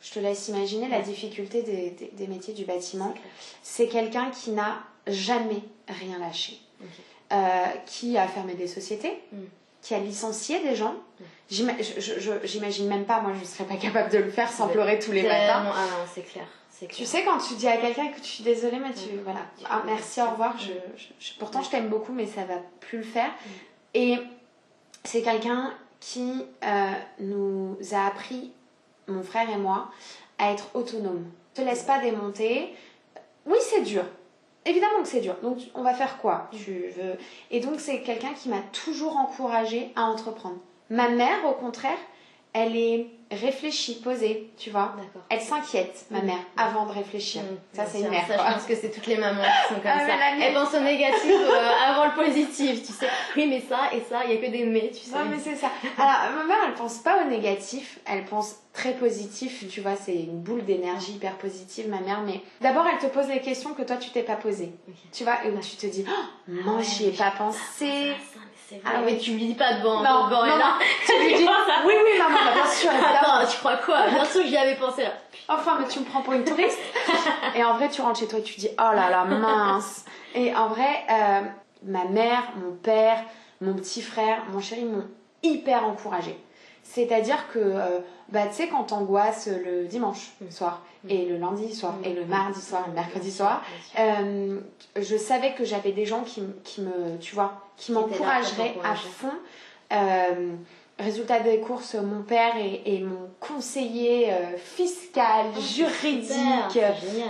Je 0.02 0.12
te 0.12 0.20
laisse 0.20 0.48
imaginer 0.50 0.88
la 0.88 1.02
difficulté 1.02 1.64
des, 1.64 1.90
des- 1.92 2.12
des 2.14 2.28
métiers 2.28 2.54
du 2.54 2.64
bâtiment. 2.66 3.14
C'est 3.64 3.88
clair. 3.88 4.04
Quelqu'un 4.04 4.30
qui 4.32 4.52
n'a 4.52 4.78
jamais 5.08 5.62
rien 5.88 6.20
lâché. 6.20 6.60
Euh, 7.34 7.66
qui 7.88 8.18
a 8.20 8.28
fermé 8.28 8.54
des 8.54 8.68
sociétés, 8.68 9.20
Mm. 9.32 9.38
qui 9.82 9.96
a 9.96 10.00
licencié 10.00 10.60
des 10.62 10.76
gens. 10.76 10.94
Mm. 11.20 11.24
Je- 11.50 12.32
J'imagine 12.44 12.88
même 12.88 13.06
pas, 13.06 13.20
moi 13.22 13.32
je 13.34 13.40
ne 13.40 13.46
serais 13.46 13.64
pas 13.66 13.78
capable 13.78 14.12
de 14.12 14.20
le 14.20 14.30
faire 14.30 14.52
sans 14.52 14.68
Ouais. 14.68 14.74
pleurer 14.74 15.00
tous 15.00 15.12
les 15.12 15.24
matins. 15.24 15.64
Ah 15.74 15.86
non, 15.92 16.06
c'est 16.14 16.22
clair. 16.24 16.46
c'est 16.70 16.88
Tu 16.88 16.96
clair. 16.98 17.08
sais, 17.08 17.24
quand 17.24 17.38
tu 17.40 17.56
dis 17.56 17.68
à 17.68 17.78
quelqu'un 17.78 18.10
que 18.10 18.20
tu 18.20 18.26
suis 18.30 18.44
désolée, 18.44 18.78
mais 18.80 18.94
tu. 18.94 19.18
Voilà. 19.24 19.40
Ah, 19.68 19.82
merci, 19.86 20.22
au 20.22 20.30
revoir. 20.30 20.56
Je, 20.60 20.74
je- 20.98 21.08
je- 21.20 21.34
pourtant, 21.40 21.62
je 21.64 21.70
t'aime 21.70 21.88
beaucoup, 21.88 22.12
mais 22.14 22.28
ça 22.28 22.44
va 22.46 22.56
plus 22.82 22.98
le 23.00 23.04
faire. 23.06 23.30
Mm. 23.30 23.50
Et 23.96 24.18
c'est 25.04 25.22
quelqu'un 25.24 25.74
qui 26.00 26.46
euh, 26.64 26.92
nous 27.20 27.78
a 27.92 28.08
appris, 28.08 28.52
mon 29.08 29.24
frère 29.24 29.50
et 29.50 29.58
moi, 29.58 29.90
à 30.38 30.52
être 30.52 30.70
autonomes. 30.76 31.24
Ne 31.24 31.62
te 31.62 31.62
laisse 31.62 31.84
pas 31.84 32.00
démonter. 32.00 32.76
Oui, 33.46 33.58
c'est 33.62 33.82
dur. 33.82 34.04
Évidemment 34.66 35.02
que 35.02 35.08
c'est 35.08 35.22
dur. 35.22 35.36
Donc, 35.44 35.60
on 35.76 35.84
va 35.84 35.94
faire 35.94 36.18
quoi? 36.18 36.50
Tu 36.52 36.86
veux... 36.98 37.18
Et 37.52 37.60
donc, 37.60 37.80
c'est 37.80 38.02
quelqu'un 38.02 38.34
qui 38.34 38.50
m'a 38.50 38.62
toujours 38.72 39.18
encouragée 39.18 39.92
à 39.96 40.06
entreprendre. 40.06 40.58
Ma 40.90 41.10
mère, 41.10 41.46
au 41.46 41.54
contraire, 41.54 41.98
elle 42.56 42.78
est 42.78 43.08
réfléchie, 43.32 43.96
posée, 44.02 44.50
tu 44.58 44.70
vois. 44.70 44.94
D'accord. 44.96 45.24
Elle 45.30 45.42
s'inquiète, 45.42 46.06
ma 46.10 46.22
mère, 46.22 46.38
avant 46.56 46.86
de 46.86 46.92
réfléchir. 46.92 47.42
Ça, 47.74 47.86
c'est 47.86 48.00
une 48.00 48.10
mère. 48.10 48.26
Ça, 48.28 48.36
quoi. 48.36 48.48
je 48.48 48.54
pense 48.54 48.66
que 48.66 48.76
c'est 48.76 48.92
toutes 48.92 49.08
les 49.08 49.18
mamans 49.18 49.42
qui 49.42 49.74
sont 49.74 49.82
comme 49.82 49.92
Ah, 49.94 50.08
ça. 50.08 50.14
Elles 50.40 50.54
pensent 50.54 50.74
au 50.74 50.80
négatif 50.80 51.32
euh, 51.32 51.70
avant 51.86 52.06
le 52.06 52.24
positif, 52.24 52.86
tu 52.86 52.94
sais. 52.94 53.10
Oui, 53.36 53.48
mais 53.50 53.62
ça 53.68 53.94
et 53.94 54.02
ça, 54.10 54.22
il 54.26 54.36
y 54.36 54.38
a 54.38 54.42
que 54.42 54.50
des 54.50 54.64
mais, 54.64 54.90
tu 54.90 55.02
sais. 55.04 55.18
Non, 55.18 55.26
mais 55.30 55.38
c'est 55.44 55.56
ça. 55.56 55.70
Alors, 55.98 56.38
ma 56.38 56.44
mère, 56.46 56.58
elle 56.68 56.76
pense 56.76 57.00
pas 57.00 57.24
au 57.26 57.30
négatif, 57.30 58.00
elle 58.06 58.24
pense 58.24 58.56
très 58.74 58.94
positif. 58.94 59.66
Tu 59.70 59.82
vois, 59.82 59.96
c'est 59.96 60.16
une 60.16 60.40
boule 60.40 60.64
d'énergie 60.64 61.14
hyper 61.14 61.38
positive, 61.38 61.90
ma 61.90 62.00
mère. 62.00 62.22
Mais 62.26 62.42
d'abord, 62.62 62.86
elle 62.88 63.00
te 63.00 63.12
pose 63.12 63.28
les 63.28 63.42
questions 63.42 63.74
que 63.74 63.82
toi, 63.82 63.98
tu 63.98 64.12
t'es 64.12 64.24
pas 64.24 64.36
posées. 64.36 64.72
Tu 65.12 65.24
vois, 65.24 65.44
et 65.44 65.50
où 65.50 65.60
tu 65.60 65.76
te 65.76 65.88
dis, 65.88 66.06
oh, 66.08 66.52
moi, 66.64 66.76
ouais, 66.76 66.84
j'y 66.84 67.08
ai 67.08 67.12
pas 67.12 67.32
pensé. 67.32 68.14
Ça, 68.70 68.76
mais 68.76 68.82
c'est 68.82 68.88
vrai. 68.88 68.96
Ah 68.98 69.02
mais 69.06 69.14
oui. 69.14 69.20
tu 69.20 69.32
lui 69.32 69.46
dis 69.48 69.54
pas 69.54 69.74
devant, 69.74 70.02
Non, 70.02 70.26
devant 70.26 70.46
non, 70.46 70.56
et 70.56 70.58
là. 70.58 70.80
Tu 71.06 71.24
lui 71.24 71.36
dis, 71.36 71.44
oui, 71.86 71.94
oui, 72.06 72.18
maman, 72.18 72.36
bah, 72.46 72.52
bien 72.54 72.66
sûr, 72.72 72.92
évidemment. 72.92 73.36
Attends, 73.40 73.52
tu 73.52 73.58
crois 73.58 73.78
quoi? 73.78 74.08
Bien 74.08 74.26
sûr 74.26 74.42
que 74.42 74.48
j'y 74.48 74.58
avais 74.58 74.76
pensé 74.76 75.04
là. 75.04 75.14
Enfin, 75.48 75.78
mais 75.80 75.88
tu 75.88 76.00
me 76.00 76.06
prends 76.06 76.22
pour 76.22 76.34
une 76.34 76.44
touriste. 76.44 76.80
et 77.56 77.64
en 77.64 77.74
vrai, 77.74 77.90
tu 77.90 78.02
rentres 78.02 78.20
chez 78.20 78.28
toi 78.28 78.40
et 78.40 78.44
tu 78.44 78.60
dis, 78.60 78.70
oh 78.72 78.94
là 78.96 79.10
là, 79.10 79.26
mince. 79.26 80.06
Et 80.34 80.56
en 80.56 80.68
vrai, 80.68 81.06
euh, 81.10 81.42
ma 81.84 82.06
mère, 82.06 82.44
mon 82.58 82.76
père, 82.76 83.24
mon 83.62 83.74
petit 83.74 84.02
frère, 84.02 84.44
mon 84.52 84.60
chéri 84.60 84.84
m'ont 84.86 85.08
hyper 85.44 85.86
encouragée. 85.86 86.38
C'est-à-dire 86.88 87.48
que, 87.52 87.60
euh, 87.60 88.00
bah, 88.30 88.46
tu 88.48 88.54
sais, 88.54 88.68
quand 88.68 88.84
t'angoisses 88.84 89.48
le 89.48 89.86
dimanche 89.88 90.32
Mm. 90.40 90.52
soir, 90.52 90.82
Mm. 91.04 91.10
et 91.10 91.26
le 91.26 91.38
lundi 91.38 91.74
soir, 91.76 91.94
Mm. 92.00 92.06
et 92.06 92.14
le 92.14 92.26
mardi 92.26 92.62
soir, 92.62 92.84
et 92.86 92.90
le 92.90 92.96
mercredi 92.96 93.32
soir, 93.32 93.64
euh, 94.00 94.60
je 94.96 95.18
savais 95.18 95.54
que 95.56 95.66
j'avais 95.66 95.92
des 95.92 96.06
gens 96.06 96.22
qui, 96.22 96.44
qui 96.64 96.82
me, 96.82 97.18
tu 97.20 97.34
vois, 97.36 97.54
qui 97.76 97.92
m'encourageraient 97.92 98.76
à 98.84 98.96
fond. 98.96 99.34
Euh, 99.94 100.54
résultat 101.00 101.40
des 101.42 101.60
courses, 101.60 101.96
mon 101.96 102.22
père 102.24 102.56
est, 102.58 102.82
est 102.86 103.00
mon 103.02 103.30
conseiller 103.40 104.32
fiscal, 104.58 105.48
Oh, 105.50 105.56
c'est 105.56 105.62
juridique. 105.62 106.80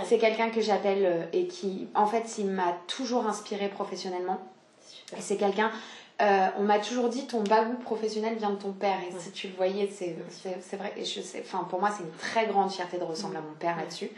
C'est 0.04 0.18
quelqu'un 0.18 0.50
que 0.50 0.60
j'appelle 0.60 1.28
et 1.32 1.46
qui, 1.48 1.88
en 1.94 2.06
fait, 2.06 2.36
il 2.38 2.46
m'a 2.46 2.74
toujours 2.86 3.26
inspiré 3.26 3.68
professionnellement. 3.68 4.38
Super. 4.86 5.18
Et 5.18 5.22
c'est 5.22 5.36
quelqu'un, 5.36 5.70
euh, 6.22 6.46
on 6.58 6.62
m'a 6.62 6.78
toujours 6.78 7.08
dit 7.08 7.26
ton 7.26 7.42
bagou 7.42 7.74
professionnel 7.74 8.36
vient 8.36 8.50
de 8.50 8.56
ton 8.56 8.72
père. 8.72 8.96
Et 9.08 9.12
Ouais. 9.12 9.20
si 9.20 9.30
tu 9.32 9.48
le 9.48 9.54
voyais, 9.54 9.88
c'est, 9.92 10.16
vrai. 10.76 10.92
Et 10.96 11.04
je 11.04 11.20
sais, 11.20 11.42
enfin, 11.44 11.64
pour 11.68 11.78
moi, 11.80 11.90
c'est 11.96 12.02
une 12.04 12.10
très 12.12 12.46
grande 12.46 12.70
fierté 12.70 12.98
de 12.98 13.04
ressembler 13.04 13.38
à 13.38 13.42
mon 13.42 13.54
père 13.58 13.76
Ouais. 13.76 13.82
là-dessus. 13.82 14.10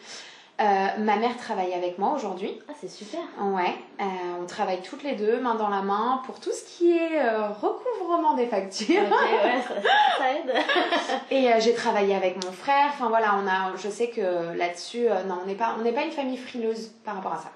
Euh, 0.61 0.65
ma 0.99 1.15
mère 1.17 1.37
travaille 1.37 1.73
avec 1.73 1.99
moi 1.99 2.15
aujourd'hui. 2.17 2.61
Ah, 2.69 2.73
c'est 2.81 2.89
super. 2.91 3.21
Ouais, 3.41 3.77
euh, 4.01 4.05
on 4.43 4.45
travaille 4.45 4.81
toutes 4.83 5.05
les 5.05 5.15
deux, 5.15 5.39
main 5.41 5.55
dans 5.55 5.69
la 5.69 5.83
main, 5.83 6.21
pour 6.27 6.41
tout 6.41 6.51
ce 6.51 6.65
qui 6.65 6.91
est 6.99 7.21
euh, 7.21 7.49
recouvrement 7.51 8.35
des 8.35 8.47
factures. 8.47 9.03
Ouais, 9.03 9.63
ça, 9.69 9.75
ça 10.19 10.33
aide. 10.33 10.53
Et 11.31 11.49
j'ai 11.61 11.75
travaillé 11.75 12.13
avec 12.17 12.45
mon 12.45 12.51
frère. 12.51 12.87
Enfin 12.89 13.09
voilà, 13.09 13.37
on 13.41 13.47
a, 13.47 13.77
je 13.77 13.89
sais 13.89 14.09
que 14.09 14.53
là-dessus, 14.57 15.07
non, 15.29 15.39
on 15.45 15.47
n'est 15.47 15.55
pas, 15.55 15.77
on 15.79 15.83
n'est 15.83 15.93
pas 15.93 16.03
une 16.03 16.11
famille 16.11 16.37
frileuse 16.37 16.89
par 17.05 17.15
rapport 17.15 17.35
à 17.35 17.39
ça. 17.39 17.51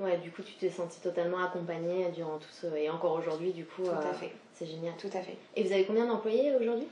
Ouais, 0.00 0.16
du 0.18 0.30
coup, 0.30 0.42
tu 0.42 0.52
t'es 0.54 0.70
sentie 0.70 1.00
totalement 1.00 1.42
accompagnée 1.42 2.06
durant 2.14 2.38
tout 2.38 2.48
ce. 2.52 2.66
Et 2.76 2.88
encore 2.88 3.12
aujourd'hui, 3.14 3.52
du 3.52 3.64
coup. 3.64 3.82
Tout 3.82 3.90
euh, 3.90 4.28
C'est 4.54 4.66
génial. 4.66 4.94
tout 4.96 5.08
à 5.12 5.20
fait. 5.20 5.36
Et 5.56 5.64
vous 5.64 5.72
avez 5.72 5.84
combien 5.84 6.06
d'employés 6.06 6.54
aujourd'hui? 6.54 6.86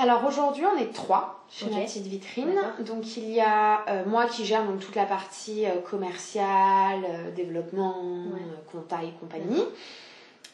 Alors 0.00 0.24
aujourd'hui, 0.24 0.64
on 0.64 0.78
est 0.78 0.92
trois 0.92 1.44
chez 1.50 1.66
Ok. 1.66 1.72
ma 1.72 1.80
petite 1.80 2.06
vitrine. 2.06 2.54
Donc 2.86 3.16
il 3.16 3.30
y 3.30 3.40
a 3.40 3.84
euh, 3.88 4.04
moi 4.06 4.26
qui 4.26 4.44
gère 4.44 4.64
donc 4.64 4.78
toute 4.78 4.94
la 4.94 5.06
partie 5.06 5.66
euh, 5.66 5.80
commerciale, 5.80 7.04
euh, 7.04 7.30
développement, 7.32 8.00
Ouais. 8.32 8.40
compta 8.70 9.02
et 9.02 9.10
compagnie. 9.20 9.64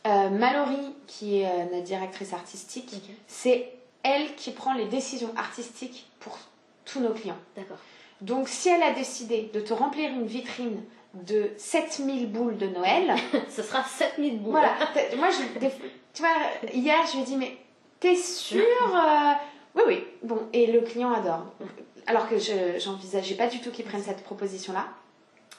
Mallory 0.06 0.94
qui 1.06 1.40
est 1.40 1.64
notre 1.72 1.84
directrice 1.84 2.34
artistique, 2.34 2.94
c'est 3.26 3.72
elle 4.02 4.34
qui 4.34 4.50
prend 4.50 4.74
les 4.74 4.84
décisions 4.84 5.30
artistiques 5.36 6.06
pour 6.20 6.38
tous 6.84 7.00
nos 7.00 7.10
clients. 7.14 7.38
D'accord. 7.56 7.78
Donc 8.20 8.48
si 8.48 8.68
elle 8.68 8.82
a 8.82 8.92
décidé 8.92 9.50
de 9.54 9.60
te 9.60 9.72
remplir 9.72 10.10
une 10.10 10.26
vitrine 10.26 10.82
de 11.14 11.50
7000 11.58 12.30
boules 12.30 12.56
de 12.58 12.66
Noël, 12.66 13.14
Ce 13.50 13.62
sera 13.62 13.82
7000 13.84 14.40
boules. 14.40 14.50
voilà, 14.52 14.74
moi 15.16 15.28
je, 15.30 15.58
des- 15.60 15.70
tu 16.12 16.22
vois, 16.22 16.30
hier 16.72 16.96
je 17.06 17.12
lui 17.16 17.22
ai 17.22 17.24
dit 17.26 17.36
mais 17.36 17.56
t'es 18.00 18.16
sûre 18.16 18.60
euh, 18.94 19.32
Oui 19.76 19.82
oui, 19.86 20.04
bon, 20.22 20.38
et 20.52 20.66
le 20.66 20.80
client 20.80 21.12
adore. 21.12 21.46
Alors 22.06 22.28
que 22.28 22.38
je 22.38 22.78
j'envisageais 22.78 23.34
pas 23.36 23.46
du 23.46 23.60
tout 23.60 23.70
qu'il 23.70 23.84
prenne 23.84 24.02
cette 24.02 24.22
proposition-là. 24.24 24.86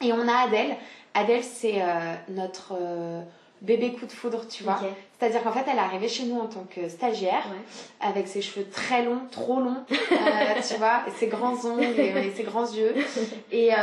Et 0.01 0.11
on 0.13 0.27
a 0.27 0.33
Adèle. 0.45 0.75
Adèle 1.13 1.43
c'est 1.43 1.81
euh, 1.81 2.13
notre 2.29 2.73
euh, 2.79 3.21
bébé 3.61 3.93
coup 3.93 4.05
de 4.05 4.11
foudre, 4.11 4.45
tu 4.47 4.63
vois. 4.63 4.79
C'est-à-dire 5.17 5.41
qu'en 5.43 5.51
fait, 5.53 5.63
elle 5.71 5.77
est 5.77 5.81
arrivée 5.81 6.09
chez 6.09 6.23
nous 6.25 6.37
en 6.39 6.45
tant 6.47 6.65
que 6.69 6.89
stagiaire, 6.89 7.45
Ouais. 7.49 8.07
avec 8.07 8.27
ses 8.27 8.41
cheveux 8.41 8.67
très 8.69 9.03
longs, 9.05 9.21
trop 9.31 9.59
longs, 9.61 9.83
tu 9.89 10.75
vois, 10.75 11.03
et 11.07 11.11
ses 11.17 11.27
grands 11.27 11.55
ongles 11.65 11.83
et, 11.97 12.09
et 12.27 12.31
ses 12.35 12.43
grands 12.43 12.69
yeux. 12.69 12.93
Et 13.51 13.73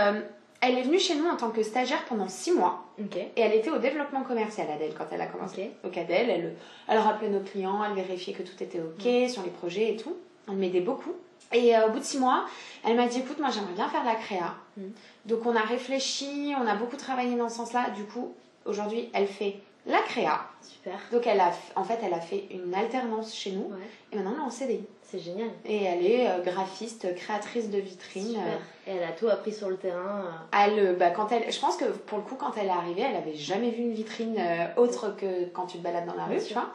elle 0.62 0.78
est 0.78 0.82
venue 0.82 1.00
chez 1.00 1.16
nous 1.16 1.26
en 1.26 1.36
tant 1.36 1.50
que 1.50 1.62
stagiaire 1.62 2.04
pendant 2.04 2.28
six 2.28 2.52
mois. 2.52 2.84
Et 3.36 3.40
elle 3.40 3.52
était 3.52 3.70
au 3.70 3.78
développement 3.78 4.22
commercial, 4.22 4.70
Adèle, 4.70 4.94
quand 4.96 5.06
elle 5.10 5.20
a 5.20 5.26
commencé. 5.26 5.72
Ok. 5.82 5.90
Donc 5.90 5.98
Adèle, 5.98 6.30
elle, 6.30 6.54
elle 6.88 6.98
rappelait 6.98 7.28
nos 7.28 7.40
clients, 7.40 7.82
elle 7.84 7.94
vérifiait 7.94 8.32
que 8.32 8.44
tout 8.44 8.62
était 8.62 8.80
OK 8.80 9.28
sur 9.28 9.42
les 9.42 9.50
projets 9.50 9.92
et 9.92 9.96
tout. 9.96 10.16
Elle 10.48 10.54
m'aidait 10.54 10.80
beaucoup. 10.80 11.12
Et 11.52 11.76
euh, 11.76 11.88
au 11.88 11.90
bout 11.90 11.98
de 11.98 12.04
six 12.04 12.18
mois, 12.18 12.46
elle 12.84 12.96
m'a 12.96 13.08
dit, 13.08 13.18
écoute, 13.18 13.40
moi 13.40 13.50
j'aimerais 13.50 13.72
bien 13.72 13.88
faire 13.88 14.02
de 14.02 14.06
la 14.06 14.14
créa. 14.14 14.54
Mm. 14.76 14.82
Donc 15.26 15.44
on 15.44 15.56
a 15.56 15.62
réfléchi, 15.62 16.54
on 16.56 16.66
a 16.66 16.76
beaucoup 16.76 16.96
travaillé 16.96 17.34
dans 17.36 17.48
ce 17.48 17.56
sens-là. 17.56 17.90
Du 17.90 18.04
coup, 18.04 18.32
aujourd'hui, 18.64 19.10
elle 19.12 19.26
fait 19.26 19.56
la 19.84 19.98
créa. 19.98 20.46
Super. 20.62 21.00
Donc 21.10 21.26
elle 21.26 21.40
a, 21.40 21.52
en 21.74 21.82
fait, 21.82 21.98
elle 22.04 22.14
a 22.14 22.20
fait 22.20 22.46
une 22.52 22.72
alternance 22.72 23.34
chez 23.34 23.50
nous. 23.50 23.64
Ouais. 23.64 23.78
Et 24.12 24.16
maintenant, 24.16 24.32
elle 24.34 24.38
est 24.38 24.46
en 24.46 24.50
CDI. 24.50 24.86
C'est 25.12 25.18
génial. 25.18 25.50
Et 25.66 25.82
elle 25.84 26.06
est 26.06 26.26
euh, 26.26 26.40
graphiste, 26.42 27.14
créatrice 27.14 27.68
de 27.68 27.76
vitrines. 27.76 28.28
Super. 28.28 28.42
Euh, 28.46 28.90
Et 28.90 28.96
elle 28.96 29.04
a 29.04 29.12
tout 29.12 29.28
appris 29.28 29.52
sur 29.52 29.68
le 29.68 29.76
terrain. 29.76 30.24
euh. 30.24 30.58
Elle, 30.66 30.96
bah, 30.96 31.10
quand 31.10 31.30
elle, 31.32 31.52
je 31.52 31.60
pense 31.60 31.76
que 31.76 31.84
pour 31.84 32.16
le 32.16 32.24
coup, 32.24 32.34
quand 32.34 32.52
elle 32.56 32.68
est 32.68 32.70
arrivée, 32.70 33.02
elle 33.02 33.16
avait 33.16 33.34
jamais 33.34 33.68
vu 33.70 33.82
une 33.82 33.92
vitrine 33.92 34.40
autre 34.78 35.14
que 35.14 35.44
quand 35.52 35.66
tu 35.66 35.76
te 35.76 35.82
balades 35.82 36.06
dans 36.06 36.14
la 36.14 36.24
rue, 36.24 36.38
tu 36.42 36.54
vois. 36.54 36.72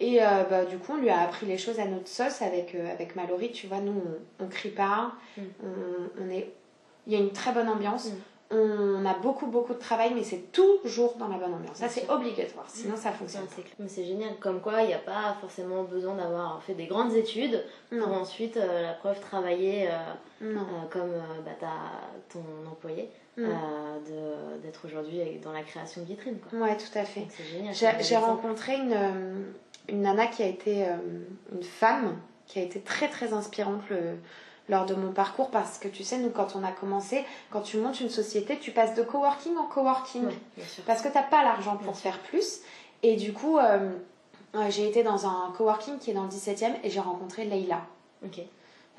Et 0.00 0.20
euh, 0.22 0.44
bah, 0.50 0.64
du 0.64 0.76
coup, 0.78 0.94
on 0.94 0.96
lui 0.96 1.08
a 1.08 1.20
appris 1.20 1.46
les 1.46 1.56
choses 1.56 1.78
à 1.78 1.84
notre 1.84 2.08
sauce 2.08 2.42
avec, 2.42 2.74
euh, 2.74 2.92
avec 2.92 3.14
Mallory. 3.14 3.52
Tu 3.52 3.68
vois, 3.68 3.78
nous, 3.78 4.02
on, 4.40 4.44
on 4.44 4.48
crie 4.48 4.70
pas. 4.70 5.12
Mm. 5.36 5.42
On, 5.62 6.24
on 6.24 6.30
est... 6.30 6.50
Il 7.06 7.12
y 7.12 7.16
a 7.16 7.20
une 7.20 7.32
très 7.32 7.52
bonne 7.52 7.68
ambiance. 7.68 8.06
Mm. 8.06 8.16
On 8.50 9.04
a 9.04 9.14
beaucoup 9.18 9.46
beaucoup 9.46 9.74
de 9.74 9.78
travail, 9.78 10.12
mais 10.14 10.22
c'est 10.22 10.52
toujours 10.52 11.16
dans 11.16 11.28
la 11.28 11.36
bonne 11.36 11.52
ambiance. 11.52 11.76
Ça, 11.76 11.88
c'est 11.88 12.08
obligatoire, 12.08 12.64
sinon 12.68 12.96
ça 12.96 13.12
fonctionne. 13.12 13.46
C'est 13.54 13.64
c'est 13.88 14.04
génial. 14.04 14.36
Comme 14.40 14.60
quoi, 14.60 14.82
il 14.82 14.88
n'y 14.88 14.94
a 14.94 14.98
pas 14.98 15.36
forcément 15.40 15.84
besoin 15.84 16.14
d'avoir 16.14 16.62
fait 16.62 16.74
des 16.74 16.86
grandes 16.86 17.12
études 17.14 17.62
pour 17.90 18.08
ensuite, 18.08 18.56
euh, 18.56 18.82
la 18.82 18.92
preuve, 18.94 19.20
travailler 19.20 19.88
euh, 19.88 19.92
euh, 20.42 20.56
comme 20.90 21.12
bah, 21.44 21.68
ton 22.30 22.40
employé. 22.70 23.10
d'être 23.36 24.86
aujourd'hui 24.86 25.20
dans 25.42 25.52
la 25.52 25.62
création 25.62 26.02
de 26.02 26.06
vitrines. 26.06 26.38
Quoi. 26.38 26.58
Ouais, 26.60 26.76
tout 26.76 26.98
à 26.98 27.04
fait. 27.04 27.26
J'ai 28.00 28.16
rencontré 28.16 28.76
une, 28.76 29.52
une 29.88 30.02
nana 30.02 30.26
qui 30.26 30.42
a 30.42 30.46
été 30.46 30.86
une 31.52 31.62
femme 31.62 32.16
qui 32.46 32.58
a 32.58 32.62
été 32.62 32.80
très 32.80 33.08
très 33.08 33.34
inspirante 33.34 33.82
le, 33.90 34.16
lors 34.68 34.86
de 34.86 34.94
mon 34.94 35.12
parcours 35.12 35.50
parce 35.50 35.78
que 35.78 35.88
tu 35.88 36.04
sais, 36.04 36.18
nous, 36.18 36.30
quand 36.30 36.56
on 36.56 36.64
a 36.64 36.72
commencé, 36.72 37.24
quand 37.50 37.62
tu 37.62 37.78
montes 37.78 38.00
une 38.00 38.10
société, 38.10 38.58
tu 38.58 38.70
passes 38.70 38.94
de 38.94 39.02
coworking 39.02 39.56
en 39.56 39.66
coworking. 39.66 40.28
parce 40.86 41.02
que 41.02 41.08
tu 41.08 41.14
n'as 41.14 41.22
pas 41.22 41.42
l'argent 41.42 41.76
pour 41.76 41.96
faire 41.96 42.18
plus. 42.20 42.60
Et 43.02 43.16
du 43.16 43.32
coup, 43.32 43.58
euh, 43.58 43.90
j'ai 44.68 44.88
été 44.88 45.02
dans 45.02 45.26
un 45.26 45.52
coworking 45.56 45.98
qui 45.98 46.10
est 46.10 46.14
dans 46.14 46.24
le 46.24 46.30
17e 46.30 46.74
et 46.82 46.90
j'ai 46.90 47.00
rencontré 47.00 47.44
Leïla. 47.44 47.82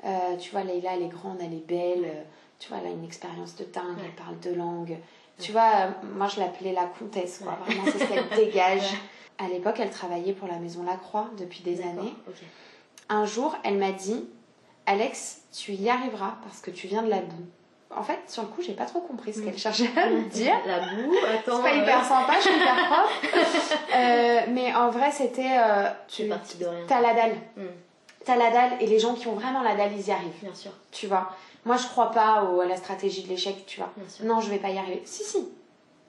Euh, 0.04 0.36
tu 0.38 0.50
vois, 0.50 0.64
Leïla, 0.64 0.94
elle 0.94 1.02
est 1.02 1.08
grande, 1.08 1.38
elle 1.40 1.54
est 1.54 1.66
belle. 1.66 2.24
Tu 2.58 2.68
vois, 2.68 2.78
elle 2.78 2.88
a 2.88 2.90
une 2.90 3.04
expérience 3.04 3.56
de 3.56 3.64
dingue, 3.64 3.98
elle 4.04 4.14
parle 4.14 4.38
deux 4.40 4.54
langues. 4.54 4.98
Tu 5.38 5.52
vois, 5.52 5.70
euh, 5.74 5.90
moi, 6.16 6.26
je 6.28 6.40
l'appelais 6.40 6.72
la 6.72 6.84
comtesse, 6.84 7.40
quoi. 7.42 7.58
Vraiment, 7.64 7.84
c'est 7.86 7.98
ce 7.98 8.04
qu'elle 8.04 8.28
dégage. 8.36 8.94
À 9.38 9.48
l'époque, 9.48 9.76
elle 9.78 9.90
travaillait 9.90 10.34
pour 10.34 10.48
la 10.48 10.58
Maison 10.58 10.82
Lacroix 10.82 11.30
depuis 11.38 11.62
des 11.62 11.80
années. 11.80 12.14
Un 13.08 13.24
jour, 13.24 13.56
elle 13.64 13.78
m'a 13.78 13.92
dit 13.92 14.28
Alex, 14.86 15.39
tu 15.52 15.72
y 15.72 15.88
arriveras 15.88 16.36
parce 16.44 16.60
que 16.60 16.70
tu 16.70 16.86
viens 16.86 17.02
de 17.02 17.10
la 17.10 17.20
boue. 17.20 17.46
En 17.96 18.04
fait, 18.04 18.20
sur 18.28 18.42
le 18.42 18.48
coup, 18.48 18.62
j'ai 18.62 18.74
pas 18.74 18.84
trop 18.84 19.00
compris 19.00 19.32
ce 19.34 19.40
qu'elle 19.40 19.58
cherchait 19.58 19.90
à 19.96 20.08
me 20.08 20.22
dire. 20.28 20.54
La 20.64 20.78
boue, 20.78 21.12
attends. 21.28 21.56
C'est 21.56 21.70
pas 21.70 21.74
hyper 21.74 22.04
sympa, 22.04 22.34
je 22.36 22.42
suis 22.42 22.54
hyper 22.54 22.76
propre. 22.86 23.10
Euh, 23.96 24.40
mais 24.50 24.72
en 24.74 24.90
vrai, 24.90 25.10
c'était. 25.10 25.58
Euh, 25.58 25.88
tu 26.06 26.26
parti 26.28 26.58
de 26.58 26.66
rien. 26.66 26.84
T'as 26.86 27.00
la 27.00 27.14
dalle. 27.14 27.36
Hmm. 27.56 27.66
T'as 28.24 28.36
la 28.36 28.50
dalle 28.50 28.72
et 28.80 28.86
les 28.86 29.00
gens 29.00 29.14
qui 29.14 29.26
ont 29.26 29.34
vraiment 29.34 29.62
la 29.62 29.74
dalle, 29.74 29.90
ils 29.96 30.06
y 30.06 30.12
arrivent. 30.12 30.40
Bien 30.40 30.54
sûr. 30.54 30.70
Tu 30.92 31.08
vois. 31.08 31.30
Moi, 31.64 31.76
je 31.76 31.86
crois 31.88 32.12
pas 32.12 32.42
à 32.62 32.66
la 32.66 32.76
stratégie 32.76 33.24
de 33.24 33.28
l'échec, 33.28 33.66
tu 33.66 33.80
vois. 33.80 33.92
Non, 34.22 34.40
je 34.40 34.50
vais 34.50 34.58
pas 34.58 34.70
y 34.70 34.78
arriver. 34.78 35.02
Si, 35.04 35.24
si. 35.24 35.48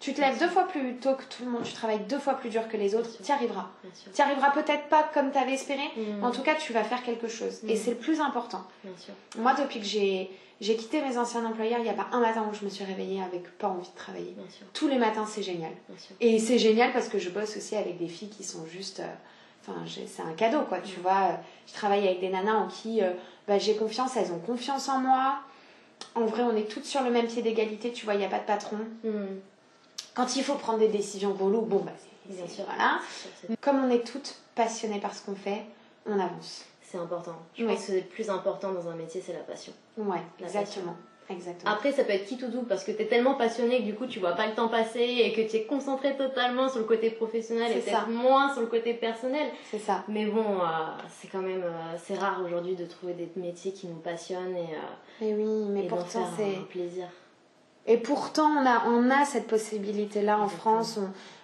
Tu 0.01 0.15
te 0.15 0.19
lèves 0.19 0.39
deux 0.39 0.49
fois 0.49 0.67
plus 0.67 0.95
tôt 0.95 1.13
que 1.13 1.23
tout 1.23 1.45
le 1.45 1.51
monde, 1.51 1.61
tu 1.63 1.73
travailles 1.73 2.01
deux 2.09 2.17
fois 2.17 2.33
plus 2.33 2.49
dur 2.49 2.67
que 2.67 2.75
les 2.75 2.95
autres, 2.95 3.09
tu 3.21 3.29
y 3.29 3.31
arriveras. 3.31 3.69
Tu 3.83 4.17
y 4.17 4.21
arriveras 4.21 4.49
peut-être 4.49 4.89
pas 4.89 5.07
comme 5.13 5.31
tu 5.31 5.37
avais 5.37 5.53
espéré, 5.53 5.83
mm. 5.95 6.01
mais 6.19 6.25
en 6.25 6.31
tout 6.31 6.41
cas, 6.41 6.55
tu 6.55 6.73
vas 6.73 6.83
faire 6.83 7.03
quelque 7.03 7.27
chose. 7.27 7.61
Et 7.67 7.75
mm. 7.75 7.77
c'est 7.77 7.91
le 7.91 7.97
plus 7.97 8.19
important. 8.19 8.63
Moi, 9.37 9.53
depuis 9.53 9.79
que 9.79 9.85
j'ai, 9.85 10.31
j'ai 10.59 10.75
quitté 10.75 11.01
mes 11.01 11.19
anciens 11.19 11.45
employeurs, 11.45 11.77
il 11.79 11.83
n'y 11.83 11.89
a 11.89 11.93
pas 11.93 12.07
un 12.13 12.19
matin 12.19 12.43
où 12.49 12.55
je 12.55 12.65
me 12.65 12.69
suis 12.71 12.83
réveillée 12.83 13.21
avec 13.21 13.55
pas 13.59 13.67
envie 13.67 13.87
de 13.87 13.95
travailler. 13.95 14.35
Tous 14.73 14.87
les 14.87 14.97
matins, 14.97 15.27
c'est 15.27 15.43
génial. 15.43 15.71
Et 16.19 16.39
c'est 16.39 16.57
génial 16.57 16.91
parce 16.93 17.07
que 17.07 17.19
je 17.19 17.29
bosse 17.29 17.55
aussi 17.55 17.75
avec 17.75 17.99
des 17.99 18.07
filles 18.07 18.29
qui 18.29 18.43
sont 18.43 18.65
juste. 18.65 19.01
Euh, 19.01 19.13
enfin, 19.61 19.81
c'est 19.85 20.23
un 20.23 20.33
cadeau, 20.33 20.61
quoi. 20.61 20.79
Tu 20.79 20.99
mm. 20.99 21.03
vois, 21.03 21.37
je 21.67 21.73
travaille 21.73 22.07
avec 22.07 22.21
des 22.21 22.29
nanas 22.29 22.55
en 22.55 22.67
qui 22.67 23.03
euh, 23.03 23.11
bah, 23.47 23.59
j'ai 23.59 23.75
confiance, 23.75 24.17
elles 24.17 24.31
ont 24.31 24.39
confiance 24.39 24.89
en 24.89 24.97
moi. 24.97 25.41
En 26.15 26.25
vrai, 26.25 26.41
on 26.41 26.55
est 26.55 26.67
toutes 26.67 26.85
sur 26.85 27.03
le 27.03 27.11
même 27.11 27.27
pied 27.27 27.43
d'égalité, 27.43 27.91
tu 27.91 28.05
vois, 28.05 28.15
il 28.15 28.17
n'y 28.17 28.25
a 28.25 28.29
pas 28.29 28.39
de 28.39 28.45
patron. 28.45 28.77
Quand 30.13 30.35
il 30.35 30.43
faut 30.43 30.55
prendre 30.55 30.79
des 30.79 30.87
décisions 30.89 31.33
relou, 31.33 31.61
bon, 31.61 31.79
bah, 31.79 31.91
c'est 31.97 32.35
bien 32.35 32.47
sûr, 32.47 32.65
voilà. 32.65 32.99
Comme 33.61 33.83
on 33.85 33.89
est 33.89 34.05
toutes 34.05 34.35
passionnées 34.55 34.99
par 34.99 35.13
ce 35.13 35.25
qu'on 35.25 35.35
fait, 35.35 35.63
on 36.05 36.19
avance. 36.19 36.65
C'est 36.81 36.97
important. 36.97 37.35
Je 37.57 37.65
pense 37.65 37.85
que 37.85 37.93
le 37.93 38.01
plus 38.01 38.29
important 38.29 38.71
dans 38.73 38.89
un 38.89 38.95
métier, 38.95 39.23
c'est 39.25 39.33
la 39.33 39.39
passion. 39.39 39.71
Ouais, 39.97 40.21
exactement. 40.41 40.95
Exactement. 41.29 41.71
Après, 41.71 41.93
ça 41.93 42.03
peut 42.03 42.11
être 42.11 42.25
qui 42.25 42.37
tout 42.37 42.49
doux 42.49 42.63
parce 42.63 42.83
que 42.83 42.91
tu 42.91 43.03
es 43.03 43.05
tellement 43.05 43.35
passionné 43.35 43.79
que 43.79 43.83
du 43.83 43.95
coup, 43.95 44.05
tu 44.05 44.19
vois 44.19 44.33
pas 44.33 44.47
le 44.47 44.53
temps 44.53 44.67
passer 44.67 44.99
et 44.99 45.31
que 45.31 45.49
tu 45.49 45.57
es 45.57 45.63
concentré 45.63 46.17
totalement 46.17 46.67
sur 46.67 46.79
le 46.79 46.85
côté 46.85 47.09
professionnel 47.09 47.71
et 47.71 47.79
peut-être 47.79 48.09
moins 48.09 48.51
sur 48.51 48.61
le 48.61 48.67
côté 48.67 48.93
personnel. 48.93 49.47
C'est 49.69 49.79
ça. 49.79 50.03
Mais 50.09 50.25
bon, 50.25 50.43
euh, 50.59 50.63
c'est 51.09 51.29
quand 51.29 51.41
même 51.41 51.63
euh, 51.63 51.97
c'est 52.03 52.15
rare 52.15 52.41
aujourd'hui 52.45 52.75
de 52.75 52.85
trouver 52.85 53.13
des 53.13 53.29
métiers 53.37 53.71
qui 53.71 53.87
nous 53.87 53.99
passionnent 53.99 54.57
et, 54.57 54.75
euh, 54.75 55.25
et 55.25 55.33
oui, 55.33 55.69
mais 55.69 55.87
pourtant 55.87 56.27
c'est 56.35 56.67
plaisir. 56.67 57.05
Et 57.87 57.97
pourtant, 57.97 58.47
on 58.47 58.65
a, 58.65 58.85
on 58.87 59.09
a 59.09 59.25
cette 59.25 59.47
possibilité-là 59.47 60.39
en 60.39 60.47
France. 60.47 60.99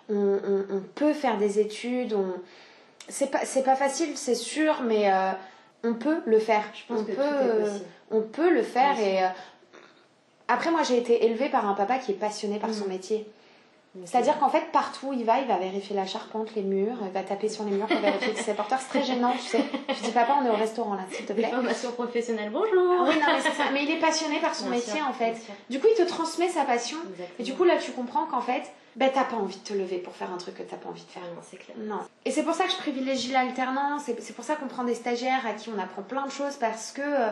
On, 0.09 0.15
on, 0.15 0.65
on, 0.69 0.81
peut 0.95 1.13
faire 1.13 1.37
des 1.37 1.59
études. 1.59 2.13
On... 2.13 2.33
C'est 3.09 3.31
pas, 3.31 3.39
pas 3.39 3.75
facile, 3.75 4.15
c'est 4.15 4.35
sûr, 4.35 4.81
mais 4.83 5.11
euh, 5.11 5.31
on 5.83 5.93
peut 5.93 6.21
le 6.25 6.39
faire. 6.39 6.63
Je 6.73 6.93
pense 6.93 7.01
on 7.01 7.05
que 7.05 7.11
peut, 7.11 7.21
euh, 7.21 7.77
on 8.11 8.21
peut 8.21 8.53
le 8.53 8.61
faire. 8.61 8.99
Et 8.99 9.23
euh, 9.23 9.27
après, 10.47 10.71
moi, 10.71 10.83
j'ai 10.83 10.97
été 10.97 11.25
élevée 11.25 11.49
par 11.49 11.67
un 11.67 11.73
papa 11.73 11.97
qui 11.97 12.11
est 12.11 12.15
passionné 12.15 12.59
par 12.59 12.73
son 12.73 12.85
mm. 12.85 12.89
métier. 12.89 13.27
C'est-à-dire 14.05 14.37
qu'en 14.39 14.49
fait, 14.49 14.71
partout 14.71 15.07
où 15.07 15.13
il 15.13 15.25
va, 15.25 15.39
il 15.39 15.47
va 15.47 15.57
vérifier 15.57 15.95
la 15.95 16.05
charpente, 16.05 16.55
les 16.55 16.61
murs, 16.61 16.97
il 17.01 17.11
va 17.11 17.23
taper 17.23 17.49
sur 17.49 17.63
les 17.63 17.71
murs 17.71 17.87
pour 17.87 17.99
vérifier 17.99 18.33
que 18.33 18.39
c'est 18.39 18.53
porteur. 18.53 18.79
C'est 18.79 18.99
très 18.99 19.03
gênant, 19.03 19.33
tu 19.33 19.47
sais. 19.47 19.63
Je 19.89 20.03
dis, 20.03 20.11
papa, 20.11 20.37
on 20.41 20.45
est 20.45 20.49
au 20.49 20.55
restaurant 20.55 20.95
là, 20.95 21.03
s'il 21.11 21.25
te 21.25 21.33
plaît. 21.33 21.49
Formation 21.49 21.91
professionnelle, 21.91 22.49
bonjour. 22.51 23.07
oui, 23.07 23.15
non, 23.15 23.27
mais 23.27 23.41
c'est 23.41 23.51
ça. 23.51 23.65
Mais 23.73 23.83
il 23.83 23.91
est 23.91 23.99
passionné 23.99 24.39
par 24.39 24.55
son 24.55 24.69
métier, 24.69 25.01
en 25.01 25.13
fait. 25.13 25.35
Du 25.69 25.79
coup, 25.79 25.87
il 25.89 25.95
te 25.95 26.07
transmet 26.07 26.49
sa 26.49 26.63
passion. 26.63 26.97
Et 27.39 27.43
du 27.43 27.53
coup, 27.53 27.63
là, 27.63 27.77
tu 27.77 27.91
comprends 27.91 28.25
qu'en 28.25 28.41
fait, 28.41 28.63
ben, 28.95 29.11
t'as 29.13 29.25
pas 29.25 29.35
envie 29.35 29.57
de 29.57 29.63
te 29.63 29.73
lever 29.73 29.97
pour 29.97 30.15
faire 30.15 30.31
un 30.31 30.37
truc 30.37 30.55
que 30.55 30.63
t'as 30.63 30.77
pas 30.77 30.89
envie 30.89 31.03
de 31.03 31.09
faire. 31.09 31.21
Non, 31.23 31.41
c'est 31.47 31.57
clair. 31.57 31.77
Non. 31.79 31.99
Et 32.25 32.31
c'est 32.31 32.43
pour 32.43 32.55
ça 32.55 32.65
que 32.65 32.71
je 32.71 32.77
privilégie 32.77 33.31
l'alternance. 33.31 34.03
C'est 34.05 34.33
pour 34.33 34.43
ça 34.43 34.55
qu'on 34.55 34.67
prend 34.67 34.83
des 34.83 34.95
stagiaires 34.95 35.45
à 35.45 35.53
qui 35.53 35.69
on 35.69 35.79
apprend 35.79 36.01
plein 36.01 36.25
de 36.25 36.31
choses 36.31 36.55
parce 36.55 36.91
que. 36.91 37.01
Euh, 37.01 37.29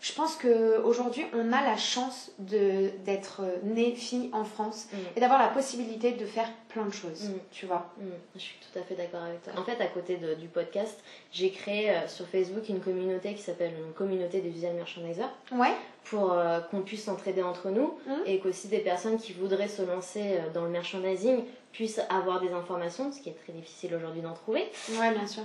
je 0.00 0.12
pense 0.12 0.36
qu'aujourd'hui, 0.36 1.24
on 1.32 1.52
a 1.52 1.62
la 1.62 1.76
chance 1.76 2.30
d'être 2.38 3.40
né 3.62 3.94
fille 3.94 4.28
en 4.32 4.44
France 4.44 4.88
mm. 4.92 4.96
et 5.16 5.20
d'avoir 5.20 5.38
la 5.38 5.48
possibilité 5.48 6.12
de 6.12 6.26
faire 6.26 6.48
plein 6.68 6.84
de 6.84 6.92
choses, 6.92 7.30
mm. 7.30 7.38
tu 7.50 7.66
vois. 7.66 7.90
Mm. 7.98 8.10
Je 8.34 8.40
suis 8.40 8.56
tout 8.60 8.78
à 8.78 8.82
fait 8.82 8.94
d'accord 8.94 9.22
avec 9.22 9.42
toi. 9.42 9.52
En 9.56 9.62
fait, 9.62 9.80
à 9.82 9.86
côté 9.86 10.18
du 10.38 10.48
podcast, 10.48 11.02
j'ai 11.32 11.50
créé 11.50 11.90
euh, 11.90 12.06
sur 12.08 12.26
Facebook 12.26 12.68
une 12.68 12.80
communauté 12.80 13.34
qui 13.34 13.42
s'appelle 13.42 13.72
une 13.78 13.92
communauté 13.92 14.40
des 14.40 14.50
visual 14.50 14.74
merchandisers. 14.74 15.30
Ouais. 15.52 15.72
Pour 16.04 16.32
euh, 16.32 16.60
qu'on 16.60 16.82
puisse 16.82 17.04
s'entraider 17.04 17.42
entre 17.42 17.70
nous 17.70 17.94
et 18.26 18.38
qu'aussi 18.38 18.68
des 18.68 18.80
personnes 18.80 19.16
qui 19.16 19.32
voudraient 19.32 19.68
se 19.68 19.80
lancer 19.80 20.34
euh, 20.34 20.50
dans 20.52 20.64
le 20.64 20.70
merchandising 20.70 21.44
puissent 21.72 22.02
avoir 22.10 22.40
des 22.40 22.52
informations, 22.52 23.10
ce 23.10 23.20
qui 23.20 23.30
est 23.30 23.36
très 23.42 23.54
difficile 23.54 23.94
aujourd'hui 23.94 24.20
d'en 24.20 24.34
trouver. 24.34 24.70
Ouais, 25.00 25.12
bien 25.12 25.26
sûr. 25.26 25.42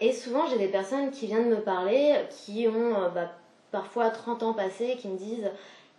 et 0.00 0.12
souvent, 0.12 0.46
j'ai 0.48 0.58
des 0.58 0.68
personnes 0.68 1.10
qui 1.10 1.26
viennent 1.26 1.48
me 1.48 1.60
parler 1.60 2.14
qui 2.30 2.68
ont. 2.68 3.10
Bah, 3.14 3.32
parfois 3.76 4.08
30 4.08 4.42
ans 4.42 4.54
passés 4.54 4.96
qui 4.98 5.06
me 5.06 5.18
disent 5.18 5.50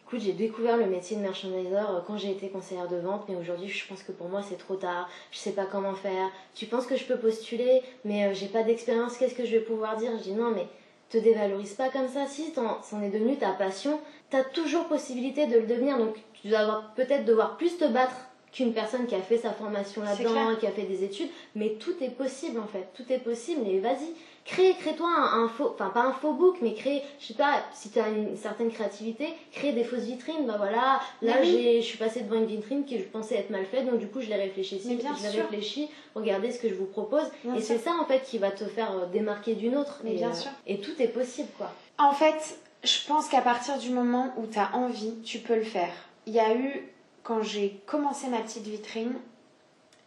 écoute 0.08 0.20
j'ai 0.20 0.34
découvert 0.34 0.78
le 0.78 0.88
métier 0.88 1.16
de 1.16 1.22
merchandiser 1.22 1.76
euh, 1.76 2.00
quand 2.08 2.18
j'ai 2.18 2.32
été 2.32 2.50
conseillère 2.50 2.88
de 2.88 2.96
vente 2.96 3.26
mais 3.30 3.36
aujourd'hui 3.36 3.68
je 3.68 3.88
pense 3.88 4.02
que 4.02 4.12
pour 4.12 4.30
moi 4.30 4.42
c'est 4.42 4.58
trop 4.58 4.78
tard 4.78 5.08
je 5.30 5.38
sais 5.38 5.52
pas 5.52 5.66
comment 5.66 5.94
faire. 5.94 6.32
Tu 6.56 6.66
penses 6.66 6.88
que 6.88 6.96
je 6.96 7.06
peux 7.06 7.18
postuler 7.18 7.84
mais 8.04 8.26
euh, 8.26 8.34
j'ai 8.34 8.48
pas 8.48 8.63
d'expérience 8.63 9.16
qu'est-ce 9.18 9.36
que 9.36 9.46
je 9.46 9.52
vais 9.52 9.60
pouvoir 9.60 9.96
dire? 9.96 10.10
Je 10.18 10.24
dis 10.24 10.34
non 10.34 10.50
mais 10.50 10.66
te 11.12 11.20
dévalorise 11.20 11.76
pas 11.76 11.90
comme 11.90 12.08
ça. 12.08 12.26
Si 12.26 12.52
c'en 12.56 13.02
est 13.04 13.12
devenu 13.12 13.38
ta 13.38 13.52
passion 13.52 14.00
t'as 14.32 14.44
toujours 14.44 14.86
possibilité 14.88 15.46
de 15.46 15.60
le 15.60 15.68
devenir. 15.68 16.00
Donc 16.00 16.16
tu 16.42 16.48
dois 16.48 16.84
peut-être 16.96 17.26
devoir 17.26 17.58
plus 17.58 17.78
te 17.78 17.86
battre 17.86 18.16
qu'une 18.52 18.74
personne 18.74 19.06
qui 19.06 19.13
a 19.13 19.22
fait 19.22 19.38
sa 19.38 19.52
formation 19.52 20.02
là-dedans, 20.02 20.56
qui 20.60 20.66
a 20.66 20.72
fait 20.72 20.84
des 20.84 21.04
études, 21.04 21.30
mais 21.54 21.76
tout 21.80 21.94
est 22.02 22.10
possible 22.10 22.60
en 22.60 22.66
fait, 22.66 22.88
tout 22.96 23.04
est 23.12 23.20
possible, 23.20 23.62
mais 23.63 23.78
vas-y, 23.80 24.16
crée, 24.47 24.75
crée-toi 24.79 25.10
un, 25.10 25.47
faux, 25.49 25.71
enfin 25.73 25.89
pas 25.89 26.01
un 26.01 26.13
faux 26.13 26.33
book, 26.33 26.57
mais 26.62 26.73
crée, 26.73 27.03
je 27.19 27.27
sais 27.27 27.33
pas, 27.33 27.62
si 27.73 27.89
tu 27.89 27.99
as 27.99 28.07
une 28.07 28.36
certaine 28.36 28.71
créativité, 28.71 29.27
crée 29.51 29.73
des 29.73 29.83
fausses 29.83 30.05
vitrines. 30.05 30.47
Bah 30.47 30.55
voilà, 30.57 30.99
là 31.21 31.43
je 31.43 31.81
suis 31.81 31.97
passée 31.97 32.21
devant 32.21 32.38
une 32.38 32.45
vitrine 32.45 32.86
qui 32.86 32.97
je 32.97 33.03
pensais 33.03 33.36
être 33.36 33.49
mal 33.49 33.65
faite, 33.65 33.86
donc 33.86 33.99
du 33.99 34.07
coup 34.07 34.21
je 34.21 34.27
l'ai 34.27 34.36
réfléchi, 34.36 34.81
je 34.81 34.89
l'ai 34.89 35.41
réfléchi, 35.41 35.89
regardez 36.15 36.51
ce 36.51 36.60
que 36.60 36.69
je 36.69 36.73
vous 36.73 36.86
propose, 36.86 37.25
et 37.55 37.62
c'est 37.62 37.77
ça 37.77 37.91
en 38.01 38.05
fait 38.05 38.23
qui 38.23 38.38
va 38.38 38.51
te 38.51 38.65
faire 38.65 38.91
euh, 38.97 39.05
démarquer 39.05 39.55
d'une 39.55 39.75
autre. 39.75 39.99
Mais 40.03 40.13
bien 40.13 40.31
euh, 40.31 40.33
sûr. 40.33 40.51
Et 40.65 40.79
tout 40.79 40.99
est 40.99 41.10
possible 41.10 41.49
quoi. 41.57 41.71
En 41.97 42.13
fait, 42.13 42.57
je 42.83 43.07
pense 43.07 43.27
qu'à 43.27 43.41
partir 43.41 43.77
du 43.77 43.89
moment 43.89 44.33
où 44.38 44.45
tu 44.47 44.60
as 44.60 44.73
envie, 44.75 45.13
tu 45.23 45.39
peux 45.39 45.55
le 45.55 45.63
faire. 45.63 45.91
Il 46.25 46.33
y 46.33 46.39
a 46.39 46.55
eu, 46.55 46.83
quand 47.23 47.41
j'ai 47.41 47.81
commencé 47.86 48.27
ma 48.27 48.39
petite 48.39 48.63
vitrine, 48.63 49.13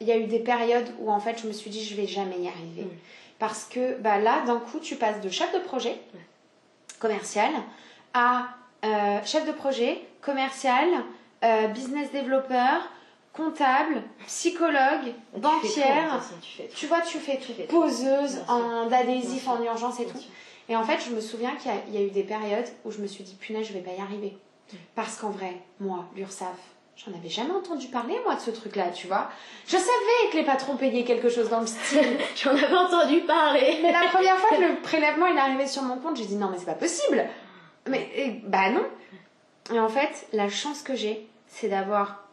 il 0.01 0.07
y 0.07 0.13
a 0.13 0.17
eu 0.17 0.27
des 0.27 0.39
périodes 0.39 0.89
où 1.01 1.11
en 1.11 1.21
fait 1.21 1.39
je 1.43 1.47
me 1.47 1.53
suis 1.53 1.71
dit 1.71 1.85
je 1.85 1.95
vais 1.95 2.07
jamais 2.07 2.39
y 2.39 2.49
arriver. 2.49 2.85
Mm. 2.85 2.91
Parce 3.41 3.65
que 3.65 3.99
bah, 3.99 4.19
là, 4.19 4.43
d'un 4.47 4.59
coup, 4.59 4.79
tu 4.79 4.95
passes 4.95 5.21
de 5.21 5.31
chef 5.31 5.53
de 5.53 5.59
projet 5.59 5.99
commercial 7.01 7.51
à 8.15 8.49
euh, 8.85 9.19
chef 9.25 9.47
de 9.47 9.53
projet 9.53 10.01
commercial, 10.21 10.87
euh, 11.43 11.67
business 11.69 12.13
développeur, 12.13 12.83
comptable, 13.33 14.03
psychologue, 14.27 15.15
banquière. 15.37 16.21
tu, 16.75 16.87
vois, 16.87 17.01
tu 17.01 17.19
fais 17.19 17.39
tout. 17.39 17.53
Poseuse 17.69 18.43
en 18.47 18.87
d'adhésif 18.87 19.49
en 19.49 19.63
urgence 19.63 20.01
et 20.01 20.07
tout. 20.07 20.19
Et 20.69 20.77
en 20.77 20.85
fait, 20.85 20.99
je 21.01 21.11
me 21.11 21.21
souviens 21.21 21.57
qu'il 21.57 21.73
y, 21.95 21.97
a 21.97 22.03
eu 22.03 22.11
des 22.11 22.23
périodes 22.23 22.69
où 22.85 22.91
je 22.91 22.99
me 22.99 23.07
suis 23.07 23.25
dit, 23.25 23.35
punaise, 23.35 23.67
je 23.67 23.73
vais 23.73 23.81
pas 23.81 23.93
y 23.93 24.01
arriver. 24.01 24.37
Parce 24.95 25.17
qu'en 25.17 25.31
vrai, 25.31 25.57
moi, 25.81 26.05
l'URSAF, 26.15 26.59
J'en 27.07 27.17
avais 27.17 27.29
jamais 27.31 27.53
entendu 27.53 27.87
parler, 27.89 28.19
moi, 28.25 28.35
de 28.35 28.41
ce 28.41 28.51
truc-là, 28.51 28.91
tu 28.91 29.07
vois. 29.07 29.31
Je 29.67 29.77
savais 29.77 30.31
que 30.33 30.37
les 30.37 30.45
patrons 30.45 30.77
payaient 30.77 31.05
quelque 31.05 31.31
chose 31.31 31.49
dans 31.49 31.61
le 31.61 31.67
style. 31.67 32.19
J'en 32.37 32.51
avais 32.51 32.75
entendu 32.77 33.21
parler. 33.21 33.79
Mais 33.83 33.91
la 33.93 34.09
première 34.13 34.37
fois 34.37 34.51
que 34.57 34.63
le 34.63 34.81
prélèvement 34.83 35.27
il 35.27 35.37
est 35.37 35.41
arrivé 35.41 35.67
sur 35.67 35.83
mon 35.83 35.97
compte, 35.97 36.17
j'ai 36.17 36.27
dit 36.27 36.37
non, 36.37 36.49
mais 36.51 36.59
c'est 36.59 36.67
pas 36.67 36.75
possible. 36.75 37.25
Mais, 37.89 38.43
bah 38.45 38.69
non. 38.71 38.85
Et 39.73 39.81
en 39.81 39.89
fait, 39.89 40.27
la 40.35 40.51
chance 40.51 40.83
que 40.83 40.95
j'ai, 40.95 41.27
c'est 41.47 41.69
d'avoir 41.69 42.29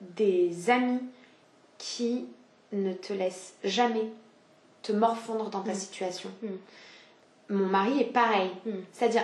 des 0.00 0.68
amis 0.70 1.00
qui 1.78 2.26
ne 2.72 2.92
te 2.92 3.12
laissent 3.12 3.54
jamais 3.62 4.08
te 4.82 4.90
morfondre 4.90 5.48
dans 5.50 5.60
ta 5.60 5.72
Mm. 5.72 5.76
situation. 5.76 6.30
Mm. 6.42 6.48
Mon 7.48 7.66
mari 7.66 8.00
est 8.00 8.12
pareil. 8.12 8.50
Mm. 8.66 8.70
C'est-à-dire, 8.92 9.22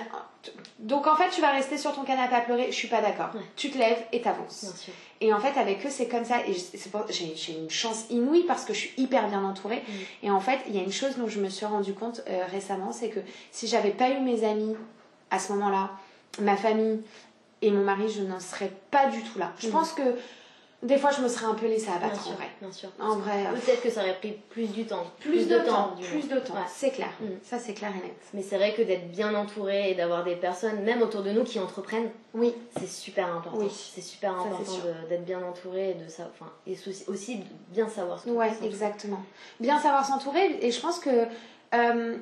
donc 0.78 1.06
en 1.06 1.16
fait, 1.16 1.30
tu 1.30 1.40
vas 1.40 1.50
rester 1.50 1.78
sur 1.78 1.92
ton 1.94 2.02
canapé 2.04 2.34
à 2.34 2.40
pleurer, 2.40 2.66
je 2.68 2.76
suis 2.76 2.88
pas 2.88 3.00
d'accord. 3.00 3.30
Ouais. 3.34 3.40
Tu 3.56 3.70
te 3.70 3.78
lèves 3.78 4.02
et 4.12 4.20
t'avances. 4.20 4.64
Bien 4.64 4.74
sûr. 4.74 4.92
Et 5.20 5.32
en 5.32 5.40
fait, 5.40 5.58
avec 5.58 5.84
eux, 5.84 5.90
c'est 5.90 6.08
comme 6.08 6.24
ça. 6.24 6.36
Et 6.46 6.54
j'ai 6.54 7.34
j'ai 7.36 7.52
une 7.58 7.70
chance 7.70 8.04
inouïe 8.10 8.44
parce 8.44 8.64
que 8.64 8.72
je 8.74 8.78
suis 8.80 8.92
hyper 8.96 9.28
bien 9.28 9.42
entourée. 9.44 9.82
Mm. 9.88 10.26
Et 10.26 10.30
en 10.30 10.40
fait, 10.40 10.60
il 10.68 10.76
y 10.76 10.78
a 10.78 10.82
une 10.82 10.92
chose 10.92 11.16
dont 11.16 11.28
je 11.28 11.40
me 11.40 11.48
suis 11.48 11.66
rendu 11.66 11.92
compte 11.94 12.22
euh, 12.28 12.44
récemment, 12.50 12.92
c'est 12.92 13.08
que 13.08 13.20
si 13.50 13.66
j'avais 13.66 13.90
pas 13.90 14.10
eu 14.10 14.20
mes 14.20 14.44
amis 14.44 14.76
à 15.30 15.38
ce 15.38 15.52
moment-là, 15.52 15.90
ma 16.40 16.56
famille 16.56 17.00
et 17.62 17.70
mon 17.72 17.82
mari, 17.82 18.08
je 18.08 18.22
n'en 18.22 18.38
serais 18.40 18.70
pas 18.90 19.06
du 19.08 19.22
tout 19.22 19.38
là. 19.38 19.52
Je 19.58 19.68
Mm. 19.68 19.72
pense 19.72 19.92
que 19.92 20.02
des 20.80 20.96
fois, 20.96 21.10
je 21.10 21.20
me 21.22 21.28
serais 21.28 21.46
un 21.46 21.54
peu 21.54 21.66
laissée 21.66 21.86
Bien 21.86 21.96
abattre 21.96 22.22
sûr. 22.22 22.32
en 22.32 22.34
vrai. 22.36 22.46
Bien 22.60 22.70
sûr. 22.70 22.88
En 23.00 23.16
vrai, 23.16 23.46
euh, 23.46 23.52
Peut-être 23.52 23.82
que 23.82 23.90
ça 23.90 24.00
aurait 24.02 24.14
pris 24.16 24.32
plus 24.48 24.68
du 24.68 24.84
temps. 24.86 25.04
plus, 25.18 25.48
de, 25.48 25.58
temps, 25.58 25.94
plus 26.00 26.28
de 26.28 26.38
temps, 26.38 26.54
Ouais. 26.54 26.60
c'est 26.72 26.90
clair. 26.90 27.08
Mm. 27.20 27.26
Ça, 27.42 27.58
c'est 27.58 27.74
clair 27.74 27.90
et 27.98 28.06
net. 28.06 28.16
Mais 28.32 28.42
c'est 28.42 28.56
vrai 28.56 28.72
que 28.74 28.82
d'être 28.82 29.10
bien 29.10 29.34
entouré 29.34 29.90
et 29.90 29.94
d'avoir 29.96 30.22
des 30.22 30.36
personnes, 30.36 30.82
même 30.84 31.02
autour 31.02 31.22
de 31.22 31.30
nous, 31.32 31.42
qui 31.42 31.58
entreprennent, 31.58 32.10
Oui, 32.32 32.54
c'est 32.78 32.86
super 32.88 33.26
important. 33.34 33.58
Oui. 33.58 33.70
C'est 33.70 34.02
super 34.02 34.32
important 34.38 34.72
d'être 35.08 35.24
bien 35.24 35.42
entouré 35.42 35.90
et 35.90 35.94
de 35.94 36.08
ça, 36.08 36.30
enfin, 36.32 36.50
et 36.66 36.76
aussi, 37.08 37.38
de 37.38 37.44
bien 37.70 37.88
savoir 37.88 38.22
qu'on 38.22 38.32
Ouais, 38.36 38.52
exactement. 38.62 39.20
Bien 39.58 39.80
savoir 39.80 40.06
s'entourer. 40.06 40.58
Et 40.60 40.70
je 40.70 40.80
pense 40.80 41.00
que 41.00 41.26
euh, 41.74 42.16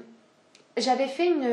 j'avais 0.79 1.09
fait 1.09 1.27
une, 1.27 1.45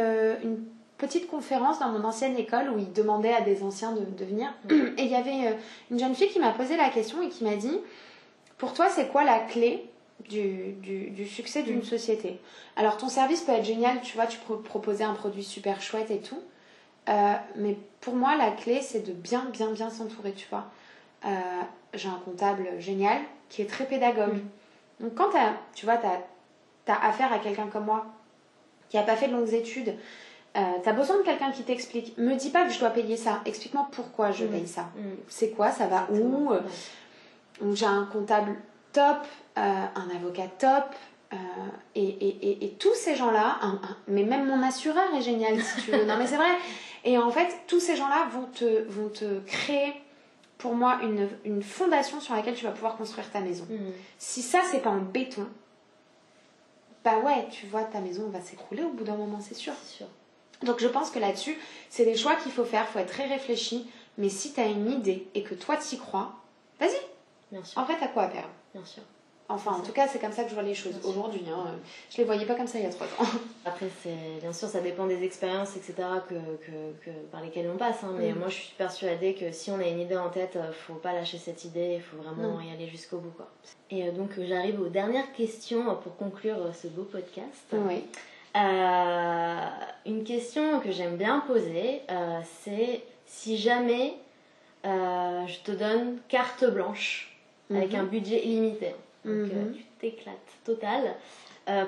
une 0.44 0.64
petite 0.98 1.28
conférence 1.28 1.80
dans 1.80 1.90
mon 1.90 2.04
ancienne 2.04 2.38
école 2.38 2.70
où 2.70 2.80
ils 2.80 2.92
demandaient 2.94 3.34
à 3.34 3.42
des 3.42 3.64
anciens 3.64 3.92
de, 3.94 4.02
de 4.06 4.26
venir. 4.26 4.54
Et 4.98 5.04
il 5.04 5.08
y 5.08 5.16
avait 5.16 5.48
euh, 5.48 5.54
une 5.92 6.00
jeune 6.00 6.16
fille 6.16 6.30
qui 6.30 6.40
m'a 6.40 6.52
posé 6.52 6.78
la 6.78 6.90
question 6.90 7.22
et 7.22 7.30
qui 7.30 7.44
m'a 7.44 7.56
dit 7.56 7.78
Pour 8.58 8.74
toi, 8.74 8.88
c'est 8.90 9.08
quoi 9.08 9.24
la 9.24 9.40
clé 9.40 9.90
du, 10.30 10.74
du, 10.82 11.10
du 11.10 11.28
succès 11.28 11.64
d'une 11.64 11.80
Mm. 11.80 11.84
société? 11.84 12.40
Alors, 12.76 12.98
ton 12.98 13.10
service 13.10 13.42
peut 13.42 13.52
être 13.52 13.66
génial, 13.66 14.02
tu 14.02 14.16
vois, 14.16 14.28
tu 14.28 14.38
peux 14.40 14.58
proposer 14.58 15.04
un 15.04 15.14
produit 15.14 15.44
super 15.44 15.82
chouette 15.82 16.12
et 16.12 16.20
tout. 16.20 16.40
Euh, 17.10 17.34
mais 17.58 17.78
pour 18.00 18.16
moi, 18.16 18.36
la 18.38 18.52
clé, 18.52 18.82
c'est 18.82 19.06
de 19.06 19.12
bien, 19.12 19.46
bien, 19.52 19.72
bien 19.72 19.90
s'entourer, 19.90 20.32
tu 20.34 20.48
vois. 20.50 20.66
Euh, 21.26 21.30
J'ai 21.94 22.08
un 22.10 22.22
comptable 22.24 22.68
génial 22.80 23.20
qui 23.50 23.62
est 23.62 23.70
très 23.70 23.86
pédagogue. 23.86 24.36
Mm. 24.36 25.04
Donc, 25.04 25.16
quand 25.16 25.30
tu 25.76 25.86
vois, 25.86 25.98
tu 25.98 26.06
as, 26.92 26.96
affaire 27.06 27.34
à 27.34 27.40
quelqu'un 27.40 27.68
comme 27.68 27.86
moi 27.86 28.06
qui 28.90 28.98
n'a 28.98 29.04
pas 29.04 29.16
fait 29.16 29.28
de 29.28 29.34
longues 29.34 29.54
études, 29.54 29.96
euh, 30.56 30.62
tu 30.84 30.90
as 30.90 30.94
besoin 30.94 31.18
de 31.18 31.24
quelqu'un 31.24 31.52
qui 31.52 31.64
t'explique. 31.64 32.18
Me 32.18 32.36
dis 32.36 32.50
pas 32.50 32.66
que 32.66 32.72
je 32.74 32.80
dois 32.80 32.90
payer 32.92 33.18
ça. 33.18 33.42
Explique-moi 33.46 33.88
pourquoi 33.92 34.32
je 34.32 34.46
Mm. 34.46 34.50
paye 34.50 34.68
ça. 34.68 34.84
Mm. 34.96 35.02
C'est 35.28 35.50
quoi 35.52 35.72
Ça 35.72 35.88
va 35.88 36.08
où 36.12 36.50
Ouais. 36.52 36.58
donc 37.62 37.76
j'ai 37.76 37.86
un 37.86 38.06
comptable 38.12 38.56
top, 38.92 39.18
euh, 39.58 39.62
un 39.96 40.10
avocat 40.16 40.48
top, 40.60 40.86
euh, 41.34 41.36
et, 41.96 42.04
et, 42.08 42.28
et, 42.52 42.66
et 42.66 42.70
tous 42.74 42.94
ces 42.94 43.16
gens-là, 43.16 43.58
mais 44.08 44.24
même 44.24 44.46
mon 44.48 44.62
assureur 44.62 45.14
est 45.16 45.22
génial 45.22 45.60
si 45.62 45.82
tu 45.86 45.92
veux. 45.92 46.06
Non 46.06 46.18
mais 46.18 46.28
c'est 46.28 46.36
vrai. 46.38 46.52
Et 47.06 47.18
en 47.18 47.32
fait, 47.32 47.50
tous 47.68 47.80
ces 47.80 47.96
gens-là 47.96 48.28
vont 48.32 48.46
te, 48.54 48.84
vont 48.88 49.10
te 49.10 49.40
créer, 49.42 49.94
pour 50.60 50.74
moi, 50.76 51.00
une, 51.02 51.28
une 51.44 51.62
fondation 51.64 52.22
sur 52.22 52.34
laquelle 52.36 52.54
tu 52.54 52.64
vas 52.66 52.72
pouvoir 52.72 52.96
construire 52.96 53.30
ta 53.32 53.40
maison. 53.42 53.66
Mm. 53.70 53.92
Si 54.20 54.42
ça, 54.44 54.60
c'est 54.72 54.80
pas 54.82 54.92
en 54.92 55.00
béton, 55.02 55.48
bah 57.04 57.18
ouais, 57.20 57.48
tu 57.52 57.66
vois, 57.66 57.84
ta 57.84 58.00
maison 58.00 58.30
va 58.30 58.40
s'écrouler 58.40 58.84
au 58.84 58.90
bout 58.92 59.04
d'un 59.04 59.16
moment, 59.18 59.40
c'est 59.42 59.56
sûr. 59.56 59.74
C'est 59.84 59.98
sûr. 59.98 60.08
Donc 60.64 60.80
je 60.80 60.88
pense 60.88 61.12
que 61.12 61.20
là-dessus, 61.20 61.58
c'est 61.90 62.06
des 62.06 62.16
choix 62.16 62.36
qu'il 62.36 62.52
faut 62.52 62.66
faire, 62.66 62.88
faut 62.88 63.00
être 63.00 63.12
très 63.14 63.28
réfléchi. 63.28 63.88
Mais 64.18 64.30
si 64.30 64.54
t'as 64.54 64.68
une 64.68 64.92
idée 64.92 65.28
et 65.34 65.44
que 65.44 65.56
toi 65.56 65.76
t'y 65.78 65.98
crois, 65.98 66.34
vas-y. 66.80 66.96
Bien 67.52 67.64
sûr. 67.64 67.80
En 67.82 67.86
vrai, 67.86 67.96
t'as 68.00 68.08
quoi 68.08 68.24
à 68.24 68.28
perdre? 68.28 68.50
Bien 68.74 68.86
sûr. 68.86 69.04
Enfin, 69.50 69.72
en 69.74 69.82
tout 69.82 69.92
cas, 69.92 70.08
c'est 70.08 70.20
comme 70.20 70.32
ça 70.32 70.44
que 70.44 70.50
je 70.50 70.54
vois 70.56 70.64
les 70.64 70.74
choses 70.74 70.96
aujourd'hui. 71.04 71.44
Hein. 71.54 71.76
Je 72.10 72.18
les 72.18 72.24
voyais 72.24 72.46
pas 72.46 72.56
comme 72.56 72.66
ça 72.66 72.80
il 72.80 72.86
y 72.86 72.88
a 72.88 72.90
trois 72.90 73.06
ans. 73.08 73.28
Après, 73.66 73.88
bien 74.42 74.54
sûr, 74.54 74.68
ça 74.70 74.80
dépend 74.80 75.06
des 75.06 75.22
expériences, 75.24 75.76
etc., 75.76 75.96
que, 76.30 76.34
que, 76.66 76.72
que- 77.04 77.26
par 77.32 77.42
lesquelles 77.42 77.70
on 77.72 77.78
passe. 77.78 78.04
hein, 78.04 78.14
mais 78.18 78.32
Mm. 78.32 78.40
moi, 78.40 78.48
je 78.48 78.54
suis 78.56 78.74
persuadée 78.78 79.36
que 79.36 79.52
si 79.52 79.70
on 79.70 79.80
a 79.80 79.88
une 79.88 80.00
idée 80.00 80.16
en 80.16 80.30
tête, 80.30 80.56
euh, 80.56 80.72
faut 80.72 80.94
pas 80.94 81.12
lâcher 81.12 81.38
cette 81.38 81.66
idée, 81.66 81.96
il 81.98 82.02
faut 82.02 82.18
vraiment 82.18 82.54
Non. 82.54 82.62
y 82.62 82.72
aller 82.72 82.88
jusqu'au 82.88 83.18
bout. 83.18 83.32
Quoi. 83.36 83.50
Et 83.92 84.08
euh, 84.08 84.12
donc, 84.12 84.30
j'arrive 84.40 84.80
aux 84.82 84.88
dernières 84.90 85.32
questions 85.34 85.84
pour 85.98 86.16
conclure 86.16 86.58
euh, 86.58 86.72
ce 86.72 86.88
beau 86.88 87.04
podcast. 87.04 87.66
Oui. 87.74 88.06
Euh, 88.56 89.68
une 90.06 90.24
question 90.24 90.80
que 90.80 90.92
j'aime 90.92 91.18
bien 91.18 91.40
poser, 91.40 92.02
euh, 92.12 92.40
c'est 92.64 93.02
si 93.26 93.58
jamais 93.58 94.14
euh, 94.86 95.48
je 95.48 95.60
te 95.60 95.72
donne 95.72 96.18
carte 96.28 96.66
blanche 96.66 97.36
avec 97.72 97.94
Mhm. 97.94 98.00
un 98.02 98.04
budget 98.04 98.46
illimité, 98.46 98.94
donc 99.26 99.50
Mhm. 99.52 99.74
tu 99.74 99.84
t'éclates 100.00 100.38
total, 100.66 101.16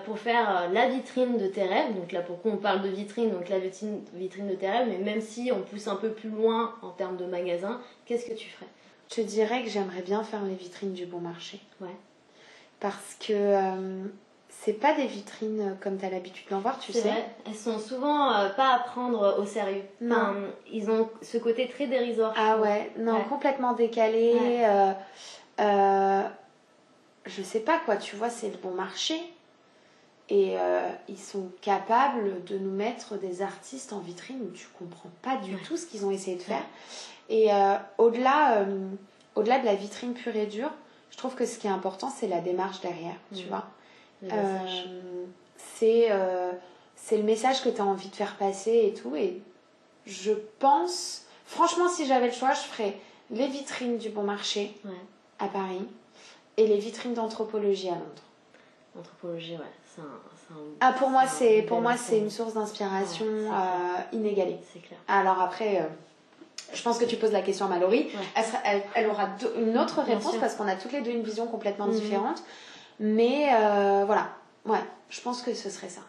pour 0.05 0.17
faire 0.17 0.69
la 0.71 0.87
vitrine 0.87 1.37
de 1.37 1.47
tes 1.47 1.63
rêves, 1.63 1.93
donc 1.95 2.13
là 2.13 2.21
pourquoi 2.21 2.53
on 2.53 2.57
parle 2.57 2.81
de 2.81 2.87
vitrine, 2.87 3.29
donc 3.31 3.49
la 3.49 3.59
vitrine, 3.59 3.99
vitrine 4.13 4.47
de 4.47 4.55
tes 4.55 4.69
rêves, 4.69 4.87
mais 4.87 4.99
même 4.99 5.19
si 5.19 5.51
on 5.53 5.59
pousse 5.63 5.87
un 5.89 5.97
peu 5.97 6.11
plus 6.11 6.29
loin 6.29 6.73
en 6.81 6.91
termes 6.91 7.17
de 7.17 7.25
magasin, 7.25 7.81
qu'est-ce 8.05 8.25
que 8.25 8.33
tu 8.33 8.49
ferais? 8.49 8.69
Je 9.13 9.21
dirais 9.21 9.61
que 9.63 9.69
j'aimerais 9.69 10.01
bien 10.01 10.23
faire 10.23 10.43
les 10.43 10.55
vitrines 10.55 10.93
du 10.93 11.05
bon 11.05 11.19
marché. 11.19 11.59
Ouais. 11.81 11.89
Parce 12.79 13.17
que 13.19 14.05
c'est 14.61 14.73
pas 14.73 14.93
des 14.93 15.05
vitrines 15.05 15.61
euh, 15.61 15.73
comme 15.81 15.97
t'as 15.97 16.09
l'habitude 16.09 16.47
d'en 16.49 16.59
voir, 16.59 16.79
tu 16.79 16.91
sais. 16.91 17.01
vrai, 17.01 17.25
elles 17.45 17.55
sont 17.55 17.77
souvent 17.79 18.31
euh, 18.33 18.49
pas 18.49 18.73
à 18.75 18.79
prendre 18.79 19.37
au 19.39 19.45
sérieux. 19.45 19.83
Non. 20.01 20.15
Enfin, 20.15 20.35
ils 20.71 20.89
ont 20.89 21.09
ce 21.21 21.37
côté 21.37 21.67
très 21.67 21.87
dérisoire. 21.87 22.33
Ah 22.37 22.57
ouais, 22.57 22.91
non, 22.97 23.17
Ouais. 23.17 23.25
complètement 23.29 23.73
décalé. 23.73 24.33
Ouais. 24.33 24.65
euh, 24.65 24.91
euh, 25.61 26.21
je 27.25 27.41
sais 27.43 27.59
pas 27.59 27.79
quoi, 27.85 27.97
tu 27.97 28.15
vois, 28.15 28.29
c'est 28.29 28.49
le 28.49 28.57
bon 28.57 28.71
marché. 28.71 29.15
Et 30.29 30.55
euh, 30.57 30.89
ils 31.07 31.19
sont 31.19 31.49
capables 31.61 32.43
de 32.45 32.57
nous 32.57 32.71
mettre 32.71 33.15
des 33.17 33.43
artistes 33.43 33.93
en 33.93 33.99
vitrine 33.99 34.39
où 34.41 34.49
tu 34.51 34.67
comprends 34.79 35.11
pas 35.21 35.35
du 35.37 35.53
Ouais. 35.53 35.61
tout 35.63 35.77
ce 35.77 35.85
qu'ils 35.85 36.03
ont 36.05 36.09
essayé 36.11 36.35
de 36.37 36.41
faire. 36.41 36.63
Et 37.29 37.53
euh, 37.53 37.75
au-delà, 37.99 38.57
euh, 38.61 38.87
au-delà 39.35 39.59
de 39.59 39.65
la 39.65 39.75
vitrine 39.75 40.13
pure 40.13 40.35
et 40.35 40.47
dure, 40.47 40.71
je 41.11 41.17
trouve 41.17 41.35
que 41.35 41.45
ce 41.45 41.59
qui 41.59 41.67
est 41.67 41.71
important, 41.71 42.09
c'est 42.09 42.27
la 42.27 42.41
démarche 42.41 42.81
derrière, 42.81 43.15
tu 43.35 43.43
Mhm. 43.43 43.49
vois. 43.49 43.65
Euh, 44.31 44.57
c'est 45.75 46.07
euh, 46.11 46.51
c'est 46.95 47.17
le 47.17 47.23
message 47.23 47.61
que 47.63 47.69
tu 47.69 47.81
as 47.81 47.85
envie 47.85 48.09
de 48.09 48.15
faire 48.15 48.35
passer 48.37 48.85
et 48.87 48.93
tout. 48.99 49.15
Et 49.15 49.41
je 50.05 50.31
pense, 50.59 51.23
franchement, 51.45 51.87
si 51.89 52.05
j'avais 52.05 52.27
le 52.27 52.33
choix, 52.33 52.53
je 52.53 52.61
ferais 52.61 52.97
les 53.31 53.47
vitrines 53.47 53.97
du 53.97 54.09
bon 54.09 54.23
marché 54.23 54.75
Ouais. 54.85 54.91
à 55.39 55.47
Paris 55.47 55.85
et 56.57 56.67
les 56.67 56.77
vitrines 56.77 57.13
d'anthropologie 57.13 57.89
à 57.89 57.93
Londres. 57.95 58.23
Anthropologie, 58.97 59.53
ouais, 59.53 59.73
c'est 59.93 60.01
un, 60.01 60.05
un- 60.55 60.57
Ah, 60.79 60.93
pour 60.93 61.09
moi, 61.09 61.27
c'est 61.27 61.63
pour 61.63 61.81
moi 61.81 61.97
c'est 61.97 62.17
une 62.19 62.29
source 62.29 62.53
d'inspiration 62.53 63.25
Ouais, 63.25 63.49
euh, 63.51 64.15
inégalée. 64.15 64.57
C'est 64.73 64.79
clair. 64.79 64.97
Alors 65.07 65.41
après, 65.41 65.81
euh, 65.81 65.85
je 66.73 66.81
pense 66.81 66.97
que 66.97 67.05
tu 67.05 67.17
poses 67.17 67.33
la 67.33 67.41
question 67.41 67.65
à 67.65 67.69
Mallory. 67.69 68.03
Ouais. 68.05 68.11
Elle, 68.35 68.43
sera- 68.45 68.59
elle- 68.63 68.83
elle 68.95 69.07
aura 69.09 69.27
une 69.59 69.77
autre 69.77 70.01
réponse 70.01 70.37
parce 70.37 70.55
qu'on 70.55 70.67
a 70.67 70.75
toutes 70.75 70.93
les 70.93 71.01
deux 71.01 71.11
une 71.11 71.23
vision 71.23 71.45
complètement 71.47 71.87
Mhm. 71.87 71.93
différente. 71.99 72.41
Mais 72.99 73.49
euh, 73.53 74.03
voilà, 74.05 74.29
ouais, 74.65 74.83
je 75.09 75.21
pense 75.21 75.41
que 75.41 75.53
ce 75.53 75.69
serait 75.69 75.89
ça. 75.89 76.01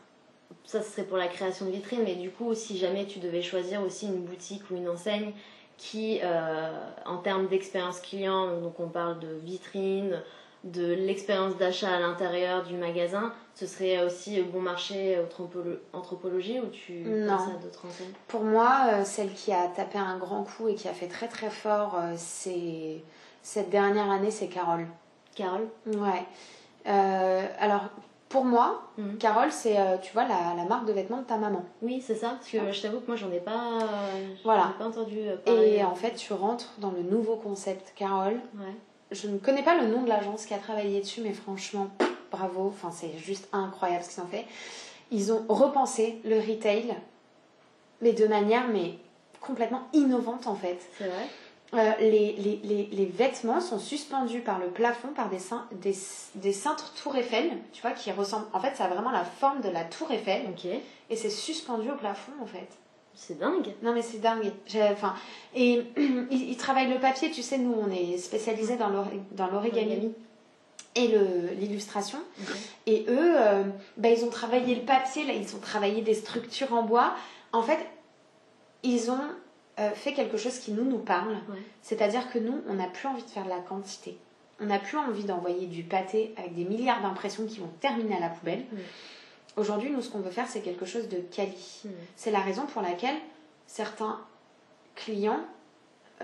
Ça, 0.64 0.82
ce 0.82 0.91
serait 0.91 1.05
pour 1.05 1.16
la 1.16 1.28
création 1.28 1.66
de 1.66 1.70
vitrines, 1.70 2.03
mais 2.05 2.14
du 2.16 2.30
coup, 2.30 2.55
si 2.55 2.76
jamais 2.78 3.07
tu 3.07 3.18
devais 3.18 3.43
choisir 3.43 3.82
aussi 3.82 4.07
une 4.07 4.22
boutique 4.24 4.62
ou 4.70 4.76
une 4.76 4.89
enseigne 4.89 5.32
qui, 5.76 6.20
euh, 6.22 6.72
en 7.05 7.18
termes 7.18 7.47
d'expérience 7.49 8.01
client, 8.01 8.61
donc 8.61 8.80
on 8.80 8.89
parle 8.89 9.18
de 9.20 9.28
vitrine, 9.45 10.20
de 10.64 10.93
l'expérience 10.93 11.57
d'achat 11.57 11.95
à 11.95 12.01
l'intérieur 12.01 12.64
du 12.64 12.74
magasin, 12.74 13.32
ce 13.55 13.66
serait 13.66 14.03
aussi 14.05 14.43
bon 14.43 14.61
marché 14.61 15.16
anthropolo- 15.18 15.78
anthropologie 15.93 16.59
ou 16.61 16.66
tu 16.66 16.95
Non. 17.05 17.37
penses 17.37 17.49
à 17.49 17.62
d'autres 17.62 17.87
enseignes? 17.87 18.12
Pour 18.26 18.43
moi, 18.43 18.87
euh, 18.93 19.05
celle 19.05 19.32
qui 19.32 19.53
a 19.53 19.68
tapé 19.68 19.99
un 19.99 20.18
grand 20.18 20.43
coup 20.45 20.68
et 20.68 20.74
qui 20.74 20.89
a 20.89 20.93
fait 20.93 21.09
très 21.09 21.28
très 21.28 21.51
fort, 21.51 21.97
c'est 22.16 23.03
cette 23.43 23.70
dernière 23.70 24.11
année, 24.11 24.30
c'est 24.32 24.49
Carole. 24.49 24.87
Carole? 25.37 25.68
Ouais. 25.87 26.24
Euh, 26.87 27.47
alors, 27.59 27.84
pour 28.28 28.45
moi, 28.45 28.82
Mhm. 28.99 29.18
Carole, 29.18 29.53
c'est, 29.53 29.78
euh, 29.78 29.97
tu 30.03 30.12
vois, 30.12 30.24
la, 30.24 30.55
la 30.57 30.64
marque 30.64 30.87
de 30.87 30.93
vêtements 30.93 31.18
de 31.18 31.24
ta 31.24 31.37
maman. 31.37 31.64
Oui, 31.82 32.03
c'est 32.05 32.14
ça, 32.14 32.30
parce 32.39 32.49
que 32.51 32.72
je 32.72 32.82
t'avoue 32.82 33.01
que 33.01 33.07
moi 33.07 33.16
j'en 33.16 33.30
ai 33.30 33.41
pas, 33.41 33.78
j'en 33.78 34.43
Voilà. 34.45 34.72
ai 34.74 34.78
pas 34.78 34.87
entendu 34.87 35.18
euh, 35.20 35.37
parler. 35.37 35.76
Et 35.76 35.84
en 35.84 35.95
fait, 35.95 36.14
tu 36.14 36.32
rentres 36.32 36.72
dans 36.78 36.91
le 36.91 37.03
nouveau 37.03 37.37
concept 37.37 37.93
Carole. 37.97 38.41
Ouais. 38.59 38.74
Je 39.12 39.28
ne 39.28 39.39
connais 39.39 39.62
pas 39.62 39.76
le 39.80 39.87
nom 39.87 40.03
de 40.03 40.09
l'agence 40.09 40.47
qui 40.47 40.55
a 40.55 40.59
travaillé 40.59 41.01
dessus, 41.01 41.20
mais 41.20 41.32
franchement, 41.32 41.89
bravo. 42.32 42.66
Enfin, 42.68 42.91
c'est 42.91 43.16
juste 43.18 43.49
incroyable 43.53 44.03
ce 44.05 44.14
qu'ils 44.14 44.22
ont 44.24 44.26
fait. 44.26 44.45
Ils 45.12 45.32
ont 45.32 45.45
repensé 45.49 46.20
le 46.24 46.39
retail, 46.41 46.95
mais 48.01 48.12
de 48.12 48.26
manière 48.26 48.66
mais 48.66 48.95
complètement 49.41 49.82
innovante 49.93 50.49
en 50.49 50.57
fait. 50.57 50.78
C'est 50.99 51.05
vrai 51.07 51.26
Euh, 51.75 51.93
les, 51.99 52.33
les, 52.35 52.61
les, 52.62 52.89
les 52.93 53.07
vêtements 53.07 53.61
sont 53.61 53.81
suspendus 53.81 54.41
par 54.41 54.61
le 54.61 54.69
plafond 54.69 55.09
par 55.09 55.29
des, 55.29 55.39
cein- 55.39 55.64
des, 55.73 55.95
des 56.37 56.53
cintres 56.53 56.95
Tour 57.03 57.17
Eiffel, 57.17 57.51
tu 57.73 57.83
vois, 57.83 57.91
qui 57.91 58.12
ressemblent. 58.12 58.47
En 58.53 58.61
fait, 58.61 58.77
ça 58.77 58.85
a 58.85 58.89
vraiment 58.89 59.11
la 59.11 59.25
forme 59.25 59.61
de 59.62 59.69
la 59.69 59.83
Tour 59.83 60.12
Eiffel 60.12 60.43
et 61.11 61.17
c'est 61.17 61.31
suspendu 61.31 61.91
au 61.91 61.97
plafond 61.97 62.33
en 62.41 62.47
fait. 62.47 62.69
C'est 63.14 63.39
dingue. 63.39 63.75
Non, 63.83 63.93
mais 63.95 64.03
c'est 64.03 64.19
dingue. 64.19 64.53
Enfin, 64.93 65.14
et 65.55 65.83
ils, 65.97 66.51
ils, 66.51 66.57
travaillent 66.57 66.93
le 66.93 67.01
papier, 67.01 67.31
tu 67.31 67.43
sais, 67.43 67.59
nous, 67.59 67.75
on 67.75 67.91
est 67.91 68.17
spécialisés 68.19 68.77
dans 68.77 69.49
l'origami 69.49 70.12
et 70.95 71.09
l'illustration. 71.59 72.19
Et 72.87 73.05
eux, 73.09 73.35
euh, 73.39 73.64
bah, 73.97 74.11
ils 74.11 74.25
ont 74.25 74.31
travaillé 74.31 74.75
le 74.75 74.83
papier, 74.83 75.25
là, 75.25 75.33
ils 75.33 75.55
ont 75.57 75.61
travaillé 75.61 76.03
des 76.03 76.14
structures 76.14 76.73
en 76.73 76.83
bois. 76.83 77.14
En 77.53 77.62
fait, 77.62 77.79
ils 78.83 79.11
ont 79.11 79.19
euh, 79.79 79.91
fait 79.91 80.12
quelque 80.12 80.37
chose 80.37 80.59
qui 80.59 80.72
nous, 80.72 80.85
nous 80.85 80.99
parle. 80.99 81.37
C'est-à-dire 81.83 82.31
que 82.31 82.39
nous, 82.39 82.62
on 82.68 82.74
n'a 82.74 82.89
plus 82.89 83.09
envie 83.09 83.22
de 83.22 83.29
faire 83.29 83.45
de 83.45 83.51
la 83.51 83.59
quantité. 83.59 84.18
On 84.61 84.66
n'a 84.66 84.79
plus 84.79 84.97
envie 84.97 85.24
d'envoyer 85.24 85.66
du 85.66 85.83
pâté 85.83 86.35
avec 86.39 86.55
des 86.55 86.64
milliards 86.64 87.03
d'impressions 87.03 87.47
qui 87.47 87.61
vont 87.61 87.70
terminer 87.81 88.16
à 88.16 88.20
la 88.20 88.29
poubelle. 88.31 88.64
Aujourd'hui, 89.57 89.91
nous, 89.91 90.03
ce 90.03 90.11
qu'on 90.11 90.20
veut 90.20 90.31
faire, 90.31 90.49
c'est 90.49 90.61
quelque 90.61 90.87
chose 90.87 91.09
de 91.09 91.18
quali. 91.18 91.83
C'est 92.16 92.31
la 92.31 92.41
raison 92.41 92.66
pour 92.66 92.83
laquelle 92.83 93.16
certains 93.66 94.20
clients 94.95 95.41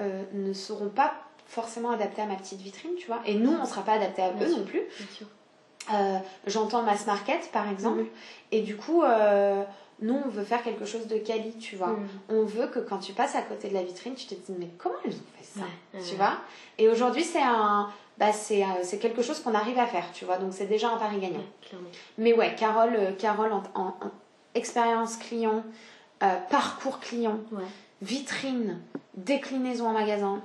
euh, 0.01 0.23
ne 0.33 0.53
seront 0.53 0.89
pas 0.89 1.13
forcément 1.47 1.91
adaptés 1.91 2.23
à 2.23 2.27
ma 2.27 2.37
petite 2.37 2.61
vitrine, 2.61 2.93
tu 2.99 3.07
vois. 3.07 3.21
Et 3.27 3.35
nous, 3.35 3.53
on 3.53 3.61
ne 3.61 3.67
sera 3.67 3.83
pas 3.83 3.93
adaptés 3.93 4.23
à 4.23 4.31
eux 4.31 4.51
non 4.51 4.65
plus. 4.65 4.81
Euh, 5.93 6.19
j'entends 6.47 6.83
mass 6.83 7.07
market, 7.07 7.51
par 7.53 7.69
exemple. 7.69 8.05
Et 8.53 8.63
du 8.63 8.77
coup, 8.77 9.03
euh, 9.03 9.65
nous, 10.03 10.21
on 10.27 10.29
veut 10.29 10.45
faire 10.45 10.63
quelque 10.63 10.85
chose 10.85 11.07
de 11.07 11.17
quali, 11.17 11.57
tu 11.59 11.77
vois. 11.77 11.89
Mm. 11.89 12.09
On 12.29 12.45
veut 12.45 12.67
que 12.67 12.81
quand 12.81 12.99
tu 12.99 13.13
passes 13.13 13.35
à 13.35 13.43
côté 13.43 13.69
de 13.69 13.75
la 13.75 13.83
vitrine, 13.83 14.15
tu 14.15 14.27
te 14.27 14.35
dises, 14.35 14.55
mais 14.59 14.69
comment 14.79 14.97
ils 15.05 15.13
ont 15.13 15.31
fait 15.39 15.61
ça 15.61 15.67
Tu 16.07 16.17
vois? 16.17 16.39
Et 16.79 16.89
aujourd'hui, 16.89 17.25
c'est 17.25 17.43
un. 17.43 17.89
Bah, 18.19 18.27
euh, 18.29 18.63
c'est 18.83 18.99
quelque 18.99 19.23
chose 19.23 19.41
qu'on 19.41 19.55
arrive 19.55 19.79
à 19.79 19.87
faire, 19.87 20.13
tu 20.13 20.25
vois. 20.25 20.37
Donc, 20.37 20.53
c'est 20.53 20.67
déjà 20.67 20.91
un 20.91 20.99
pari 20.99 21.19
gagnant. 21.19 21.45
mais 22.19 22.35
ouais, 22.35 22.55
Carole, 22.55 23.17
Carole 23.19 23.53
en, 23.75 23.95
expérience 24.55 25.17
client, 25.17 25.65
parcours 26.51 27.01
client, 27.01 27.39
vitrine, 28.03 28.81
déclinaison 29.15 29.89
en 29.89 29.93
magasin, 29.93 30.43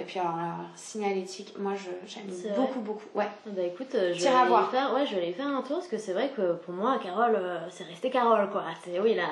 et 0.00 0.04
puis 0.04 0.18
alors, 0.18 0.56
signalétique, 0.74 1.54
moi 1.58 1.72
j'aime 2.06 2.26
beaucoup, 2.56 2.80
beaucoup. 2.80 3.04
Ouais. 3.14 3.28
Bah 3.46 3.62
écoute, 3.62 3.94
euh, 3.94 4.12
je 4.14 4.22
vais, 4.22 4.28
aller 4.28 4.50
faire, 4.70 4.94
ouais, 4.94 5.06
je 5.06 5.14
vais 5.14 5.22
aller 5.22 5.32
faire 5.32 5.48
un 5.48 5.62
tour 5.62 5.76
parce 5.76 5.88
que 5.88 5.98
c'est 5.98 6.12
vrai 6.12 6.32
que 6.34 6.54
pour 6.54 6.74
moi, 6.74 6.98
Carole, 7.02 7.36
euh, 7.36 7.58
c'est 7.70 7.84
resté 7.84 8.10
Carole 8.10 8.48
quoi. 8.50 8.64
C'est 8.84 8.98
oui, 9.00 9.14
la, 9.14 9.28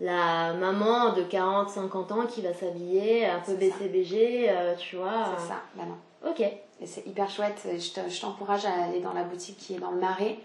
la 0.00 0.54
maman 0.54 1.12
de 1.12 1.22
40-50 1.22 2.12
ans 2.12 2.26
qui 2.26 2.42
va 2.42 2.54
s'habiller 2.54 3.26
un 3.26 3.40
peu 3.40 3.54
BCBG, 3.54 4.46
euh, 4.48 4.74
tu 4.76 4.96
vois. 4.96 5.36
C'est 5.38 5.48
ça, 5.48 5.60
bah 5.74 5.84
non. 5.86 6.30
Ok. 6.30 6.40
Et 6.40 6.86
c'est 6.86 7.06
hyper 7.06 7.30
chouette. 7.30 7.66
Je 7.66 8.20
t'encourage 8.20 8.66
à 8.66 8.84
aller 8.84 9.00
dans 9.00 9.14
la 9.14 9.24
boutique 9.24 9.56
qui 9.56 9.74
est 9.74 9.78
dans 9.78 9.92
le 9.92 9.98
Marais 9.98 10.36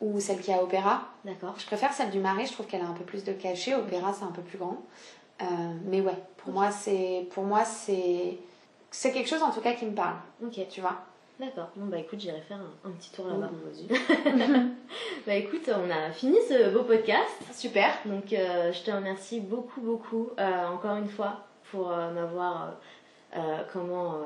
ou 0.00 0.18
celle 0.18 0.40
qui 0.40 0.50
est 0.50 0.54
à 0.54 0.62
Opéra. 0.62 1.02
D'accord. 1.26 1.54
Je 1.58 1.66
préfère 1.66 1.92
celle 1.92 2.10
du 2.10 2.20
Marais, 2.20 2.46
je 2.46 2.52
trouve 2.52 2.66
qu'elle 2.66 2.80
a 2.80 2.86
un 2.86 2.94
peu 2.94 3.04
plus 3.04 3.22
de 3.22 3.32
cachet. 3.32 3.74
Opéra, 3.74 4.14
c'est 4.14 4.24
un 4.24 4.32
peu 4.32 4.40
plus 4.40 4.56
grand. 4.56 4.78
mais 5.84 6.00
ouais, 6.00 6.16
pour 6.38 6.54
moi, 6.54 6.70
c'est 6.70 7.28
pour 7.32 7.44
moi 7.44 7.64
c'est 7.66 8.38
c'est 8.90 9.12
quelque 9.12 9.28
chose 9.28 9.42
en 9.42 9.50
tout 9.50 9.60
cas 9.60 9.72
qui 9.74 9.86
me 9.86 9.94
parle. 9.94 10.16
Ok. 10.42 10.60
Tu 10.68 10.80
vois 10.80 10.98
D'accord. 11.38 11.68
Bon, 11.76 11.86
bah 11.86 11.98
écoute, 11.98 12.18
j'irai 12.18 12.40
faire 12.40 12.58
un, 12.84 12.90
petit 12.90 13.12
tour 13.12 13.28
là-bas. 13.28 13.48
bah 15.26 15.34
écoute, 15.34 15.68
on 15.68 15.88
a 15.88 16.10
fini 16.10 16.36
ce 16.48 16.70
beau 16.70 16.82
podcast. 16.82 17.30
Super. 17.52 17.90
Donc, 18.06 18.32
euh, 18.32 18.72
je 18.72 18.82
te 18.82 18.90
remercie 18.90 19.38
beaucoup, 19.38 19.80
beaucoup, 19.80 20.30
euh, 20.40 20.66
encore 20.66 20.96
une 20.96 21.08
fois, 21.08 21.44
pour 21.70 21.92
euh, 21.92 22.10
m'avoir 22.12 22.72
comment 23.72 24.22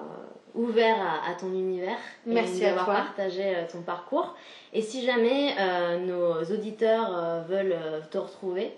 ouvert 0.55 0.97
à, 1.29 1.35
ton 1.35 1.49
univers. 1.49 1.99
Merci 2.25 2.63
et 2.63 2.67
d'avoir 2.67 2.87
partagé 2.87 3.67
ton 3.71 3.83
parcours. 3.83 4.35
Et 4.73 4.81
si 4.81 5.05
jamais 5.05 5.57
nos 6.07 6.41
auditeurs 6.45 7.45
veulent 7.49 7.77
te 8.13 8.19
retrouver, 8.19 8.73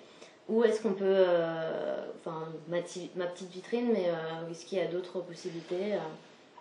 où 0.49 0.65
est-ce 0.65 0.81
qu'on 0.81 0.93
peut. 0.93 1.05
Euh, 1.05 2.05
enfin, 2.21 2.49
ma, 2.69 2.79
ma, 3.17 3.27
petite 3.27 3.51
vitrine, 3.51 3.89
mais 3.93 4.09
euh, 4.09 4.51
est-ce 4.51 4.67
qu'il 4.67 4.79
y 4.79 4.81
a 4.81 4.87
d'autres 4.87 5.21
possibilités 5.21 5.95
euh? 5.95 5.99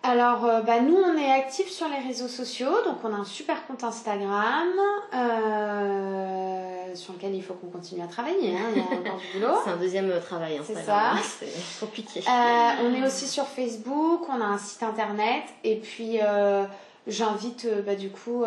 Alors, 0.06 0.42
bah, 0.66 0.82
nous, 0.82 0.98
on 0.98 1.18
est 1.18 1.32
actifs 1.32 1.70
sur 1.70 1.88
les 1.88 2.06
réseaux 2.06 2.28
sociaux, 2.28 2.84
donc 2.84 2.98
on 3.06 3.14
a 3.14 3.18
un 3.18 3.24
super 3.24 3.66
compte 3.66 3.86
Instagram 3.86 4.68
sur 6.94 7.14
lequel 7.14 7.34
il 7.34 7.42
faut 7.42 7.54
qu'on 7.54 7.68
continue 7.68 8.02
à 8.04 8.08
travailler. 8.08 8.54
Hein, 8.54 8.70
il 8.76 8.82
y 8.82 8.82
a 8.82 8.86
encore 9.00 9.18
du 9.18 9.40
boulot. 9.40 9.54
C'est 9.64 9.72
un 9.72 9.78
deuxième 9.78 10.12
travail, 10.20 10.58
Instagram. 10.58 11.18
C'est 11.24 11.46
ça. 11.46 11.50
C'est 11.54 11.80
compliqué. 11.86 12.22
on 12.28 12.94
est 12.94 13.06
aussi 13.06 13.28
sur 13.28 13.48
Facebook, 13.48 14.28
on 14.28 14.42
a 14.42 14.46
un 14.46 14.58
site 14.58 14.84
internet, 14.84 15.44
et 15.64 15.78
puis 15.78 16.20
j'invite 17.08 17.66
bah, 17.86 17.96
du 17.96 18.10
coup 18.10 18.44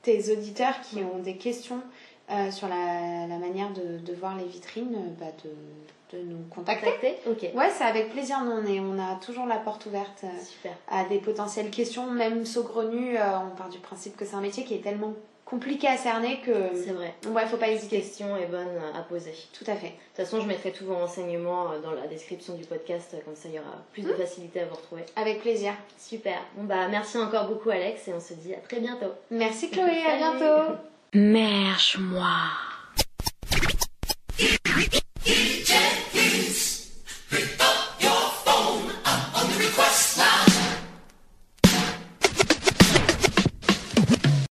tes 0.00 0.32
auditeurs 0.32 0.80
qui 0.80 1.00
ont 1.00 1.18
des 1.18 1.36
questions 1.36 1.82
euh, 2.28 2.50
sur 2.50 2.66
la, 2.66 3.26
la 3.28 3.38
manière 3.38 3.70
de, 3.70 3.98
de, 3.98 4.12
voir 4.12 4.36
les 4.36 4.46
vitrines, 4.46 4.96
euh, 4.96 5.20
bah 5.20 5.30
de, 5.44 6.18
de, 6.18 6.24
nous 6.24 6.42
contacter. 6.50 7.18
Ouais, 7.54 7.70
c'est 7.70 7.84
avec 7.84 8.10
plaisir. 8.10 8.42
Nous, 8.44 8.50
on, 8.50 8.66
est, 8.66 8.80
on 8.80 8.98
a 8.98 9.14
toujours 9.16 9.46
la 9.46 9.58
porte 9.58 9.86
ouverte 9.86 10.24
euh, 10.24 10.68
à 10.88 11.04
des 11.04 11.18
potentielles 11.18 11.70
questions, 11.70 12.10
même 12.10 12.44
saugrenues. 12.44 13.16
on 13.16 13.54
part 13.54 13.68
du 13.68 13.78
principe 13.78 14.16
que 14.16 14.24
c'est 14.24 14.34
un 14.34 14.40
métier 14.40 14.64
qui 14.64 14.74
est 14.74 14.80
tellement 14.82 15.14
compliqué 15.44 15.86
à 15.86 15.96
cerner 15.96 16.40
que. 16.40 16.52
C'est 16.74 16.90
vrai. 16.90 17.14
Ouais, 17.28 17.46
faut 17.46 17.58
pas 17.58 17.68
hésiter. 17.68 18.00
question 18.00 18.36
est 18.36 18.46
bonne 18.46 18.76
à 18.92 19.02
poser. 19.02 19.32
Tout 19.52 19.70
à 19.70 19.76
fait. 19.76 19.90
De 19.90 19.92
toute 19.92 20.16
façon, 20.16 20.40
je 20.40 20.48
mettrai 20.48 20.72
tous 20.72 20.84
vos 20.84 20.96
renseignements 20.96 21.78
dans 21.80 21.92
la 21.92 22.08
description 22.08 22.54
du 22.54 22.64
podcast, 22.64 23.14
comme 23.24 23.36
ça 23.36 23.48
il 23.48 23.54
y 23.54 23.60
aura 23.60 23.84
plus 23.92 24.02
de 24.02 24.12
mmh. 24.12 24.16
facilité 24.16 24.60
à 24.62 24.64
vous 24.64 24.74
retrouver. 24.74 25.04
Avec 25.14 25.42
plaisir. 25.42 25.74
Super. 25.96 26.38
Bon, 26.56 26.64
bah, 26.64 26.88
merci 26.88 27.18
encore 27.18 27.46
beaucoup, 27.46 27.70
Alex, 27.70 28.08
et 28.08 28.12
on 28.12 28.20
se 28.20 28.34
dit 28.34 28.52
à 28.52 28.58
très 28.58 28.80
bientôt. 28.80 29.12
Merci, 29.30 29.70
Chloé. 29.70 30.02
À 30.08 30.16
bientôt. 30.16 30.76
Merde, 31.16 31.96
moi 31.98 32.65